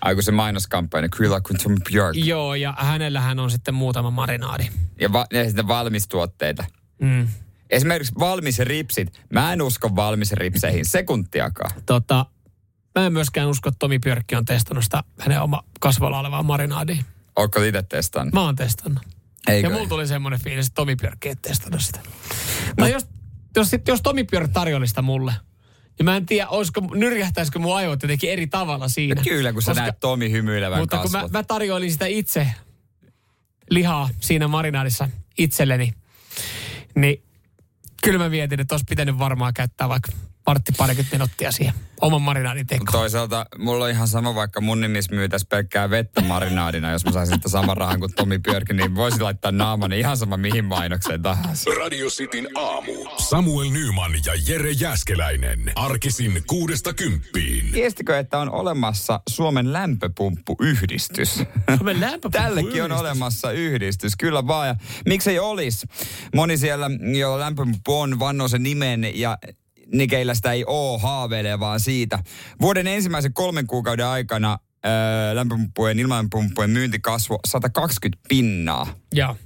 Ai 0.00 0.14
kun 0.14 0.22
se 0.22 0.32
mainoskampanja, 0.32 1.08
Grilla 1.08 1.40
kuin 1.40 1.58
Tom 1.62 1.74
Björk. 1.90 2.16
Joo, 2.16 2.54
ja 2.54 2.74
hänellähän 2.78 3.38
on 3.38 3.50
sitten 3.50 3.74
muutama 3.74 4.10
marinaadi. 4.10 4.68
Ja, 5.00 5.12
va- 5.12 5.26
ja 5.32 5.44
sitten 5.44 5.68
valmistuotteita. 5.68 6.64
Mm. 7.02 7.28
Esimerkiksi 7.70 8.12
valmis 8.18 8.58
ripsit. 8.58 9.20
Mä 9.32 9.52
en 9.52 9.62
usko 9.62 9.96
valmis 9.96 10.32
ripseihin 10.32 10.84
sekuntiakaan. 10.84 11.70
Tota, 11.86 12.26
mä 12.98 13.06
en 13.06 13.12
myöskään 13.12 13.48
usko, 13.48 13.68
että 13.68 13.78
Tomi 13.78 13.98
Björkki 13.98 14.34
on 14.36 14.44
testannut 14.44 14.84
sitä 14.84 15.04
hänen 15.20 15.42
oma 15.42 15.64
kasvalla 15.80 16.18
olevaa 16.18 16.42
marinaadia. 16.42 17.02
Ootko 17.36 17.62
itse 17.62 17.82
testannut? 17.82 18.34
Mä 18.34 18.40
oon 18.40 18.56
testannut. 18.56 19.02
Eikö? 19.48 19.68
Ja 19.68 19.74
mulla 19.74 19.88
tuli 19.88 20.06
semmoinen 20.06 20.40
fiilis, 20.40 20.66
että 20.66 20.74
Tomi 20.74 20.96
Björkki 20.96 21.28
ei 21.28 21.36
testannut 21.36 21.82
sitä. 21.82 22.00
Tai 22.76 22.92
jos, 22.92 23.06
jos, 23.56 23.70
sit- 23.70 23.88
jos 23.88 24.02
Tomi 24.02 24.24
Björk 24.24 24.50
tarjoili 24.52 24.88
sitä 24.88 25.02
mulle, 25.02 25.32
niin 25.98 26.04
mä 26.04 26.16
en 26.16 26.26
tiedä, 26.26 26.48
olisiko, 26.48 26.80
nyrjähtäisikö 26.94 27.58
mun 27.58 27.76
aivot 27.76 28.02
jotenkin 28.02 28.30
eri 28.30 28.46
tavalla 28.46 28.88
siinä. 28.88 29.22
Kyllä, 29.22 29.52
kun 29.52 29.62
sä 29.62 29.70
Koska- 29.70 29.82
näet 29.82 30.00
Tomi 30.00 30.30
hymyilevän 30.30 30.78
Mutta 30.80 30.96
kun 31.02 31.10
mä, 31.12 31.18
kasvot. 31.18 31.32
mä 31.32 31.42
tarjoilin 31.42 31.92
sitä 31.92 32.06
itse 32.06 32.48
lihaa 33.70 34.08
siinä 34.20 34.48
marinaadissa 34.48 35.08
itselleni, 35.38 35.94
niin 36.94 37.22
kyllä 38.02 38.18
mä 38.18 38.28
mietin, 38.28 38.60
että 38.60 38.74
olisi 38.74 38.84
pitänyt 38.88 39.18
varmaan 39.18 39.54
käyttää 39.54 39.88
vaikka 39.88 40.12
vartti 40.48 40.72
parikymmentä 40.72 41.16
minuuttia 41.16 41.52
siihen 41.52 41.74
oman 42.00 42.22
marinaadin 42.22 42.66
tekoon. 42.66 42.92
Toisaalta 42.92 43.46
mulla 43.58 43.84
on 43.84 43.90
ihan 43.90 44.08
sama, 44.08 44.34
vaikka 44.34 44.60
mun 44.60 44.80
nimissä 44.80 45.14
myytäisi 45.14 45.46
pelkkää 45.46 45.90
vettä 45.90 46.20
marinaadina, 46.20 46.90
jos 46.92 47.04
mä 47.04 47.12
saisin 47.12 47.34
sitä 47.34 47.48
saman 47.48 47.76
rahan 47.76 48.00
kuin 48.00 48.14
Tomi 48.14 48.38
Björk, 48.38 48.72
niin 48.72 48.94
voisin 48.94 49.24
laittaa 49.24 49.52
naamani 49.52 49.98
ihan 49.98 50.16
sama 50.16 50.36
mihin 50.36 50.64
mainokseen 50.64 51.22
tahansa. 51.22 51.70
Radio 51.78 52.08
Cityn 52.08 52.48
aamu. 52.54 52.92
Samuel 53.28 53.70
Nyman 53.70 54.12
ja 54.26 54.32
Jere 54.46 54.70
Jäskeläinen. 54.70 55.72
Arkisin 55.74 56.42
kuudesta 56.46 56.94
kymppiin. 56.94 57.72
Tiestikö, 57.72 58.18
että 58.18 58.38
on 58.38 58.50
olemassa 58.50 59.20
Suomen 59.28 59.72
lämpöpumppuyhdistys? 59.72 61.42
Suomen 61.76 62.00
lämpöpumppu 62.00 62.38
Tällekin 62.38 62.82
on 62.82 62.92
olemassa 62.92 63.52
yhdistys, 63.52 64.16
kyllä 64.16 64.46
vaan. 64.46 64.68
Ja 64.68 64.76
miksei 65.06 65.38
olisi? 65.38 65.86
Moni 66.34 66.56
siellä, 66.56 66.90
jolla 67.20 67.40
lämpöpumppu 67.40 68.00
on, 68.00 68.18
vannoo 68.18 68.48
sen 68.48 68.62
nimen 68.62 69.20
ja 69.20 69.38
ne, 69.92 70.06
keillä 70.06 70.34
sitä 70.34 70.52
ei 70.52 70.64
oo, 70.66 70.98
haaveilee 70.98 71.60
vaan 71.60 71.80
siitä. 71.80 72.18
Vuoden 72.60 72.86
ensimmäisen 72.86 73.32
kolmen 73.32 73.66
kuukauden 73.66 74.06
aikana 74.06 74.58
öö, 74.86 75.34
lämpöpumppujen, 75.34 75.98
ilmanpumppujen 75.98 76.70
myynti 76.70 76.98
kasvoi 76.98 77.38
120 77.46 78.28
pinnaa. 78.28 78.86
Joo. 79.12 79.36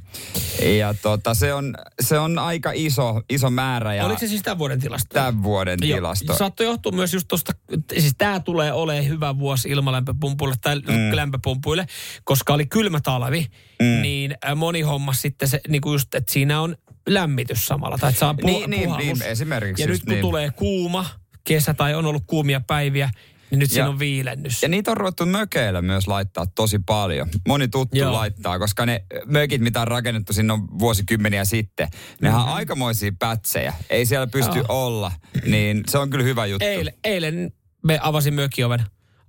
Ja 0.78 0.94
tota, 1.02 1.34
se, 1.34 1.54
on, 1.54 1.74
se 2.00 2.18
on 2.18 2.38
aika 2.38 2.72
iso, 2.74 3.22
iso 3.30 3.50
määrä 3.50 3.94
ja 3.94 4.06
Oliko 4.06 4.20
se 4.20 4.28
siis 4.28 4.42
tämän 4.42 4.58
vuoden 4.58 4.80
tilasto? 4.80 5.14
tämän 5.14 5.42
vuoden 5.42 5.78
Joo. 5.82 5.96
tilasto. 5.96 6.36
Saattoi 6.36 6.66
johtua 6.66 6.92
myös 6.92 7.14
just 7.14 7.28
tuosta, 7.28 7.52
siis 7.98 8.14
tämä 8.18 8.40
tulee 8.40 8.72
olemaan 8.72 9.08
hyvä 9.08 9.38
vuosi 9.38 9.68
ilmalämpöpumpuille 9.68 10.54
tai 10.60 10.76
mm. 10.80 11.16
lämpöpumpuille, 11.16 11.86
koska 12.24 12.54
oli 12.54 12.66
kylmä 12.66 13.00
talvi, 13.00 13.46
mm. 13.82 14.02
niin 14.02 14.34
moni 14.56 14.80
homma 14.80 15.12
sitten 15.12 15.48
se, 15.48 15.60
niin 15.68 15.80
kuin 15.80 15.92
just, 15.92 16.14
että 16.14 16.32
siinä 16.32 16.60
on 16.60 16.76
lämmitys 17.08 17.66
samalla. 17.66 17.98
Tai 17.98 18.08
että 18.10 18.20
saa 18.20 18.32
pu- 18.32 18.44
Niin, 18.46 18.70
niin, 18.70 18.82
puhallus. 18.84 19.06
niin, 19.18 19.22
esimerkiksi 19.22 19.82
Ja 19.82 19.88
nyt 19.88 20.02
kun 20.04 20.12
niin. 20.12 20.20
tulee 20.22 20.50
kuuma 20.50 21.06
kesä 21.44 21.74
tai 21.74 21.94
on 21.94 22.06
ollut 22.06 22.22
kuumia 22.26 22.60
päiviä, 22.60 23.10
niin 23.50 23.58
nyt 23.58 23.70
siinä 23.70 23.84
Ja- 23.84 23.88
on 23.90 23.98
viilennys. 23.98 24.62
Ja 24.62 24.68
niitä 24.68 24.90
on 24.90 24.96
ruvettu 24.96 25.26
mökeillä 25.26 25.82
myös 25.82 26.06
laittaa 26.08 26.46
tosi 26.46 26.78
paljon. 26.86 27.28
Moni 27.48 27.68
tuttu 27.68 27.96
Joo. 27.98 28.12
Laittaa, 28.12 28.58
koska 28.58 28.86
ne 28.86 29.04
mökit, 29.26 29.60
mitä 29.60 29.80
on 29.80 29.88
rakennettu 29.88 30.32
sinne 30.32 30.52
on 30.52 30.78
vuosikymmeniä 30.78 31.44
sitten, 31.44 31.88
nehän 32.20 32.40
Mhm. 32.40 32.48
on 32.48 32.54
aikamoisia 32.54 33.12
pätsejä. 33.18 33.74
Ei 33.90 34.06
siellä 34.06 34.26
pysty 34.26 34.58
Joo. 34.58 34.64
olla. 34.68 35.12
Niin 35.46 35.82
se 35.88 35.98
on 35.98 36.10
kyllä 36.10 36.24
hyvä 36.24 36.46
juttu. 36.46 36.64
Eilen, 36.66 36.94
eilen 37.04 37.52
me 37.86 37.98
avasin 38.02 38.34
mökioven. 38.34 38.80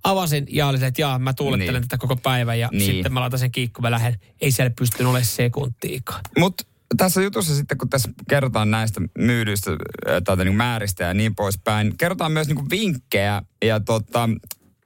Avasin 0.04 0.46
ja 0.50 0.66
olin, 0.66 0.84
että 0.84 1.02
jaa, 1.02 1.18
mä 1.18 1.32
tuulettelen 1.32 1.74
Niin. 1.74 1.88
tätä 1.88 1.98
koko 1.98 2.16
päivän 2.16 2.58
ja 2.58 2.68
Niin. 2.72 2.92
sitten 2.92 3.12
mä 3.12 3.20
laitan 3.20 3.38
sen 3.38 3.50
kiikku, 3.52 3.82
mä 3.82 3.90
lähden. 3.90 4.16
Ei 4.40 4.50
siellä 4.50 4.70
pystynyt 4.78 5.06
olemaan 5.06 5.24
sekuntiikaan. 5.24 6.20
Mutta 6.38 6.64
tässä 6.96 7.22
jutussa 7.22 7.54
sitten, 7.54 7.78
kun 7.78 7.88
tässä 7.88 8.10
kerrotaan 8.28 8.70
näistä 8.70 9.00
myydyistä 9.18 9.70
äh, 9.70 9.76
tai 10.24 10.36
niin 10.36 10.54
määristä 10.54 11.04
ja 11.04 11.14
niin 11.14 11.34
poispäin, 11.34 11.98
kerrotaan 11.98 12.32
myös 12.32 12.48
niin 12.48 12.70
vinkkejä 12.70 13.42
ja 13.64 13.80
tota, 13.80 14.28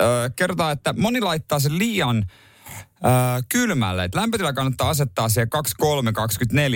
äh, 0.02 0.08
kerrotaan, 0.36 0.72
että 0.72 0.94
moni 0.98 1.20
laittaa 1.20 1.60
sen 1.60 1.78
liian 1.78 2.24
äh, 3.04 3.44
kylmälle. 3.48 4.04
Et 4.04 4.14
lämpötila 4.14 4.52
kannattaa 4.52 4.88
asettaa 4.88 5.28
siihen 5.28 5.48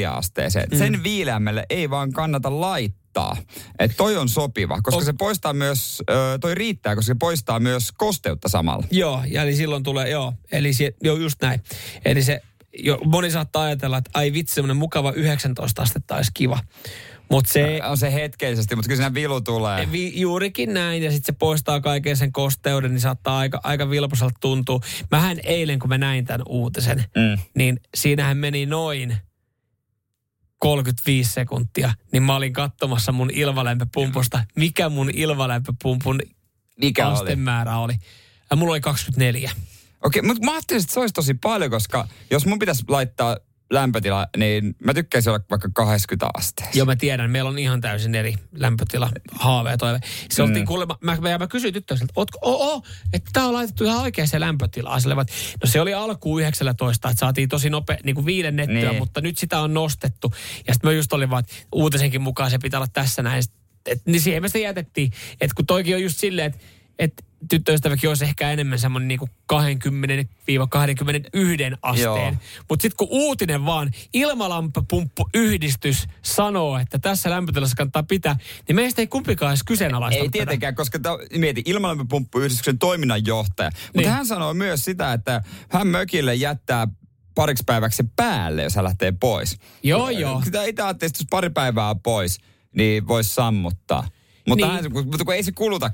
23-24 0.07 0.09
asteeseen. 0.09 0.69
Mm. 0.73 0.79
Sen 0.79 1.03
viileämmälle 1.03 1.67
ei 1.71 1.91
vaan 1.91 2.13
kannata 2.13 2.61
laittaa. 2.61 3.37
Et 3.79 3.93
toi 3.97 4.17
on 4.17 4.29
sopiva, 4.29 4.81
koska 4.83 5.01
O- 5.01 5.05
se 5.05 5.13
poistaa 5.13 5.53
myös, 5.53 6.03
äh, 6.11 6.17
toi 6.41 6.55
riittää, 6.55 6.95
koska 6.95 7.07
se 7.07 7.15
poistaa 7.15 7.61
myös 7.61 7.93
kosteutta 7.93 8.49
samalla. 8.49 8.87
Joo, 8.91 9.23
ja 9.27 9.43
eli 9.43 9.57
silloin 9.57 9.83
tulee, 9.83 10.11
joo, 10.11 10.33
eli 10.53 10.73
se, 10.73 10.95
joo, 11.03 11.17
just 11.17 11.43
näin. 11.43 11.63
Eli 12.05 12.23
se, 12.23 12.41
jo, 12.79 12.99
moni 13.05 13.31
saattaa 13.31 13.63
ajatella, 13.63 13.99
että 13.99 14.11
ai 14.15 14.33
vitsi, 14.33 14.55
semmoinen 14.55 14.77
mukava 14.77 15.13
19 15.13 15.83
astetta 15.83 16.17
olisi 16.17 16.31
kiva. 16.35 16.59
Mutta 17.31 17.53
se, 17.53 17.81
On 17.91 17.97
se 17.99 18.13
hetkellisesti, 18.13 18.77
mutta 18.77 18.89
kyllä 18.89 18.97
siinä 18.97 19.15
vilu 19.15 19.41
tulee. 19.41 19.93
Vi, 19.93 20.21
juurikin 20.21 20.75
näin, 20.75 21.03
ja 21.03 21.11
sitten 21.11 21.35
se 21.35 21.39
poistaa 21.39 21.81
kaiken 21.81 22.17
sen 22.17 22.33
kosteuden, 22.33 22.91
niin 22.91 23.01
saattaa 23.01 23.39
aika, 23.39 23.61
aika 23.65 23.91
vilposalta 23.91 24.35
tuntua. 24.41 24.81
Mähän 25.11 25.39
eilen, 25.45 25.79
kun 25.79 25.89
mä 25.89 25.99
näin 25.99 26.25
tämän 26.25 26.43
uutisen, 26.49 26.99
Mm. 26.99 27.39
niin 27.57 27.81
siinähän 27.95 28.37
meni 28.37 28.67
noin 28.67 29.17
35 30.59 31.33
sekuntia, 31.33 31.95
niin 32.13 32.23
mä 32.23 32.37
olin 32.37 32.53
katsomassa 32.53 33.13
mun 33.13 33.31
ilmalämpöpumpusta, 33.31 34.45
mikä 34.57 34.89
mun 34.89 35.11
ilmalämpöpumpun 35.15 36.21
Mikä 36.77 37.09
oli? 37.09 37.15
astemäärä 37.19 37.77
oli. 37.79 37.95
Ja 38.51 38.57
mulla 38.57 38.73
oli 38.73 38.81
24. 38.81 39.51
Okei, 40.05 40.23
mutta 40.23 40.45
mä 40.45 40.53
ajattelin, 40.53 40.81
että 40.83 40.93
se 40.95 41.01
olisi 41.01 41.15
tosi 41.15 41.35
paljon, 41.35 41.71
koska 41.71 42.09
jos 42.31 42.47
mun 42.47 42.59
pitäisi 42.59 42.85
laittaa 42.89 43.37
lämpötila, 43.73 44.27
niin 44.37 44.77
mä 44.85 44.95
tykkäisin 44.95 45.31
olla 45.31 45.45
vaikka 45.51 45.69
80 45.75 46.31
asteessa. 46.35 46.79
Joo, 46.79 46.87
mä 46.87 46.97
tiedän. 46.97 47.31
Meillä 47.31 47.51
on 47.51 47.59
ihan 47.59 47.81
täysin 47.81 48.15
eri 48.15 48.35
lämpötila, 48.53 49.11
haave 49.33 49.77
toive. 49.77 50.01
Se 50.31 50.43
mm. 50.43 50.49
oltiin 50.49 50.67
kuulemma, 50.67 50.99
mä, 51.01 51.17
mä, 51.21 51.39
mä 51.39 51.47
kysyin 51.47 51.75
tyttöystävältä, 51.75 52.11
että 52.11 52.21
ootko, 52.21 52.39
oo, 52.43 52.73
oo, 52.73 52.83
että 53.13 53.31
tää 53.33 53.47
on 53.47 53.53
laitettu 53.53 53.85
ihan 53.85 54.01
oikeaan 54.01 54.29
lämpötilaan. 54.39 55.01
Sille, 55.01 55.17
vaan, 55.17 55.27
no 55.65 55.71
se 55.71 55.81
oli 55.81 55.95
alkuun 55.95 56.41
19, 56.41 57.09
että 57.09 57.21
saatiin 57.21 57.49
tosi 57.49 57.71
nopea, 57.71 57.97
niin 58.05 58.15
kuin 58.15 58.27
viidennettyä, 58.27 58.91
Niin. 58.91 58.99
mutta 58.99 59.21
nyt 59.21 59.39
sitä 59.39 59.61
on 59.61 59.75
nostettu. 59.75 60.33
Ja 60.67 60.75
sitten 60.75 60.91
mä 60.91 60.93
just 60.93 61.13
olin 61.13 61.31
vaan, 61.31 61.41
että 61.41 61.55
uutisenkin 61.73 62.23
mukaan 62.23 62.51
se 62.51 62.59
pitää 62.59 62.81
olla 62.81 62.89
tässä 62.93 63.23
näin. 63.23 63.43
Et, 63.87 64.03
niin 64.07 64.21
siihen 64.21 64.43
me 64.43 64.49
sitä 64.49 64.59
jätettiin. 64.59 65.13
Että 65.41 65.55
kun 65.55 65.67
toikin 65.67 65.95
on 65.95 66.03
just 66.03 66.19
silleen, 66.19 66.47
että 66.47 66.59
et 67.03 67.25
tyttöystäväkin 67.51 68.09
olisi 68.09 68.25
ehkä 68.25 68.51
enemmän 68.51 68.79
semmoinen 68.79 69.09
niinku 69.09 69.29
20-21 69.53 69.57
asteen. 71.83 72.41
Mutta 72.69 72.83
sitten 72.83 72.97
kun 72.97 73.09
uutinen 73.11 73.65
vaan, 73.67 73.91
ilmalampapumppuyhdistys 74.13 76.07
sanoo, 76.23 76.79
että 76.79 76.99
tässä 76.99 77.31
lämpötilassa 77.31 77.77
kannattaa 77.77 78.03
pitää, 78.03 78.37
niin 78.69 78.77
meistä 78.77 79.03
ei 79.03 79.07
kumpikaan 79.07 79.51
edes 79.51 79.63
kyseenalaista. 79.63 80.23
Ei 80.23 80.29
tietenkään, 80.29 80.75
koska 80.75 80.99
tämä, 80.99 81.17
mieti, 81.39 81.63
ilmalämpöpumppuyhdistyksen 81.65 82.79
toiminnanjohtaja. 82.79 83.71
Mutta 83.75 83.99
Niin. 84.01 84.11
hän 84.11 84.27
sanoo 84.27 84.55
myös 84.55 84.85
sitä, 84.85 85.13
että 85.13 85.43
hän 85.71 85.87
mökille 85.87 86.35
jättää 86.35 86.87
pariksi 87.35 87.63
päiväksi 87.67 88.03
päälle, 88.17 88.63
jos 88.63 88.75
hän 88.77 88.85
lähtee 88.85 89.13
pois. 89.21 89.59
Joo, 89.83 90.11
joo. 90.11 90.43
Sitä 90.45 90.65
itse 90.65 90.83
ajattelin, 90.83 91.11
että 91.11 91.25
pari 91.31 91.51
päivää 91.51 91.95
pois, 91.95 92.39
niin 92.77 93.09
voisi 93.09 93.35
sammuttaa. 93.35 94.09
Mutta, 94.49 94.67
Niin. 94.67 94.83
hän, 94.83 94.93
mutta 94.93 95.25
kun 95.25 95.35
ei 95.35 95.43
se 95.43 95.53
kuluta 95.53 95.91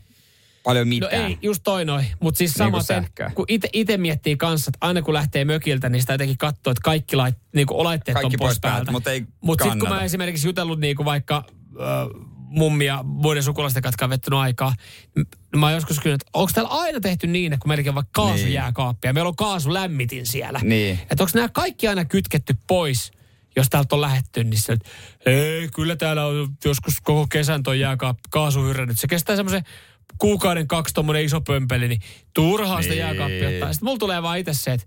paljon 0.68 0.86
No 0.86 0.88
mitään. 0.88 1.12
ei, 1.12 1.38
just 1.42 1.62
toi 1.64 1.84
noin. 1.84 2.06
Mutta 2.20 2.38
siis 2.38 2.58
Niin 2.58 2.70
kuin 2.72 2.82
samaten, 2.84 3.04
sähköä. 3.04 3.30
kun 3.34 3.44
itse 3.72 3.96
miettii 3.96 4.36
kanssa, 4.36 4.68
että 4.68 4.78
aina 4.86 5.02
kun 5.02 5.14
lähtee 5.14 5.44
mökiltä, 5.44 5.88
niin 5.88 6.00
sitä 6.00 6.12
jotenkin 6.14 6.38
katsoo, 6.38 6.70
että 6.70 6.80
kaikki 6.84 7.16
lait, 7.16 7.34
niinku 7.54 7.84
laitteet 7.84 8.14
Kaikki 8.14 8.34
on 8.36 8.38
pois 8.38 8.60
päältä, 8.60 8.74
päältä. 8.76 8.92
mutta 8.92 9.10
ei 9.10 9.24
Mut 9.40 9.60
sitten 9.62 9.78
kun 9.78 9.88
mä 9.88 10.02
esimerkiksi 10.02 10.48
jutellut 10.48 10.80
niinku 10.80 11.04
vaikka 11.04 11.44
äh, 11.80 12.24
mummia 12.34 13.02
muiden 13.02 13.42
sukulaisten 13.42 13.82
kanssa, 13.82 14.04
on 14.04 14.10
vettänyt 14.10 14.38
aikaa, 14.38 14.74
niin 15.16 15.26
mä 15.56 15.66
oon 15.66 15.74
joskus 15.74 15.96
kysynyt, 15.96 16.14
että 16.22 16.30
onko 16.34 16.50
täällä 16.54 16.70
aina 16.70 17.00
tehty 17.00 17.26
niin, 17.26 17.52
että 17.52 17.62
kun 17.62 17.68
meilläkin 17.70 17.90
on 17.90 17.94
vaikka 17.94 18.22
kaasujääkaappi 18.22 19.08
ja 19.08 19.12
meillä 19.12 19.28
on 19.28 19.36
kaasulämmitin 19.36 20.26
siellä. 20.26 20.60
Niin. 20.62 20.98
Että 21.10 21.24
onko 21.24 21.30
nämä 21.34 21.48
kaikki 21.48 21.88
aina 21.88 22.04
kytketty 22.04 22.54
pois, 22.66 23.12
jos 23.56 23.68
täältä 23.70 23.94
on 23.94 24.00
lähetty, 24.00 24.44
niin 24.44 24.60
se, 24.60 24.72
että 24.72 24.88
ei, 25.26 25.68
kyllä 25.74 25.96
täällä 25.96 26.26
on 26.26 26.48
joskus 26.64 26.94
koko 27.02 27.26
kesän 27.32 27.62
toi 27.62 27.80
jääkaappi, 27.80 28.22
kaasuhyrrännyt. 28.30 28.98
Se 29.00 29.06
kestää 29.08 29.36
semmoisen 29.36 29.62
kuukauden 30.18 30.68
kaksi 30.68 30.94
tommonen 30.94 31.24
iso 31.24 31.40
pömpeli, 31.40 31.88
niin 31.88 32.00
turhaa 32.34 32.82
sitä 32.82 32.94
Niin. 32.94 33.00
jääkaappia 33.00 33.48
ottaa. 33.48 33.72
Sitten 33.72 33.86
mulla 33.86 33.98
tulee 33.98 34.22
vaan 34.22 34.38
itse 34.38 34.54
se, 34.54 34.72
että 34.72 34.86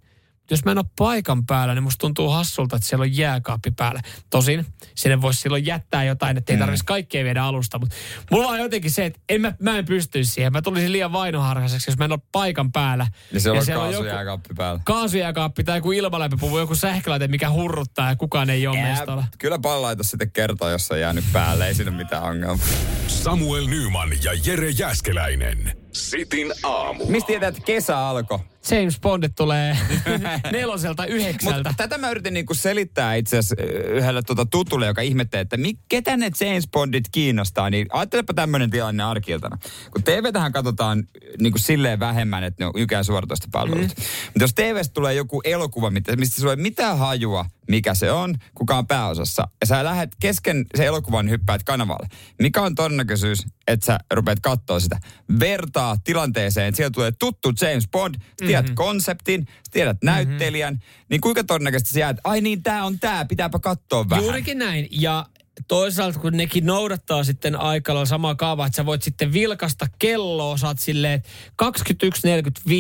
jos 0.52 0.66
mä 0.66 0.72
en 0.72 0.78
ole 0.78 0.86
paikan 0.98 1.46
päällä, 1.46 1.74
niin 1.74 1.84
musta 1.84 1.98
tuntuu 2.02 2.30
hassulta, 2.30 2.76
että 2.76 2.88
siellä 2.88 3.04
on 3.04 3.18
jääkaappi 3.18 3.72
päällä. 3.72 4.02
Tosin 4.30 4.66
sinne 4.96 5.22
voisi 5.22 5.42
silloin 5.42 5.66
jättää 5.66 6.04
jotain, 6.04 6.38
että 6.38 6.54
ei 6.54 6.58
Mm. 6.58 6.60
tarvitsisi 6.60 6.86
kaikkea 6.86 7.24
viedä 7.24 7.44
alusta. 7.44 7.80
Mutta 7.80 7.96
mulla 8.32 8.48
on 8.48 8.60
jotenkin 8.60 8.92
se, 8.92 9.06
että 9.06 9.20
en 9.30 9.42
mä, 9.42 9.54
mä 9.60 9.78
en 9.78 9.86
pystyisi 9.86 10.32
siihen. 10.32 10.52
Mä 10.52 10.62
tulisin 10.62 10.92
liian 10.92 11.12
vainoharhaiseksi, 11.12 11.92
jos 11.92 11.98
mä 11.98 12.06
en 12.06 12.12
ole 12.12 12.20
paikan 12.32 12.72
päällä. 12.72 13.08
Niin 13.32 13.42
siellä 13.42 13.60
on 13.60 13.66
siellä 13.66 13.82
joku- 13.86 13.94
kaasujääkaappi 13.94 14.54
päällä. 14.58 14.82
kaasujääkaappi 14.86 15.64
tai 15.64 15.78
joku 15.78 15.92
ilmalämpöpuvu, 15.92 16.60
joku 16.60 16.76
sähkölaite, 16.76 17.28
mikä 17.28 17.50
hurruttaa 17.52 18.10
ja 18.10 18.16
kukaan 18.16 18.50
ei 18.50 18.68
ole 18.68 18.82
mestolla. 18.82 19.24
Kyllä 19.40 19.60
pallaita 19.60 20.04
sitten 20.04 20.32
kertoo, 20.32 20.70
jos 20.70 20.92
on 20.92 21.00
jäänyt 21.00 21.26
päälle. 21.34 21.68
Ei 21.68 21.74
siinä 21.76 21.92
mitään 21.92 22.24
ongelmaa. 22.24 22.66
Samuel 23.08 23.68
Nyman 23.68 24.10
ja 24.24 24.32
Jere 24.46 24.70
Jäskeläinen. 24.70 25.78
Sitin 25.92 26.54
aamu. 26.64 27.06
Mistä 27.06 27.28
tietää, 27.28 27.50
että 27.50 27.62
kesä 27.66 28.00
alkoi? 28.08 28.40
James 28.72 29.00
Bondit 29.00 29.36
tulee 29.36 29.78
neloselta 30.52 31.06
yhdeksältä. 31.06 31.58
Mutta 31.58 31.74
tätä 31.78 31.98
mä 31.98 32.12
yritin 32.12 32.34
niinku 32.34 32.54
selittää 32.54 33.16
itse 33.16 33.38
asiassa 33.38 33.64
yhdelle 33.90 34.22
tuota 34.22 34.46
tutulle, 34.46 34.88
joka 34.88 35.02
ihmettelee, 35.02 35.42
että 35.42 35.58
mi, 35.58 35.74
ketä 35.90 36.18
ne 36.18 36.32
James 36.42 36.68
Bondit 36.72 37.04
kiinnostaa. 37.12 37.70
Niin 37.70 37.88
ajattelepa 37.92 38.34
tämmöinen 38.34 38.70
tilanne 38.70 39.04
arkiltana. 39.04 39.58
Kun 39.92 40.04
TV-tähän 40.04 40.52
katsotaan 40.52 41.04
niinku 41.40 41.58
silleen 41.58 42.00
vähemmän, 42.00 42.44
että 42.44 42.64
ne 42.64 42.68
on 42.68 42.74
nykyään 42.76 43.06
suoratoista 43.06 43.48
palvelut. 43.52 43.88
Mm. 43.88 44.04
Mutta 44.26 44.44
jos 44.44 44.54
TVstä 44.54 44.94
tulee 44.94 45.14
joku 45.14 45.42
elokuva, 45.44 45.90
mistä 45.90 46.42
sulla 46.42 46.54
ei 46.54 46.58
mitään 46.58 46.98
hajua, 46.98 47.46
mikä 47.68 47.96
se 47.96 48.12
on, 48.12 48.36
kuka 48.56 48.78
on 48.78 48.88
pääosassa, 48.88 49.48
ja 49.62 49.68
sä 49.68 49.84
lähdet 49.84 50.16
kesken 50.20 50.66
se 50.76 50.86
elokuvan 50.86 51.30
hyppäät 51.30 51.64
kanavalle. 51.64 52.08
Mikä 52.42 52.62
on 52.62 52.76
todennäköisyys, 52.76 53.46
että 53.68 53.86
sä 53.86 54.00
rupeat 54.14 54.40
katsoa 54.40 54.80
sitä? 54.80 55.00
Vertaa 55.40 55.98
tilanteeseen, 56.04 56.68
että 56.68 56.78
sieltä 56.78 56.94
tulee 56.94 57.12
tuttu 57.12 57.54
James 57.62 57.88
Bond, 57.92 58.16
sä 58.16 58.48
tiedät 58.48 58.66
mm-hmm. 58.66 58.76
konseptin, 58.76 59.48
tiedät 59.72 59.98
näyttelijän, 60.04 60.80
niin 61.10 61.22
kuinka 61.22 61.44
todennäköisesti 61.44 61.94
sä 61.94 62.00
jäät, 62.00 62.18
ai 62.24 62.42
niin, 62.42 62.64
tää 62.64 62.86
on 62.86 63.00
tää, 63.00 63.26
pitääpä 63.26 63.60
katsoa 63.60 64.10
vähän. 64.10 64.24
Juurikin 64.24 64.58
näin. 64.58 64.88
Ja 64.92 65.26
toisaalta 65.68 66.20
kun 66.20 66.38
nekin 66.38 66.66
noudattaa 66.66 67.24
sitten 67.24 67.56
aika 67.56 67.94
lailla 67.94 68.06
samaa 68.06 68.36
kaavaa, 68.36 68.66
että 68.66 68.76
sä 68.76 68.86
voit 68.86 69.04
sitten 69.04 69.34
vilkasta 69.34 69.88
kelloa, 70.00 70.58
saat 70.58 70.80
silleen 70.80 71.14
että 71.14 71.30
21.45, 71.64 72.72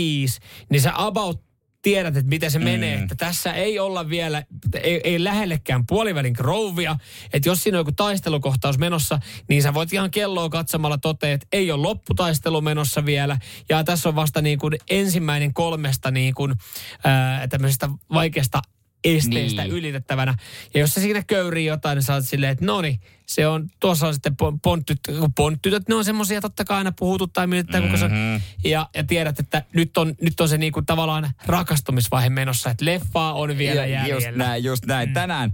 niin 0.69 0.81
sä 0.81 0.91
about 0.95 1.50
tiedät, 1.81 2.17
että 2.17 2.29
miten 2.29 2.51
se 2.51 2.59
mm. 2.59 2.63
menee. 2.63 2.93
Että 2.93 3.15
tässä 3.15 3.53
ei 3.53 3.79
olla 3.79 4.09
vielä, 4.09 4.43
ei, 4.83 5.01
ei 5.03 5.23
lähellekään 5.23 5.85
puolivälin 5.85 6.33
krouvia. 6.33 6.95
Että 7.33 7.49
jos 7.49 7.63
siinä 7.63 7.77
on 7.77 7.79
joku 7.79 7.91
taistelukohtaus 7.91 8.77
menossa, 8.77 9.19
niin 9.49 9.63
sä 9.63 9.73
voit 9.73 9.93
ihan 9.93 10.11
kelloa 10.11 10.49
katsomalla 10.49 10.97
totea, 10.97 11.33
että 11.33 11.47
ei 11.51 11.71
ole 11.71 11.81
lopputaistelu 11.81 12.61
menossa 12.61 13.05
vielä. 13.05 13.37
Ja 13.69 13.83
tässä 13.83 14.09
on 14.09 14.15
vasta 14.15 14.41
niin 14.41 14.59
kuin 14.59 14.75
ensimmäinen 14.89 15.53
kolmesta 15.53 16.11
niin 16.11 16.33
kuin, 16.33 16.55
ää, 17.03 17.47
tämmöisestä 17.47 17.89
vaikeasta 18.13 18.61
esteistä 19.03 19.63
Niin. 19.63 19.73
ylitettävänä. 19.73 20.35
Ja 20.73 20.79
jos 20.79 20.93
se 20.93 21.01
siinä 21.01 21.23
köyrii 21.27 21.65
jotain, 21.65 21.95
niin 21.95 22.03
sä 22.03 22.13
oot 22.13 22.27
silleen, 22.27 22.51
että 22.51 22.65
no 22.65 22.81
niin, 22.81 22.99
se 23.25 23.47
on, 23.47 23.69
tuossa 23.79 24.07
on 24.07 24.13
sitten 24.13 24.33
pon- 24.33 24.59
ponttyt, 24.63 24.99
ponttytöt, 25.35 25.89
ne 25.89 25.95
on 25.95 26.05
semmoisia 26.05 26.41
totta 26.41 26.65
kai 26.65 26.77
aina 26.77 26.91
puhututtaa, 26.99 27.47
mietitään, 27.47 27.83
kuka 27.83 27.97
se. 27.97 28.07
Mhm. 28.07 28.43
Ja, 28.63 28.89
ja 28.95 29.03
tiedät, 29.03 29.39
että 29.39 29.63
nyt 29.73 29.97
on, 29.97 30.15
nyt 30.21 30.41
on 30.41 30.49
se 30.49 30.57
niinku 30.57 30.81
tavallaan 30.81 31.31
rakastumisvaihe 31.45 32.29
menossa, 32.29 32.69
että 32.69 32.85
leffaa 32.85 33.33
on 33.33 33.57
vielä 33.57 33.85
Ja 33.85 33.87
jäljellä. 33.87 34.27
Just 34.27 34.37
näin, 34.37 34.63
just 34.63 34.85
näin. 34.85 35.09
Mm. 35.09 35.13
Tänään 35.13 35.53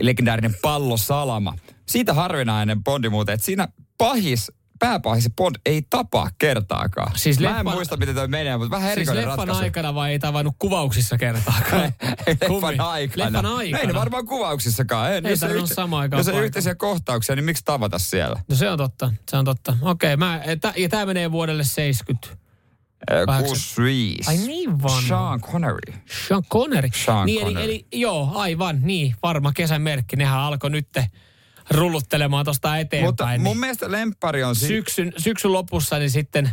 legendaarinen 0.00 0.54
pallosalama. 0.62 1.54
Siitä 1.86 2.14
harvinainen 2.14 2.84
Bondi 2.84 3.08
muuten, 3.08 3.32
että 3.32 3.46
siinä 3.46 3.68
pahis 3.98 4.52
pääpahis 4.80 5.24
ja 5.24 5.30
Bond 5.36 5.56
ei 5.66 5.82
tapaa 5.90 6.28
kertaakaan. 6.38 7.12
Siis 7.16 7.40
Mä 7.40 7.48
en 7.60 7.66
leffan- 7.66 7.70
muista, 7.74 7.96
miten 7.96 8.14
toi 8.14 8.28
menee, 8.28 8.56
mutta 8.56 8.70
vähän 8.70 8.86
Siis 8.88 8.96
erikoinen 8.96 9.24
leffan 9.28 9.38
ratkaisu. 9.48 9.62
aikana 9.64 9.94
vai 9.94 10.10
ei 10.12 10.18
tavannut 10.18 10.54
kuvauksissa 10.58 11.18
kertaakaan? 11.18 11.82
leffan 12.26 12.80
aikana. 12.80 13.24
Leffan 13.24 13.46
aikana. 13.46 13.78
Ei 13.80 13.86
ne 13.86 13.94
varmaan 13.94 14.26
kuvauksissakaan. 14.26 15.12
Ei, 15.12 15.20
Ei 15.24 15.30
jos 15.30 15.42
on 15.42 15.48
tarvinnut 15.48 15.70
samaan 15.72 16.02
aikaan 16.02 16.20
Jos 16.20 16.28
on 16.28 16.44
yhteisiä 16.44 16.74
kohtauksia, 16.74 17.36
niin 17.36 17.44
miksi 17.44 17.64
tavata 17.64 17.98
siellä? 17.98 18.40
No 18.48 18.56
se 18.56 18.70
on 18.70 18.78
totta, 18.78 19.12
se 19.30 19.36
on 19.36 19.44
totta. 19.44 19.76
Okei, 19.82 20.16
mä, 20.16 20.40
tä, 20.60 20.72
ja 20.76 20.88
tämä 20.88 21.06
menee 21.06 21.32
vuodelle 21.32 21.64
70. 21.64 22.28
Ö, 23.10 23.24
Kahdeksan- 23.26 23.48
65. 23.48 24.30
Ai 24.30 24.36
niin 24.36 24.82
vanha. 24.82 25.00
Sean 25.08 25.40
Connery. 25.40 25.94
Sean 26.28 26.42
Connery. 26.52 26.88
Sean 27.04 27.26
niin, 27.26 27.40
Connery. 27.44 27.64
Eli, 27.64 27.74
eli, 27.92 28.00
joo, 28.00 28.30
aivan, 28.34 28.78
niin, 28.82 29.14
varma 29.22 29.52
kesän 29.52 29.82
merkki. 29.82 30.16
Nehän 30.16 30.38
alkoi 30.40 30.70
nyt 30.70 30.88
rulluttelemaan 31.70 32.44
tuosta 32.44 32.78
eteenpäin. 32.78 33.08
Mutta 33.08 33.26
mun 33.26 33.42
niin 33.44 33.60
mielestä 33.60 33.90
lemppari 33.90 34.44
on... 34.44 34.56
Si- 34.56 34.66
syksyn, 34.66 35.12
syksyn 35.16 35.52
lopussa, 35.52 35.98
niin 35.98 36.10
sitten 36.10 36.50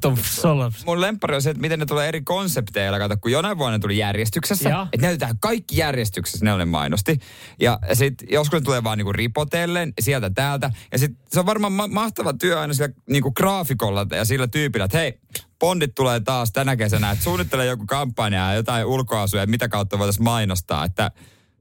the 0.00 0.22
Solos. 0.22 0.86
mun 0.86 1.00
lemppari 1.00 1.34
on 1.34 1.42
se, 1.42 1.50
että 1.50 1.60
miten 1.60 1.78
ne 1.78 1.86
tulee 1.86 2.08
eri 2.08 2.22
konsepteilla. 2.22 2.98
Kato, 2.98 3.16
kun 3.16 3.32
jonain 3.32 3.58
vuonna 3.58 3.78
tuli 3.78 3.98
järjestyksessä. 3.98 4.86
Että 4.92 5.06
näytetään 5.06 5.38
kaikki 5.40 5.76
järjestyksessä, 5.76 6.44
ne 6.44 6.52
oli 6.52 6.64
mainosti. 6.64 7.18
Ja 7.60 7.78
sitten 7.92 8.28
joskus 8.30 8.60
ne 8.60 8.64
tulee 8.64 8.84
vaan 8.84 8.98
niinku 8.98 9.12
ripotellen 9.12 9.92
sieltä 10.00 10.30
täältä. 10.30 10.70
Ja 10.92 10.98
sitten 10.98 11.24
se 11.32 11.40
on 11.40 11.46
varmaan 11.46 11.72
ma- 11.72 11.88
mahtava 11.88 12.32
työ 12.32 12.60
aina 12.60 12.74
sillä 12.74 12.88
niinku 13.10 13.32
graafikolla 13.32 14.06
ja 14.10 14.24
sillä 14.24 14.46
tyypillä, 14.48 14.84
että 14.84 14.98
hei, 14.98 15.20
Bondit 15.58 15.94
tulee 15.94 16.20
taas 16.20 16.52
tänä 16.52 16.76
kesänä, 16.76 17.10
että 17.10 17.24
suunnittelee 17.24 17.66
joku 17.66 17.86
kampanja 17.86 18.48
ja 18.48 18.54
jotain 18.54 18.86
ulkoasuja, 18.86 19.46
mitä 19.46 19.68
kautta 19.68 19.98
voitaisiin 19.98 20.24
mainostaa. 20.24 20.84
Että 20.84 21.10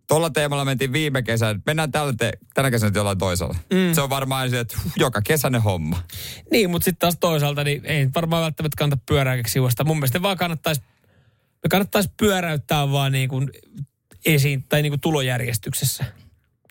Tuolla 0.10 0.30
teemalla 0.30 0.66
mentiin 0.66 0.94
viime 0.94 1.22
kesänä. 1.22 1.60
Mennään 1.66 1.92
tällä 1.92 2.14
te- 2.18 2.38
tänä 2.54 2.72
kesänä 2.72 2.92
jollain 2.96 3.18
toisella. 3.18 3.56
Mm. 3.74 3.94
Se 3.94 4.02
on 4.02 4.10
varmaan 4.10 4.50
se, 4.50 4.60
että 4.60 4.78
huh, 4.84 4.92
joka 4.98 5.22
kesäinen 5.22 5.62
homma. 5.62 6.04
Niin, 6.52 6.70
mutta 6.70 6.86
sitten 6.86 7.00
taas 7.00 7.18
toisaalta, 7.20 7.64
niin 7.64 7.86
ei 7.86 8.10
varmaan 8.16 8.44
välttämättä 8.44 8.76
kannata 8.78 9.02
pyörää 9.06 9.36
keksiä 9.36 9.62
Mun 9.86 9.98
mielestä 9.98 10.22
vaan 10.22 10.38
kannattaisi, 10.38 10.82
me 11.64 11.70
kannattaisi 11.70 12.10
pyöräyttää 12.18 12.92
vaan 12.92 13.12
niin 13.12 13.30
kuin 13.30 13.50
esiin, 14.26 14.64
tai 14.64 14.82
niin 14.82 14.92
kuin 14.92 15.02
tulojärjestyksessä. 15.02 16.06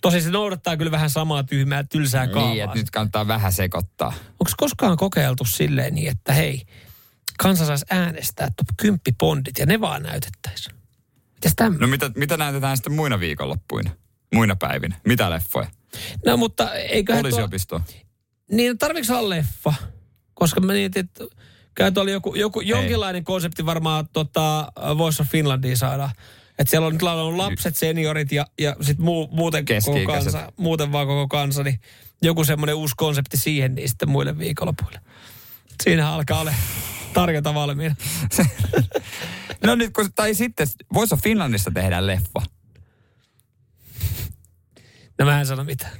Tosi 0.02 0.20
se 0.20 0.30
noudattaa 0.30 0.76
kyllä 0.76 0.90
vähän 0.90 1.10
samaa 1.10 1.42
tyhmää, 1.42 1.84
tylsää 1.84 2.26
kaavaa. 2.26 2.52
Niin, 2.52 2.64
että 2.64 2.76
nyt 2.76 2.90
kannattaa 2.90 3.28
vähän 3.28 3.52
sekoittaa. 3.52 4.12
Onko 4.30 4.52
koskaan 4.56 4.96
kokeiltu 4.96 5.44
silleen 5.44 5.94
niin, 5.94 6.08
että 6.08 6.32
hei, 6.32 6.62
kansa 7.38 7.66
saisi 7.66 7.86
äänestää 7.90 8.48
top 8.56 8.68
10 8.76 9.00
bondit 9.18 9.58
ja 9.58 9.66
ne 9.66 9.80
vaan 9.80 10.02
näytettäisiin? 10.02 10.77
Mitäs 11.38 11.52
tämmöinen? 11.56 11.80
No 11.80 11.86
mitä, 11.86 12.10
mitä 12.14 12.36
näytetään 12.36 12.76
sitten 12.76 12.92
muina 12.92 13.20
viikonloppuina? 13.20 13.90
Muina 14.34 14.56
päivinä? 14.56 14.96
Mitä 15.06 15.30
leffoja? 15.30 15.66
No, 16.26 16.36
mutta 16.36 16.74
eiköhän 16.74 17.22
tuo, 17.22 17.30
Poliisiopisto. 17.30 17.80
niin 18.50 18.78
tarviiko 18.78 19.18
olla 19.18 19.28
leffa? 19.28 19.74
Koska 20.34 20.60
mä 20.60 20.72
mietin, 20.72 21.04
että 21.04 21.24
kyllä 21.74 21.90
tuolla 21.90 22.10
joku, 22.10 22.34
joku 22.34 22.60
jonkinlainen 22.60 23.24
konsepti 23.24 23.66
varmaan 23.66 24.08
tota, 24.12 24.72
Voice 24.98 25.22
of 25.22 25.28
Finlandia 25.28 25.76
saada. 25.76 26.10
Että 26.58 26.70
siellä 26.70 26.86
on 26.86 26.92
nyt 26.92 27.02
laulannut 27.02 27.36
lapset, 27.36 27.76
seniorit 27.76 28.32
ja, 28.32 28.46
ja 28.58 28.76
sitten 28.80 29.04
muu, 29.04 29.28
muuten 29.32 29.64
koko 29.84 29.98
kansa, 30.06 30.52
muuten 30.56 30.92
vaan 30.92 31.06
koko 31.06 31.28
kansa, 31.28 31.62
niin 31.62 31.80
joku 32.22 32.44
semmoinen 32.44 32.74
uusi 32.74 32.94
konsepti 32.96 33.36
siihen, 33.36 33.74
niin 33.74 33.88
sitten 33.88 34.08
muille 34.10 34.38
viikonlopuille. 34.38 35.00
Siinähän 35.82 36.12
alkaa 36.12 36.40
olla 36.40 36.52
tarjota 37.20 37.54
valmiina. 37.54 37.94
No 39.64 39.74
nyt, 39.74 39.92
kun, 39.92 40.12
tai 40.14 40.34
sitten 40.34 40.66
Voice 40.94 41.14
of 41.14 41.20
Finlandista 41.22 41.70
tehdään 41.70 42.06
leffa. 42.06 42.42
No 45.18 45.24
mä 45.26 45.40
en 45.40 45.46
sano 45.46 45.64
mitään. 45.64 45.92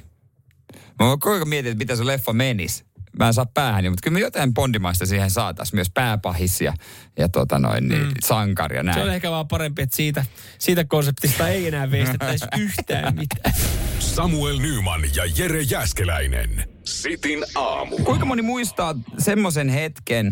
Mä 0.73 1.05
koko 1.05 1.31
ajan 1.31 1.49
mietin, 1.49 1.71
että 1.71 1.77
miten 1.77 1.97
se 1.97 2.05
leffa 2.05 2.33
menisi. 2.33 2.85
Mä 3.19 3.27
en 3.27 3.33
saa 3.33 3.45
päähäni, 3.45 3.89
mutta 3.89 4.03
kyllä 4.03 4.13
me 4.13 4.19
jotain 4.19 4.53
bondimaista 4.53 5.05
siihen 5.05 5.31
saataisiin. 5.31 5.77
Myös 5.77 5.89
pääpahis 5.93 6.61
ja, 6.61 6.73
ja 7.17 7.29
tota 7.29 7.59
noin, 7.59 7.87
niin, 7.87 8.07
mm. 8.07 8.13
sankari 8.25 8.75
ja 8.75 8.83
näin. 8.83 8.97
Se 8.97 9.03
on 9.03 9.13
ehkä 9.13 9.31
vaan 9.31 9.47
parempi, 9.47 9.81
että 9.81 9.95
siitä, 9.95 10.25
siitä 10.59 10.85
konseptista 10.85 11.47
ei 11.49 11.67
enää 11.67 11.91
veistettäisi 11.91 12.45
yhtään 12.59 13.15
mitään. 13.15 13.55
Samuel 13.99 14.59
Nyman 14.59 15.01
ja 15.15 15.23
Jere 15.37 15.61
Jäskeläinen. 15.61 16.69
Sitin 16.83 17.45
aamu. 17.55 17.97
Kuinka 17.97 18.25
moni 18.25 18.41
muistaa 18.41 18.95
semmoisen 19.17 19.69
hetken 19.69 20.27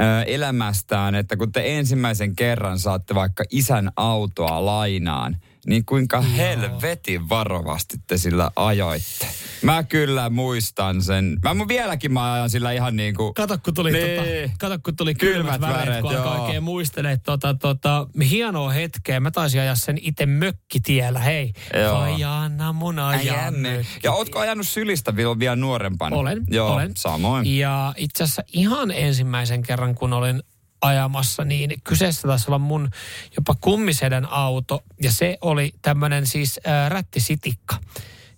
ö, 0.00 0.22
elämästään, 0.22 1.14
että 1.14 1.36
kun 1.36 1.52
te 1.52 1.78
ensimmäisen 1.78 2.36
kerran 2.36 2.78
saatte 2.78 3.14
vaikka 3.14 3.44
isän 3.50 3.90
autoa 3.96 4.66
lainaan, 4.66 5.36
niin 5.66 5.84
kuinka 5.84 6.20
helvetin 6.20 7.28
varovasti 7.28 7.96
te 8.06 8.18
sillä 8.18 8.50
ajoitte? 8.56 9.26
Mä 9.62 9.82
kyllä 9.82 10.30
muistan 10.30 11.02
sen. 11.02 11.36
Mä 11.44 11.54
mun 11.54 11.68
vieläkin 11.68 12.12
mä 12.12 12.32
ajan 12.32 12.50
sillä 12.50 12.72
ihan 12.72 12.96
niin 12.96 13.14
kuin... 13.14 13.34
Kato, 13.34 13.58
kun 13.64 13.74
tuli, 13.74 13.92
Niin. 13.92 14.16
tota, 14.16 14.52
kato, 14.58 14.78
kun 14.84 14.96
tuli 14.96 15.14
kylmät, 15.14 15.42
Kylmät 15.42 15.60
väreet, 15.60 15.86
väreet, 15.86 16.02
kun 16.02 16.10
alkoi 16.16 16.34
joo. 16.34 16.44
oikein 16.44 16.62
muistelee 16.62 17.16
tota, 17.16 17.54
tota, 17.54 18.06
hienoa 18.30 18.70
hetkeä. 18.70 19.20
Mä 19.20 19.30
taisin 19.30 19.60
ajaa 19.60 19.74
sen 19.74 19.98
itse 20.00 20.26
mökkitiellä, 20.26 21.18
hei. 21.18 21.52
Joo. 21.74 21.98
Ajanna 21.98 22.72
mun 22.72 22.98
ajan 22.98 23.54
Ja 24.02 24.12
ootko 24.12 24.38
ajanut 24.38 24.66
sylistä 24.68 25.16
vielä, 25.16 25.38
vielä 25.38 25.56
nuorempana? 25.56 26.16
Olen, 26.16 26.44
Joo, 26.50 26.74
olen. 26.74 26.92
samoin. 26.96 27.58
Ja 27.58 27.94
itse 27.96 28.24
asiassa 28.24 28.42
ihan 28.52 28.90
ensimmäisen 28.90 29.62
kerran, 29.62 29.94
kun 29.94 30.12
olin 30.12 30.42
ajamassa, 30.80 31.44
niin 31.44 31.74
kyseessä 31.84 32.28
taisi 32.28 32.44
olla 32.48 32.58
mun 32.58 32.90
jopa 33.36 33.54
kummiseden 33.60 34.30
auto. 34.30 34.82
Ja 35.02 35.12
se 35.12 35.38
oli 35.40 35.72
tämmöinen 35.82 36.26
siis 36.26 36.60
äh, 36.66 36.90
rättisitikka. 36.90 37.76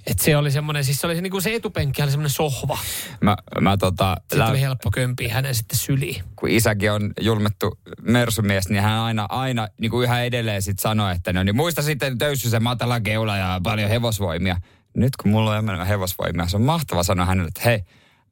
Et 0.07 0.19
se 0.19 0.37
oli 0.37 0.51
semmoinen, 0.51 0.85
siis 0.85 1.01
se 1.01 1.07
oli 1.07 1.15
se, 1.15 1.21
niin 1.21 1.31
kuin 1.31 1.43
se 1.43 1.55
etupenkki 1.55 2.03
oli 2.03 2.11
semmoinen 2.11 2.31
sohva. 2.31 2.79
Mä, 3.21 3.37
mä 3.61 3.77
tota, 3.77 4.17
Sitten 4.21 4.43
oli 4.43 4.61
helppo 4.61 4.91
kömpiä 4.91 5.35
hänen 5.35 5.55
sitten 5.55 5.79
syliin. 5.79 6.25
kun 6.37 6.49
isäkin 6.49 6.93
on 6.93 7.13
julmettu 7.21 7.79
mersumies, 8.03 8.69
niin 8.69 8.83
hän 8.83 8.99
aina, 8.99 9.27
aina 9.29 9.69
niin 9.81 9.91
kuin 9.91 10.05
yhä 10.05 10.23
edelleen 10.23 10.63
sit 10.63 10.79
sanoi, 10.79 11.13
että 11.13 11.33
no 11.33 11.43
niin 11.43 11.57
muista 11.57 11.83
sitten 11.83 12.19
töyssysen 12.19 12.63
matala 12.63 13.01
keula 13.01 13.37
ja 13.37 13.61
paljon 13.63 13.91
hevosvoimia. 13.91 14.57
Nyt 14.95 15.17
kun 15.17 15.31
mulla 15.31 15.51
on 15.51 15.57
enemmän 15.57 15.87
hevosvoimia, 15.87 16.49
se 16.49 16.57
on 16.57 16.63
mahtava 16.63 17.03
sanoa 17.03 17.27
hänelle, 17.27 17.49
että 17.49 17.63
hei, 17.65 17.83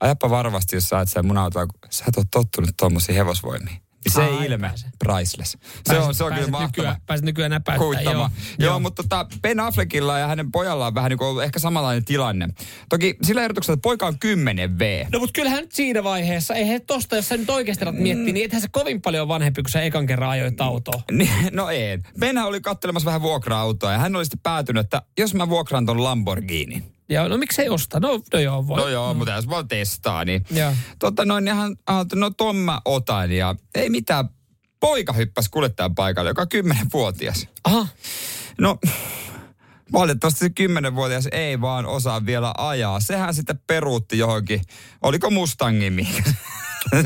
ajappa 0.00 0.30
varovasti, 0.30 0.76
jos 0.76 0.88
sä 0.88 0.96
ajat 0.96 1.08
sen 1.08 1.26
mun 1.26 1.38
autoa, 1.38 1.66
kun 1.66 1.78
sä 1.90 2.04
et 2.08 2.16
ole 2.16 2.26
tottunut 2.30 2.70
tuommoisiin 2.76 3.16
hevosvoimiin. 3.16 3.82
Niin 4.16 4.30
se 4.30 4.38
Ai, 4.38 4.46
ilme, 4.46 4.68
pääse. 4.68 4.86
priceless. 4.98 5.56
Se 5.86 5.98
on, 5.98 6.14
se 6.14 6.24
on 6.24 6.32
kyllä 6.32 6.48
mahtava. 6.48 6.66
Nykyään, 6.66 6.96
pääset 7.06 7.24
nykyään 7.26 7.50
näpäyttää, 7.50 8.02
joo. 8.02 8.12
Joo, 8.12 8.30
joo, 8.58 8.80
mutta 8.80 9.02
tota, 9.02 9.26
Ben 9.42 9.60
Affleckilla 9.60 10.18
ja 10.18 10.26
hänen 10.26 10.52
pojallaan 10.52 10.88
on 10.88 10.94
vähän 10.94 11.10
niin 11.10 11.18
kuin 11.18 11.44
ehkä 11.44 11.58
samanlainen 11.58 12.04
tilanne. 12.04 12.48
Toki 12.88 13.16
sillä 13.22 13.42
erotuksella, 13.42 13.74
että 13.74 13.82
poika 13.82 14.06
on 14.06 14.18
10 14.18 14.78
V. 14.78 15.04
No 15.12 15.18
mutta 15.18 15.32
kyllähän 15.32 15.60
nyt 15.60 15.72
siinä 15.72 16.04
vaiheessa, 16.04 16.54
ei 16.54 16.68
he 16.68 16.80
tosta, 16.80 17.16
jos 17.16 17.28
sä 17.28 17.36
nyt 17.36 17.50
oikeasti 17.50 17.84
alat 17.84 17.96
miettiä, 17.96 18.32
niin 18.32 18.44
ethän 18.44 18.62
se 18.62 18.68
kovin 18.70 19.02
paljon 19.02 19.28
vanhempi, 19.28 19.62
kun 19.62 19.70
sä 19.70 19.80
ekan 19.82 20.06
kerran 20.06 20.30
ajoit 20.30 20.60
autoa. 20.60 21.00
Niin, 21.10 21.30
no 21.52 21.68
ei. 21.70 21.98
Benhän 22.20 22.46
oli 22.46 22.60
kattelemassa 22.60 23.06
vähän 23.06 23.22
vuokra-autoa 23.22 23.92
ja 23.92 23.98
hän 23.98 24.16
oli 24.16 24.24
sitten 24.24 24.40
päätynyt, 24.42 24.80
että 24.84 25.02
jos 25.18 25.34
mä 25.34 25.48
vuokraan 25.48 25.86
ton 25.86 26.04
Lamborghini. 26.04 26.97
Ja 27.08 27.28
no 27.28 27.36
miksei 27.36 27.68
osta? 27.68 28.00
No, 28.00 28.20
no 28.32 28.38
joo, 28.38 28.66
voi. 28.66 28.80
No 28.80 28.88
joo, 28.88 29.14
mutta 29.14 29.34
jos 29.34 29.48
vaan 29.48 29.68
testaa, 29.68 30.24
niin... 30.24 30.44
Joo. 30.50 30.72
Tota 30.98 31.24
noin, 31.24 31.48
hän 31.48 31.76
ajatteli, 31.86 32.20
no 32.20 32.30
ton 32.30 32.56
mä 32.56 32.80
otan 32.84 33.32
ja 33.32 33.54
ei 33.74 33.90
mitään. 33.90 34.28
Poika 34.80 35.12
hyppäsi 35.12 35.50
kuljettajan 35.50 35.94
paikalle, 35.94 36.30
joka 36.30 36.42
on 36.42 36.64
10-vuotias. 36.64 37.46
Aha, 37.64 37.86
No, 38.58 38.78
valitettavasti 39.92 40.38
se 40.38 40.48
10-vuotias 40.48 41.28
ei 41.32 41.60
vaan 41.60 41.86
osaa 41.86 42.26
vielä 42.26 42.54
ajaa. 42.58 43.00
Sehän 43.00 43.34
sitten 43.34 43.60
peruutti 43.66 44.18
johonkin, 44.18 44.60
oliko 45.02 45.30
Mustangin 45.30 45.92
mikä? 45.92 46.22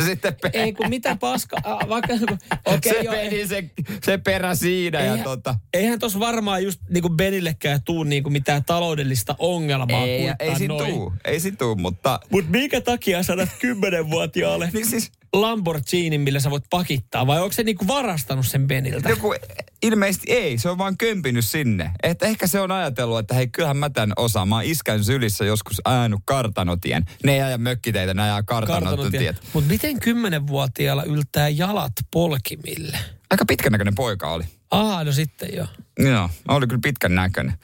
Sitten 0.07 0.35
pe- 0.43 0.51
ei 0.53 0.73
kun 0.73 0.89
mitä 0.89 1.17
paska, 1.21 1.57
ah, 1.65 1.89
vaikka, 1.89 2.13
okei 2.65 2.93
se, 2.93 2.99
okay, 2.99 3.03
joo, 3.03 3.15
meni 3.15 3.47
se, 3.47 3.65
se 4.05 4.19
perä 4.19 4.55
siinä 4.55 4.99
ja 4.99 5.05
Eihän- 5.05 5.25
tota... 5.25 5.55
Eihän 5.75 5.99
tos 5.99 6.19
varmaan 6.19 6.65
just 6.65 6.81
niinku 6.91 7.09
Benillekään 7.11 7.83
tuu 7.83 8.05
niinku 8.05 8.31
mitään 8.31 8.65
taloudellista 8.65 9.35
ongelmaa 9.39 10.05
Ei, 10.05 10.31
ei 10.39 10.57
siinä 10.57 10.75
noin. 10.75 10.95
tuu, 10.95 11.13
ei 11.25 11.41
siinä 11.41 11.57
tuu, 11.57 11.77
mutta... 11.77 12.21
Mut 12.31 12.49
minkä 12.49 12.81
takia 12.81 13.23
sanat 13.23 13.49
kymmenenvuotiaalle 13.61 14.71
Niin 14.75 14.87
siis 14.87 15.13
Lamborghini, 15.33 16.19
millä 16.19 16.41
sä 16.41 16.51
voit 16.51 16.65
pakittaa? 16.71 17.27
Vai 17.27 17.41
onko 17.41 17.53
se 17.53 17.63
niinku 17.63 17.87
varastanut 17.87 18.47
sen 18.47 18.67
Beniltä? 18.67 19.09
joku, 19.09 19.35
ilmeisesti 19.83 20.33
ei, 20.33 20.59
se 20.59 20.69
on 20.69 20.79
vaan 20.79 20.97
kömpinyt 20.97 21.45
sinne. 21.45 21.91
Että 22.03 22.27
ehkä 22.27 22.47
se 22.47 22.61
on 22.61 22.71
ajatellut, 22.71 23.19
että 23.19 23.35
hei, 23.35 23.49
kyllähän 23.49 23.77
mä 23.77 23.91
tän 23.91 24.13
osaan. 24.17 24.49
Mä 24.49 24.55
oon 24.55 24.65
iskän 24.65 25.05
sylissä 25.05 25.45
joskus 25.45 25.81
ajanut 25.85 26.21
kartanotien. 26.25 27.05
Ne 27.25 27.35
ei 27.35 27.43
aja 27.43 27.59
mökkiteitä, 27.59 28.15
ne 28.15 28.23
ajaa 28.23 28.43
kartanotiet. 28.43 29.37
Mutta 29.53 29.71
miten 29.71 30.01
kymmenenvuotiaalla 30.01 31.05
yltää 31.05 31.49
jalat 31.49 31.93
polkimille? 32.11 32.99
Aika 33.31 33.45
pitkänäköinen 33.45 33.95
poika 33.95 34.31
oli. 34.33 34.45
Aa, 34.71 35.05
no 35.05 35.13
sitten 35.13 35.49
joo. 35.55 35.67
Joo, 35.99 36.31
oli 36.49 36.67
kyllä 36.67 36.81
pitkän 36.83 37.15
näköinen. 37.15 37.55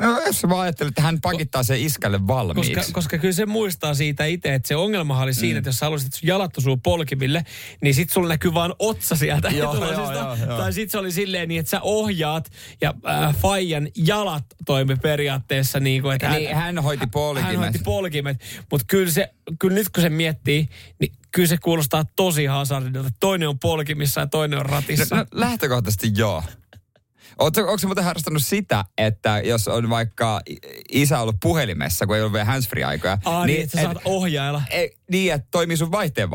No, 0.00 0.20
jos 0.26 0.40
sä 0.40 0.48
vaan 0.48 0.68
että 0.68 1.02
hän 1.02 1.20
pakittaa 1.20 1.62
sen 1.62 1.80
iskälle 1.80 2.26
valmiiksi. 2.26 2.74
Koska, 2.74 2.92
koska 2.92 3.18
kyllä 3.18 3.32
se 3.32 3.46
muistaa 3.46 3.94
siitä 3.94 4.24
itse, 4.24 4.54
että 4.54 4.68
se 4.68 4.76
ongelma 4.76 5.22
oli 5.22 5.34
siinä, 5.34 5.54
mm. 5.54 5.58
että 5.58 5.68
jos 5.68 5.78
sä 5.78 5.86
haluaisit, 5.86 6.18
jalat 6.22 6.58
osuu 6.58 6.76
polkimille, 6.76 7.44
niin 7.80 7.94
sit 7.94 8.10
sulla 8.10 8.28
näkyy 8.28 8.54
vaan 8.54 8.74
otsa 8.78 9.16
sieltä 9.16 9.48
Joo, 9.48 9.74
joo, 9.74 9.92
joo, 9.92 10.36
joo. 10.46 10.58
Tai 10.58 10.72
sit 10.72 10.90
se 10.90 10.98
oli 10.98 11.12
silleen 11.12 11.48
niin, 11.48 11.60
että 11.60 11.70
sä 11.70 11.80
ohjaat 11.82 12.52
ja 12.80 12.94
äh, 13.08 13.36
Fajan 13.36 13.88
jalat 13.96 14.44
toimi 14.66 14.96
periaatteessa 14.96 15.80
niin 15.80 16.02
kuin, 16.02 16.14
että 16.14 16.30
Niin, 16.30 16.56
hän 16.56 16.78
hoiti 16.78 17.06
polkimet. 17.06 17.50
Hän 17.50 17.58
hoiti 17.58 17.78
polkimet. 17.78 18.36
Mutta 18.70 18.84
kyllä, 18.88 19.12
se, 19.12 19.34
kyllä 19.58 19.74
nyt 19.74 19.88
kun 19.88 20.02
se 20.02 20.08
miettii, 20.08 20.68
niin 20.98 21.12
kyllä 21.32 21.48
se 21.48 21.58
kuulostaa 21.58 22.04
tosi 22.16 22.44
hazardilta. 22.44 23.10
Toinen 23.20 23.48
on 23.48 23.58
polkimissa 23.58 24.20
ja 24.20 24.26
toinen 24.26 24.58
on 24.58 24.66
ratissa. 24.66 25.16
No, 25.16 25.26
lähtökohtaisesti 25.32 26.10
joo. 26.16 26.42
Oletko, 27.38 27.60
onko 27.60 27.78
se 27.78 27.86
muuten 27.86 28.04
harrastanut 28.04 28.42
sitä, 28.42 28.84
että 28.98 29.40
jos 29.44 29.68
on 29.68 29.90
vaikka 29.90 30.40
isä 30.92 31.20
ollut 31.20 31.36
puhelimessa, 31.42 32.06
kun 32.06 32.16
ei 32.16 32.22
ollut 32.22 32.32
vielä 32.32 32.44
handsfree-aikoja. 32.44 33.18
Aa, 33.24 33.46
niin, 33.46 33.62
että 33.62 33.76
sä 33.76 33.82
saat 33.82 33.98
ohjailla. 34.04 34.62
ei, 34.70 34.96
niin, 35.10 35.32
että 35.32 35.48
toimii 35.50 35.76
sun 35.76 35.92
vaihteen 35.92 36.28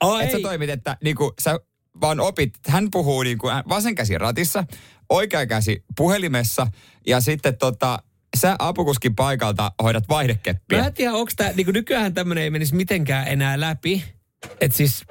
Aa, 0.00 0.22
Että 0.22 0.36
sä 0.36 0.42
toimit, 0.42 0.70
että 0.70 0.96
niinku, 1.04 1.34
sä 1.40 1.60
vaan 2.00 2.20
opit, 2.20 2.54
hän 2.68 2.88
puhuu 2.90 3.22
niinku, 3.22 3.48
vasen 3.68 3.94
käsi 3.94 4.18
ratissa, 4.18 4.64
oikea 5.08 5.46
käsi 5.46 5.84
puhelimessa 5.96 6.66
ja 7.06 7.20
sitten 7.20 7.58
tota, 7.58 7.98
sä 8.36 8.56
apukuskin 8.58 9.14
paikalta 9.14 9.72
hoidat 9.82 10.08
vaihdekeppiä. 10.08 10.80
Mä 10.80 10.86
en 10.86 10.94
tiedä, 10.94 11.12
onko 11.12 11.32
tämä, 11.36 11.50
niin 11.50 11.66
nykyään 11.72 12.14
tämmöinen 12.14 12.44
ei 12.44 12.50
menisi 12.50 12.74
mitenkään 12.74 13.28
enää 13.28 13.60
läpi. 13.60 14.04
Että 14.60 14.76
siis, 14.76 15.04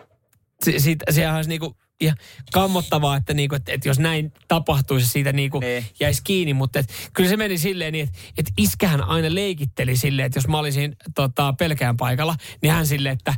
si, 0.64 0.80
siitä, 0.80 1.06
sehän 1.12 1.36
olisi 1.36 1.50
niinku 1.50 1.78
ihan 2.02 2.18
kammottavaa, 2.52 3.16
että, 3.18 3.34
niinku, 3.34 3.56
että, 3.56 3.72
että 3.74 3.90
jos 3.90 4.00
näin 4.00 4.34
tapahtuisi, 4.48 5.08
siitä 5.08 5.32
niinku 5.34 5.60
Niin. 5.60 5.86
jäisi 6.00 6.22
kiinni. 6.24 6.54
Mutta 6.54 6.80
et, 6.80 6.94
kyllä 7.14 7.30
se 7.30 7.38
meni 7.38 7.58
silleen 7.58 7.94
niin, 7.94 8.04
että, 8.08 8.20
että 8.38 8.52
iskähän 8.58 9.04
aina 9.04 9.36
leikitteli 9.36 9.98
silleen, 9.98 10.26
että 10.26 10.38
jos 10.38 10.48
mä 10.48 10.60
olisin 10.60 10.96
tota, 11.16 11.54
pelkään 11.54 11.98
paikalla, 11.98 12.36
niin 12.62 12.74
hän 12.74 12.88
silleen, 12.88 13.14
että 13.14 13.34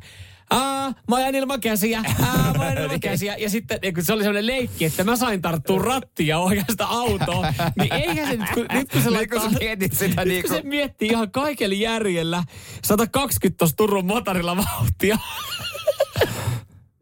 Aa, 0.49 0.93
mä 1.09 1.15
ajan 1.15 1.35
ilman 1.35 1.61
käsiä, 1.61 2.03
aa, 2.21 2.53
mä 2.57 2.63
ajan 2.63 2.77
ilman 2.77 2.99
käsiä. 3.09 3.35
Ja 3.37 3.49
sitten 3.49 3.79
niin 3.81 3.93
kun 3.93 4.03
se 4.03 4.13
oli 4.13 4.23
sellainen 4.23 4.47
leikki, 4.47 4.85
että 4.85 5.03
mä 5.03 5.15
sain 5.15 5.41
tarttua 5.41 5.79
rattia 5.79 6.27
ja 6.27 6.39
ohjaa 6.39 6.65
sitä 6.69 6.85
autoa. 6.87 7.53
Niin 7.79 7.93
eihän 7.93 8.27
se 8.27 8.37
nyt, 8.37 8.49
kun, 8.53 8.65
nyt 8.73 8.91
kun 8.91 9.01
se 9.01 9.09
Niin 9.09 9.29
kun 9.29 9.41
sä 9.41 9.49
mietit 9.59 9.93
sitä 9.93 10.25
nyt 10.25 10.27
niinku- 10.33 10.47
kun 10.47 10.57
se 10.57 10.63
miettii 10.63 11.07
ihan 11.07 11.31
kaikella 11.31 11.75
järjellä 11.75 12.43
120 12.85 13.57
tuossa 13.57 13.75
Turun 13.75 14.05
motorilla 14.05 14.57
vauhtia. 14.57 15.17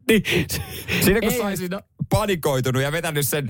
Niin, 0.08 0.22
Siinä 1.04 1.20
kun 1.20 1.46
olisit 1.46 1.58
siinä- 1.58 1.80
panikoitunut 2.08 2.82
ja 2.82 2.92
vetänyt 2.92 3.28
sen 3.28 3.48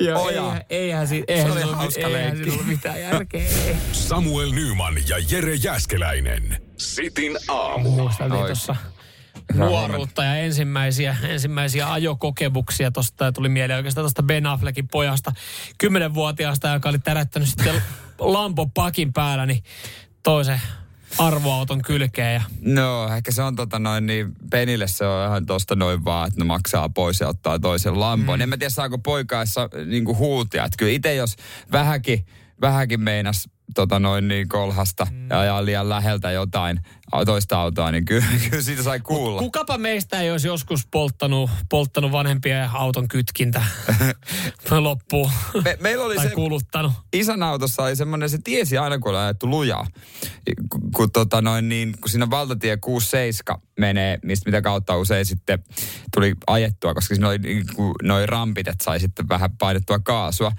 Joo, 0.00 0.22
ojaa. 0.22 0.46
eihän, 0.46 0.62
eihän, 0.70 1.08
siinä, 1.08 1.24
eihän, 1.28 1.46
oli 1.46 1.52
siinä 1.54 1.66
ollut- 1.66 1.78
hauska 1.80 2.00
eihän 2.00 2.36
siinä 2.36 2.52
ollut 2.52 2.66
mitään 2.66 3.00
järkeä. 3.00 3.50
Samuel 3.92 4.50
Nyman 4.52 4.94
ja 5.08 5.16
Jere 5.30 5.54
Jäskeläinen. 5.54 6.62
Sitin 6.76 7.36
aamu. 7.48 7.90
Muisteltiin 7.90 8.46
tuossa 8.46 8.76
nuoruutta 9.54 10.24
ja 10.24 10.36
ensimmäisiä, 10.36 11.16
ensimmäisiä 11.28 11.92
ajokokemuksia. 11.92 12.90
Tuosta 12.90 13.32
tuli 13.32 13.48
mieleen 13.48 13.76
oikeastaan 13.76 14.02
tuosta 14.02 14.22
Ben 14.22 14.46
Affleckin 14.46 14.88
pojasta, 14.88 15.32
kymmenenvuotiaasta, 15.78 16.68
joka 16.68 16.88
oli 16.88 16.98
tärättänyt 16.98 17.48
sitten 17.48 17.74
Lambo 18.18 18.66
pakin 18.66 19.12
päällä, 19.12 19.46
niin 19.46 19.62
toisen 20.22 20.60
arvoauton 21.18 21.82
kylkeen. 21.82 22.34
Ja 22.34 22.42
No, 22.60 23.08
ehkä 23.16 23.32
se 23.32 23.42
on 23.42 23.56
tota 23.56 23.78
noin, 23.78 24.06
niin 24.06 24.32
Penille 24.50 24.86
se 24.86 25.06
on 25.06 25.26
ihan 25.26 25.46
tosta 25.46 25.76
noin 25.76 26.04
vaan, 26.04 26.28
että 26.28 26.40
ne 26.40 26.44
maksaa 26.44 26.88
pois 26.88 27.20
ja 27.20 27.28
ottaa 27.28 27.58
toisen 27.58 28.00
lampon. 28.00 28.38
Mm. 28.38 28.42
En 28.42 28.48
mä 28.48 28.56
tiedä, 28.56 28.70
saako 28.70 28.98
poikaessa 28.98 29.68
niin 29.86 30.16
huutia. 30.16 30.64
Että 30.64 30.76
kyllä 30.78 30.92
itse 30.92 31.14
jos 31.14 31.36
vähänkin, 31.72 32.26
vähänkin 32.60 33.00
meinas 33.00 33.48
tota 33.74 33.98
noin 33.98 34.28
niin 34.28 34.48
kolhasta 34.48 35.06
mm. 35.10 35.30
ja 35.30 35.40
ajaa 35.40 35.64
liian 35.64 35.88
läheltä 35.88 36.30
jotain 36.30 36.80
toista 37.26 37.60
autoa, 37.60 37.90
niin 37.90 38.04
kyllä, 38.04 38.26
kyllä 38.50 38.62
siitä 38.62 38.82
sai 38.82 39.00
kuulla. 39.00 39.38
kukapa 39.38 39.78
meistä 39.78 40.20
ei 40.20 40.30
olisi 40.30 40.48
joskus 40.48 40.86
polttanut, 40.90 41.50
polttanut 41.70 42.12
vanhempia 42.12 42.70
auton 42.72 43.08
kytkintä 43.08 43.62
loppuun. 44.70 45.30
Me, 45.64 45.76
meillä 45.80 46.04
oli 46.04 46.16
tai 46.16 46.28
se, 46.28 46.34
kuluttanut. 46.34 46.92
isän 47.12 47.42
autossa 47.42 47.82
oli 47.82 47.96
semmoinen, 47.96 48.30
se 48.30 48.38
tiesi 48.44 48.78
aina 48.78 48.98
kun 48.98 49.10
oli 49.10 49.18
ajettu 49.18 49.50
lujaa. 49.50 49.86
Kun, 50.68 50.80
kun, 50.94 51.10
tota 51.10 51.42
noin, 51.42 51.68
niin, 51.68 51.94
kun 52.00 52.08
siinä 52.08 52.30
valtatie 52.30 52.76
67 52.76 53.60
menee, 53.80 54.18
mistä 54.22 54.50
mitä 54.50 54.62
kautta 54.62 54.96
usein 54.96 55.26
sitten 55.26 55.64
tuli 56.14 56.34
ajettua, 56.46 56.94
koska 56.94 57.14
siinä 57.14 57.28
oli 57.28 57.38
niin 57.38 57.66
noin 58.02 58.28
rampit, 58.28 58.68
että 58.68 58.84
sai 58.84 59.00
sitten 59.00 59.28
vähän 59.28 59.56
painettua 59.56 59.98
kaasua. 59.98 60.52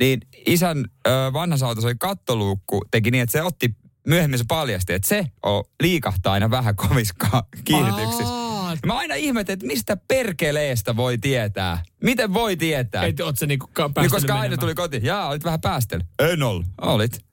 Niin 0.00 0.20
isän 0.46 0.84
ö, 1.06 1.10
vanhassa 1.32 1.66
autossa 1.66 1.88
oli 1.88 1.94
kattoluukku, 1.98 2.84
teki 2.90 3.10
niin, 3.10 3.22
että 3.22 3.32
se 3.32 3.42
otti 3.42 3.74
myöhemmin 4.06 4.38
se 4.38 4.44
paljasti, 4.48 4.92
että 4.92 5.08
se 5.08 5.26
on, 5.42 5.64
liikahtaa 5.82 6.32
aina 6.32 6.50
vähän 6.50 6.76
komiskaa 6.76 7.42
kiihdytyksissä. 7.64 8.40
Mä 8.86 8.98
aina 8.98 9.14
ihmetin, 9.14 9.52
että 9.52 9.66
mistä 9.66 9.96
perkeleestä 10.08 10.96
voi 10.96 11.18
tietää? 11.18 11.82
Miten 12.04 12.34
voi 12.34 12.56
tietää? 12.56 13.04
Et, 13.04 13.20
oot 13.20 13.38
sä 13.38 13.46
niinku 13.46 13.70
Niin 14.00 14.10
koska 14.10 14.34
aina 14.40 14.56
tuli 14.56 14.74
kotiin. 14.74 15.04
Jaa, 15.04 15.28
olit 15.28 15.44
vähän 15.44 15.60
päästel. 15.60 16.00
En 16.18 16.42
ollut. 16.42 16.66
Olit. 16.80 17.24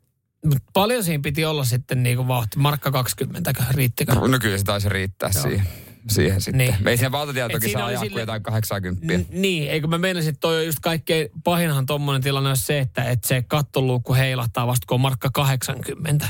Mut 0.46 0.58
paljon 0.74 1.04
siinä 1.04 1.22
piti 1.22 1.46
olla 1.46 1.64
sitten 1.64 2.04
niinku 2.04 2.28
vauhti. 2.28 2.60
Markka 2.60 2.92
20, 2.92 3.54
riittikö? 3.72 4.14
No 4.14 4.40
kyllä 4.40 4.58
se 4.58 4.64
taisi 4.64 4.90
riittää 4.90 5.32
siihen, 5.32 5.68
siihen 6.10 6.42
sitten. 6.42 6.58
Niin. 6.58 6.88
Ei 6.88 6.98
siinä 6.98 7.12
valtatiellä 7.12 7.46
Et 7.46 7.52
toki 7.52 7.66
siinä 7.66 7.80
saa 7.80 7.88
ajaa 7.88 8.02
sille- 8.04 8.20
jotain 8.20 8.44
80. 8.44 9.18
N- 9.18 9.26
niin, 9.42 9.70
eikö 9.72 9.88
mä 9.88 9.98
meinasin, 9.98 10.30
että 10.30 10.40
toi 10.40 10.58
on 10.58 10.66
just 10.66 10.80
kaikkein 10.80 11.30
pahinhan 11.44 11.86
tommonen 11.86 12.22
tilanne 12.22 12.50
on 12.50 12.58
se, 12.58 12.80
että, 12.80 13.04
että 13.04 13.28
se 13.28 13.44
kattoluukku 13.48 14.14
heilahtaa 14.14 14.68
vasta 14.68 14.86
kun 14.88 14.96
on 14.96 15.02
markka 15.02 15.30
80. 15.34 16.28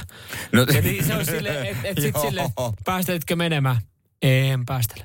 No, 0.51 0.61
Ja 0.73 0.81
niin 0.81 1.05
se 1.05 1.13
on 1.15 1.25
silleen, 1.25 1.65
että 1.65 1.87
et 1.87 1.97
sit 2.01 2.15
Joo. 2.15 2.25
silleen, 2.25 2.49
päästelitkö 2.85 3.35
menemään? 3.35 3.77
En 4.21 4.65
päästele. 4.65 5.03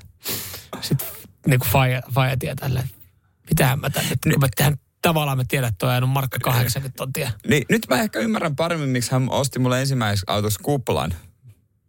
Sitten 0.81 1.09
niin 1.47 1.61
kuin 1.61 1.71
faija, 1.71 2.03
faija 2.15 2.37
tietää 2.37 2.69
tälleen, 2.69 2.85
että 2.85 2.97
mitähän 3.51 3.81
mä 3.81 3.91
tänne, 3.91 4.11
kun 4.23 4.41
mä 4.41 4.49
tehdään, 4.57 4.77
tavallaan 5.03 5.39
mä 5.39 5.45
tiedän, 5.49 5.69
että 5.69 5.87
on 5.87 6.09
markka 6.09 6.39
80 6.39 6.97
tontia. 6.97 7.31
Niin, 7.49 7.65
nyt 7.69 7.87
mä 7.89 8.03
ehkä 8.03 8.19
ymmärrän 8.19 8.57
paremmin, 8.57 8.89
miksi 8.89 9.13
hän 9.13 9.31
osti 9.31 9.59
mulle 9.59 9.81
ensimmäisessä 9.81 10.33
autossa 10.33 10.61
kuplan. 10.63 11.15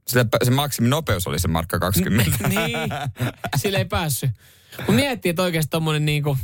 Se, 0.08 0.26
se 0.44 0.52
maksiminopeus 0.52 1.28
oli 1.28 1.40
se 1.40 1.48
markka 1.48 1.80
20. 1.80 2.48
niin, 2.48 2.78
sille 3.58 3.78
ei 3.78 3.86
päässyt. 3.86 4.32
Kun 4.86 4.96
miettii, 4.96 5.30
että 5.30 5.42
oikeasti 5.42 5.70
tommonen 5.70 6.06
niinku, 6.06 6.38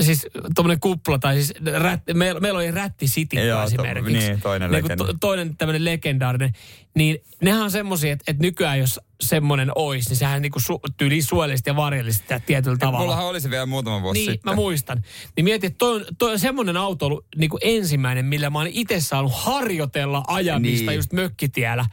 siis 0.00 0.26
tommonen 0.54 0.80
kupla, 0.80 1.18
tai 1.18 1.34
siis 1.34 1.54
rät, 1.74 2.00
meillä, 2.14 2.40
meillä 2.40 2.56
oli 2.58 2.70
Rätti 2.70 3.06
City 3.06 3.36
Joo, 3.36 3.60
to- 3.60 3.66
esimerkiksi. 3.66 4.12
niin, 4.28 4.40
toinen 4.40 4.70
Niinku 4.70 4.88
legenda. 4.88 5.04
to, 5.04 5.14
toinen 5.20 5.56
tämmöinen 5.56 5.84
legendaarinen. 5.84 6.52
Niin 6.94 7.18
nehän 7.42 7.62
on 7.62 7.70
semmosia, 7.70 8.12
että, 8.12 8.24
että 8.26 8.42
nykyään 8.42 8.78
jos 8.78 9.00
semmonen 9.20 9.70
ois, 9.74 10.08
niin 10.08 10.16
sehän 10.16 10.42
niinku 10.42 10.60
su, 10.60 10.80
tyyli 10.96 11.22
suojellisesti 11.22 11.70
ja 11.70 11.76
varjellisesti 11.76 12.34
tietyllä 12.46 12.76
tavalla. 12.76 12.98
Mullahan 12.98 13.24
oli 13.26 13.40
se 13.40 13.50
vielä 13.50 13.66
muutama 13.66 14.02
vuosi 14.02 14.20
Niin, 14.20 14.30
sitten. 14.32 14.52
mä 14.52 14.56
muistan. 14.56 15.02
Niin 15.36 15.44
mietin, 15.44 15.66
että 15.68 15.78
toi 15.78 15.96
on, 15.96 16.04
toi 16.18 16.32
on 16.32 16.38
semmoinen 16.38 16.76
auto 16.76 17.06
ollut 17.06 17.24
niin 17.36 17.50
kuin 17.50 17.60
ensimmäinen, 17.64 18.24
millä 18.24 18.50
mä 18.50 18.58
oon 18.58 18.66
itse 18.70 19.00
saanut 19.00 19.32
harjoitella 19.34 20.24
ajamista 20.26 20.90
Niin. 20.90 20.96
just 20.96 21.12
mökkitiellä. 21.12 21.84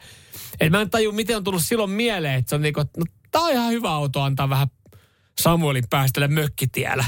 Et 0.60 0.70
mä 0.72 0.80
en 0.80 0.90
taju, 0.90 1.12
miten 1.12 1.36
on 1.36 1.44
tullut 1.44 1.62
silloin 1.62 1.90
mieleen, 1.90 2.34
että 2.34 2.48
se 2.48 2.54
on 2.54 2.62
niinku, 2.62 2.80
no 2.80 3.04
tää 3.30 3.42
on 3.42 3.52
ihan 3.52 3.72
hyvä 3.72 3.90
auto 3.90 4.22
antaa 4.22 4.48
vähän 4.48 4.66
Samuelin 5.40 5.84
päästellä 5.90 6.28
mökkitiellä 6.28 7.04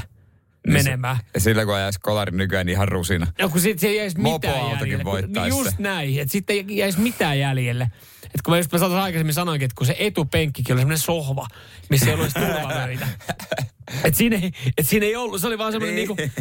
Niin 0.66 0.72
menemään. 0.72 1.16
Ja 1.34 1.40
sillä 1.40 1.64
kun 1.64 1.74
ajaisi 1.74 2.00
kolarin 2.00 2.36
nykyään 2.36 2.66
niin 2.66 2.72
ihan 2.74 2.88
rusina. 2.88 3.26
Ja 3.38 3.48
kun 3.48 3.60
sit 3.60 3.78
se 3.78 3.86
ei 3.86 3.96
jäisi 3.96 4.18
mitään 4.20 4.70
jäljelle. 4.70 5.04
Kun- 5.04 5.12
voittaisi 5.12 5.50
Niin 5.56 5.64
just 5.64 5.78
näin, 5.78 6.18
että 6.20 6.32
sitten 6.32 6.56
ei 6.56 6.64
jäisi 6.68 7.00
mitään 7.00 7.38
jäljelle. 7.38 7.90
Et 8.34 8.42
kun 8.44 8.52
mä 8.54 8.58
just 8.58 8.72
mä 8.72 8.78
sanoin 8.78 9.00
aikaisemmin 9.02 9.34
sanoinkin, 9.34 9.64
että 9.64 9.74
kun 9.78 9.86
se 9.86 9.96
etupenkkikin 9.98 10.72
oli 10.72 10.80
semmoinen 10.80 10.98
sohva, 10.98 11.46
missä 11.90 12.06
ei 12.06 12.14
ollut 12.14 12.36
edes 12.36 12.46
turvavöitä. 12.48 13.08
Et 14.04 14.14
siinä, 14.14 14.36
ei, 14.36 14.52
et 14.78 14.88
siinä 14.88 15.06
ei 15.06 15.16
ollut, 15.16 15.40
se 15.40 15.46
oli 15.46 15.58
vaan 15.58 15.72
semmoinen 15.72 15.96
Niin. 15.96 16.08
niinku, 16.08 16.40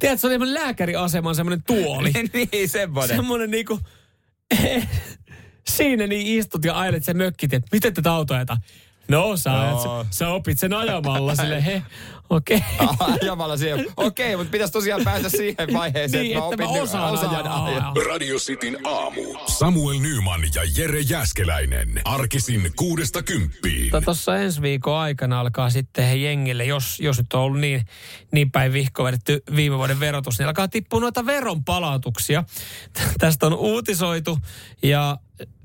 tiedätkö, 0.00 0.20
se 0.20 0.26
oli 0.26 0.34
semmoinen 0.34 0.54
lääkäriaseman 0.54 1.34
semmoinen 1.34 1.62
tuoli. 1.66 2.12
niin, 2.52 2.68
semmoinen. 2.68 3.16
semmoinen 3.16 3.50
niinku, 3.50 3.80
siinä 5.68 6.06
niin 6.06 6.38
istut 6.38 6.64
ja 6.64 6.78
ajelet 6.78 7.04
sen 7.04 7.16
mökkit, 7.16 7.54
että 7.54 7.68
miten 7.72 7.94
tätä 7.94 8.12
autoa 8.12 8.36
ajetaan? 8.36 8.60
No, 9.08 9.36
sä, 9.36 9.50
Joo. 9.50 10.04
sä, 10.04 10.10
sä 10.10 10.28
opit 10.28 10.58
sen 10.58 10.72
ajamalla 10.72 11.34
sille, 11.34 11.64
he, 11.64 11.82
okei. 12.30 12.62
Okay. 12.80 12.96
Ajamalla 13.22 13.56
siihen. 13.56 13.86
Okei, 13.96 14.36
mutta 14.36 14.50
pitäisi 14.50 14.72
tosiaan 14.72 15.04
päästä 15.04 15.28
siihen 15.28 15.72
vaiheeseen, 15.72 16.22
Niin, 16.22 16.38
että 16.38 16.48
mä 16.48 16.52
että 16.52 16.62
mä 16.64 16.68
opin 16.68 16.82
osaan 16.82 17.64
ajaa. 17.66 17.94
Radio 18.08 18.36
Cityn 18.36 18.78
aamu. 18.84 19.20
Samuel 19.46 19.98
Nyman 19.98 20.40
ja 20.54 20.62
Jere 20.76 21.00
Jäskeläinen. 21.00 22.00
Arkisin 22.04 22.72
kuudesta 22.76 23.22
kymppiin. 23.22 23.92
Tuossa 24.04 24.36
ensi 24.36 24.62
viikon 24.62 24.98
aikana 24.98 25.40
alkaa 25.40 25.70
sitten 25.70 26.04
he 26.04 26.14
jengille, 26.14 26.64
jos, 26.64 27.00
jos 27.00 27.18
nyt 27.18 27.32
on 27.32 27.40
ollut 27.40 27.60
niin, 27.60 27.86
niin 28.32 28.50
päin 28.50 28.72
vihko 28.72 29.04
vedetty 29.04 29.42
viime 29.56 29.78
vuoden 29.78 30.00
verotus, 30.00 30.38
niin 30.38 30.46
alkaa 30.46 30.68
tippua 30.68 31.00
noita 31.00 31.26
veronpalautuksia. 31.26 32.44
Tästä 33.18 33.46
on 33.46 33.54
uutisoitu 33.54 34.38
ja 34.82 35.18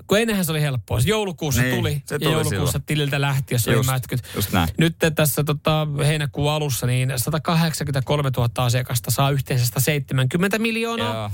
kun 0.08 0.18
ennenhän 0.18 0.44
se 0.44 0.52
oli 0.52 0.60
helppoa. 0.60 1.00
Se 1.00 1.08
joulukuussa 1.08 1.62
Niin, 1.62 1.76
tuli 1.76 2.02
se 2.06 2.14
ja 2.14 2.18
tuli 2.18 2.32
joulukuussa 2.32 2.66
silloin. 2.72 2.84
tililtä 2.86 3.20
lähti, 3.20 3.54
jos 3.54 3.68
oli 3.68 3.76
Just, 3.76 3.90
mätkyt. 3.90 4.20
just 4.36 4.52
näin. 4.52 4.68
Nyt 4.78 4.96
tässä 5.14 5.44
tota, 5.44 5.86
heinäkuun 6.06 6.50
alussa 6.52 6.86
niin 6.86 7.12
183 7.16 8.30
000 8.36 8.50
asiakasta 8.56 9.10
saa 9.10 9.30
yhteensä 9.30 9.66
170 9.66 10.58
miljoonaa. 10.58 11.14
Joo. 11.14 11.30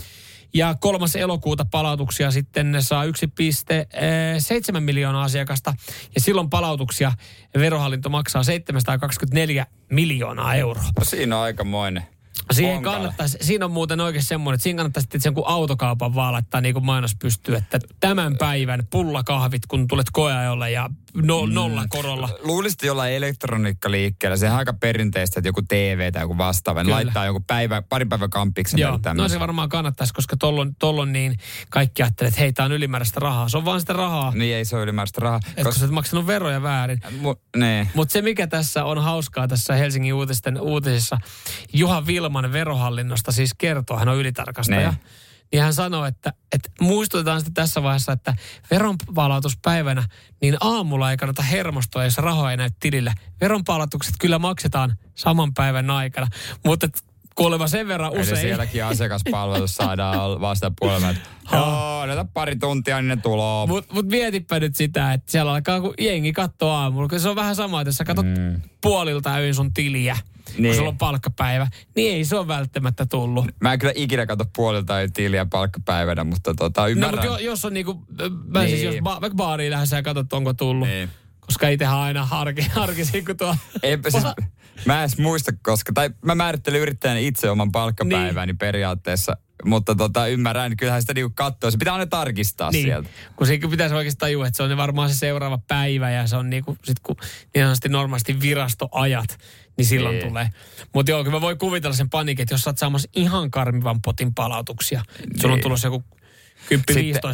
Ja 0.54 0.74
kolmas 0.80 1.16
elokuuta 1.16 1.64
palautuksia 1.70 2.30
sitten 2.30 2.72
ne 2.72 2.82
saa 2.82 3.04
1,7 3.04 4.80
miljoonaa 4.80 5.22
asiakasta. 5.24 5.74
Ja 6.14 6.20
silloin 6.20 6.50
palautuksia 6.50 7.12
verohallinto 7.58 8.08
maksaa 8.08 8.42
724 8.42 9.66
miljoonaa 9.90 10.54
euroa. 10.54 10.84
No 10.98 11.04
siinä 11.04 11.36
on 11.36 11.42
aikamoinen. 11.42 12.02
Siihen 12.52 12.82
kannattaisi, 12.82 13.38
siinä 13.40 13.64
on 13.64 13.70
muuten 13.70 14.00
oikein 14.00 14.24
semmoinen, 14.24 14.54
että 14.54 14.62
siinä 14.62 14.76
kannattaisi 14.76 15.04
sitten 15.04 15.20
sen 15.20 15.34
kun 15.34 15.46
autokaupan 15.46 16.14
vaan 16.14 16.32
laittaa 16.32 16.60
niin 16.60 16.74
kuin 16.74 16.86
mainos 16.86 17.16
pystyy, 17.18 17.56
että 17.56 17.78
tämän 18.00 18.36
päivän 18.38 18.86
pullakahvit, 18.90 19.66
kun 19.66 19.88
tulet 19.88 20.06
koeajolle 20.12 20.70
ja 20.70 20.90
no, 21.14 21.46
nolla 21.46 21.84
korolla. 21.88 22.28
Luulisit 22.42 22.74
että 22.74 22.86
jollain 22.86 23.14
elektroniikkaliikkeellä, 23.14 24.36
se 24.36 24.50
on 24.50 24.56
aika 24.56 24.72
perinteistä, 24.72 25.40
että 25.40 25.48
joku 25.48 25.62
TV 25.62 26.12
tai 26.12 26.22
joku 26.22 26.38
vastaava, 26.38 26.80
ne 26.80 26.84
Kyllä. 26.84 26.96
laittaa 26.96 27.26
joku 27.26 27.40
päivä, 27.46 27.82
pari 27.82 28.04
päivän 28.04 28.30
kampiksen 28.30 28.80
Joo, 28.80 28.98
no 29.14 29.28
se 29.28 29.40
varmaan 29.40 29.68
kannattaisi, 29.68 30.14
koska 30.14 30.36
tollon, 30.36 30.74
tollon 30.74 31.12
niin 31.12 31.36
kaikki 31.70 32.02
ajattelee, 32.02 32.28
että 32.28 32.40
hei, 32.40 32.52
tää 32.52 32.64
on 32.64 32.72
ylimääräistä 32.72 33.20
rahaa. 33.20 33.48
Se 33.48 33.56
on 33.56 33.64
vaan 33.64 33.80
sitä 33.80 33.92
rahaa, 33.92 34.32
niin. 34.34 34.56
Ei 34.56 34.64
se 34.64 34.76
ole 34.76 34.84
ylimääräistä 34.84 35.20
rahaa. 35.20 35.40
että 35.48 35.62
kun 35.62 35.72
sä 35.72 35.84
et 35.84 35.90
maksanut 35.90 36.26
veroja 36.26 36.62
väärin. 36.62 37.00
Mu, 37.18 37.34
nee. 37.56 37.88
Mutta 37.94 38.12
se, 38.12 38.22
mikä 38.22 38.46
tässä 38.46 38.84
on 38.84 39.02
hauskaa 39.02 39.48
tässä 39.48 39.74
Helsingin 39.74 40.14
uutisten 40.14 40.60
uutisissa, 40.60 41.18
Juha 41.72 42.06
Vilman 42.06 42.52
verohallinnosta 42.52 43.32
siis 43.32 43.54
kertoo, 43.58 43.98
hän 43.98 44.08
on 44.08 44.16
ylitarkastaja. 44.16 44.90
Niin. 44.90 45.00
Niin 45.54 45.62
hän 45.62 45.74
sanoi, 45.74 46.08
että, 46.08 46.32
että 46.52 46.70
muistutetaan 46.80 47.40
sitten 47.40 47.54
tässä 47.54 47.82
vaiheessa, 47.82 48.12
että 48.12 48.34
veronpalautuspäivänä, 48.70 50.04
niin 50.42 50.56
aamulla 50.60 51.10
ei 51.10 51.16
kannata 51.16 51.42
hermostua, 51.42 52.04
jos 52.04 52.18
rahoja 52.18 52.50
ei 52.50 52.56
näy 52.56 52.70
tilillä. 52.80 53.14
Veronpalautukset 53.40 54.14
kyllä 54.20 54.38
maksetaan 54.38 54.96
saman 55.14 55.54
päivän 55.54 55.90
aikana, 55.90 56.26
mutta 56.64 56.88
kuulemma 57.34 57.68
sen 57.68 57.88
verran 57.88 58.12
Eli 58.12 58.22
usein. 58.22 58.40
sielläkin 58.40 58.84
asiakaspalvelus 58.84 59.74
saadaan 59.74 60.20
ol- 60.20 60.40
vastapuolella, 60.40 61.10
että 61.10 61.28
joo, 61.52 62.00
anneta 62.00 62.26
pari 62.34 62.56
tuntia, 62.56 62.96
niin 62.96 63.08
ne 63.08 63.16
tuloo. 63.16 63.66
Mutta 63.66 63.94
mut 63.94 64.06
mietipä 64.06 64.60
nyt 64.60 64.76
sitä, 64.76 65.12
että 65.12 65.32
siellä 65.32 65.52
alkaa 65.52 65.80
kun 65.80 65.94
jengi 65.98 66.32
katsoa 66.32 66.78
aamulla, 66.80 67.08
kun 67.08 67.20
se 67.20 67.28
on 67.28 67.36
vähän 67.36 67.56
sama, 67.56 67.80
että 67.80 67.92
sä 67.92 68.04
katsot 68.04 68.26
mm. 68.26 68.60
puolilta 68.80 69.34
öin 69.34 69.54
sun 69.54 69.72
tiliä, 69.74 70.16
niin. 70.46 70.54
kun 70.56 70.62
Niin. 70.62 70.74
sulla 70.76 70.88
on 70.88 70.98
palkkapäivä, 70.98 71.68
niin 71.96 72.14
ei 72.14 72.24
se 72.24 72.36
ole 72.36 72.48
välttämättä 72.48 73.06
tullut. 73.06 73.46
Mä 73.60 73.72
en 73.72 73.78
kyllä 73.78 73.92
ikinä 73.96 74.26
katso 74.26 74.44
puolilta 74.56 75.00
ei 75.00 75.08
tiliä 75.08 75.46
palkkapäivänä, 75.46 76.24
mutta 76.24 76.54
tota, 76.54 76.80
No 76.80 76.88
ymmärrän. 76.88 77.24
mutta 77.26 77.40
jo, 77.42 77.50
jos 77.50 77.64
on 77.64 77.74
niinku, 77.74 78.04
mä 78.46 78.60
niin. 78.60 78.68
siis 78.70 78.80
Niin. 78.82 78.94
jos 78.94 79.02
ba- 79.04 79.20
vaikka 79.20 79.36
baariin 79.36 79.70
lähdössä 79.70 79.96
ja 79.96 80.02
katsot, 80.02 80.32
onko 80.32 80.54
tullut. 80.54 80.88
Niin. 80.88 81.10
Koska 81.40 81.68
itsehän 81.68 81.96
aina 81.98 82.26
harki, 82.26 82.62
harkisin, 82.74 83.24
kun 83.24 83.36
tuo... 83.36 83.56
Eipä 83.82 84.10
siis, 84.10 84.24
mä 84.86 84.94
en 84.94 85.00
edes 85.00 85.18
muista, 85.18 85.52
koska, 85.62 85.92
tai 85.92 86.10
mä 86.24 86.34
määrittelen 86.34 86.80
yrittäjän 86.80 87.18
itse 87.18 87.50
oman 87.50 87.72
palkkapäiväni 87.72 88.52
niin. 88.52 88.58
periaatteessa, 88.58 89.36
mutta 89.64 89.94
tota, 89.94 90.26
ymmärrän, 90.26 90.76
kyllähän 90.76 91.00
sitä 91.02 91.14
niinku 91.14 91.32
katsoo. 91.34 91.70
Se 91.70 91.78
pitää 91.78 91.92
aina 91.94 92.06
tarkistaa 92.06 92.70
niin, 92.70 92.84
sieltä. 92.84 93.08
kun 93.36 93.46
siinä 93.46 93.68
pitäisi 93.68 93.94
oikeasti 93.94 94.18
tajua, 94.18 94.46
että 94.46 94.56
se 94.56 94.62
on 94.62 94.76
varmaan 94.76 95.10
se 95.10 95.14
seuraava 95.16 95.58
päivä 95.68 96.10
ja 96.10 96.26
se 96.26 96.36
on 96.36 96.50
niinku, 96.50 96.76
sit 96.84 97.00
kun 97.02 97.16
niin 97.54 97.62
sanotusti 97.64 97.88
normaalisti 97.88 98.40
virastoajat, 98.40 99.38
niin 99.76 99.86
silloin 99.86 100.14
Niin. 100.18 100.28
tulee. 100.28 100.48
Mutta 100.94 101.10
joo, 101.10 101.24
kyllä 101.24 101.36
mä 101.36 101.40
voin 101.40 101.58
kuvitella 101.58 101.96
sen 101.96 102.10
paniikin, 102.10 102.42
että 102.42 102.54
jos 102.54 102.60
sä 102.60 102.70
oot 102.70 102.78
saamassa 102.78 103.08
ihan 103.16 103.50
karmivan 103.50 104.02
potin 104.02 104.34
palautuksia, 104.34 105.02
niin. 105.18 105.40
sulla 105.40 105.54
on 105.54 105.60
tulossa 105.60 105.86
joku 105.86 106.04
10-15 106.74 106.76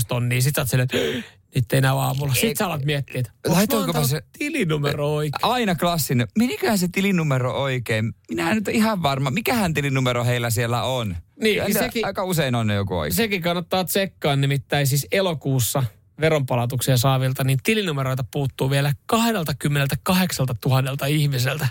tonnia, 0.09 0.41
sit 0.43 0.55
sä 0.55 0.61
oot 0.61 0.68
silleen, 0.68 0.88
että 0.95 1.28
nyt 1.55 1.72
ei 1.72 1.80
näy 1.80 1.99
aamulla. 1.99 2.34
Sitten 2.34 2.57
sä 2.57 2.66
alat 2.66 2.84
miettiä, 2.84 3.20
että 3.20 3.32
Laitoinko 3.47 4.05
se 4.05 4.22
tilinumero 4.38 5.14
oikein? 5.14 5.32
Aina 5.51 5.74
klassinen. 5.74 6.28
Meniköhän 6.38 6.78
se 6.78 6.88
tilinumero 6.93 7.53
oikein? 7.62 8.12
Minä 8.30 8.51
en 8.51 8.57
nyt 8.57 8.68
ihan 8.68 9.03
varma. 9.03 9.30
Mikähän 9.30 9.74
tilinumero 9.74 10.24
heillä 10.24 10.51
siellä 10.51 10.82
on? 10.82 11.16
Niin, 11.43 11.64
niin 11.64 11.78
sekin- 11.78 12.07
Aika 12.07 12.24
usein 12.24 12.55
on 12.55 12.66
ne 12.66 12.74
joku 12.74 12.99
oikein. 12.99 13.16
Sekin 13.16 13.43
kannattaa 13.43 13.84
tsekkaa, 13.84 14.36
nimittäin 14.36 14.86
siis 14.86 15.07
elokuussa 15.12 15.84
veronpalautuksia 16.20 16.97
saavilta, 16.97 17.45
niin 17.45 17.59
tilinumeroita 17.62 18.24
puuttuu 18.30 18.70
vielä 18.70 18.93
28 19.07 20.47
000 20.66 21.07
ihmiseltä. 21.07 21.68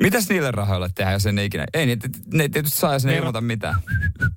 Mitäs 0.00 0.28
niille 0.28 0.50
rahoille 0.50 0.88
tehdään, 0.94 1.12
jos 1.12 1.26
ei 1.26 1.32
ne 1.32 1.44
ikinä... 1.44 1.66
Ei 1.74 1.86
ne 1.86 1.96
ei 2.42 2.48
tietysti 2.48 2.78
saa, 2.78 2.92
jos 2.92 3.04
ne 3.04 3.12
ei 3.12 3.16
Verot- 3.16 3.20
ilmoita 3.20 3.40
mitään. 3.40 3.74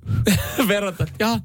Verota, 0.68 1.06
ja 1.18 1.38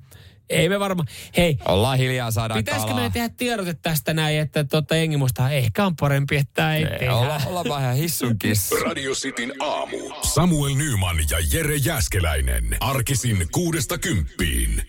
ei 0.49 0.70
me 0.70 0.80
varmaan. 0.80 1.07
Hei, 1.38 1.57
Ollaan 1.65 1.97
hiljaa, 1.97 2.32
saadaan 2.32 2.57
pitäisikö 2.57 2.88
kalaa. 2.91 3.03
me 3.03 3.09
tehdä 3.09 3.30
tiedote 3.30 3.74
tästä 3.74 4.13
näin, 4.13 4.39
että 4.39 4.63
tota 4.63 4.95
jengi 4.95 5.18
muistaa, 5.18 5.51
ehkä 5.51 5.86
on 5.86 5.95
parempi, 5.95 6.36
että 6.38 6.76
ei, 6.76 6.84
Ei, 6.84 6.99
tehdä. 6.99 7.15
olla, 7.15 7.41
olla 7.45 7.63
vähän 7.70 7.84
ihan 7.84 7.95
hissun 7.95 8.39
kissu. 8.39 8.76
Radio 8.76 9.11
Cityn 9.13 9.53
aamu. 9.59 9.97
Samuel 10.22 10.76
Nyman 10.76 11.18
ja 11.30 11.38
Jere 11.53 11.76
Jäskeläinen. 11.76 12.78
Arkisin 12.80 13.47
kuudesta 13.51 13.97
kymppiin. 13.97 14.82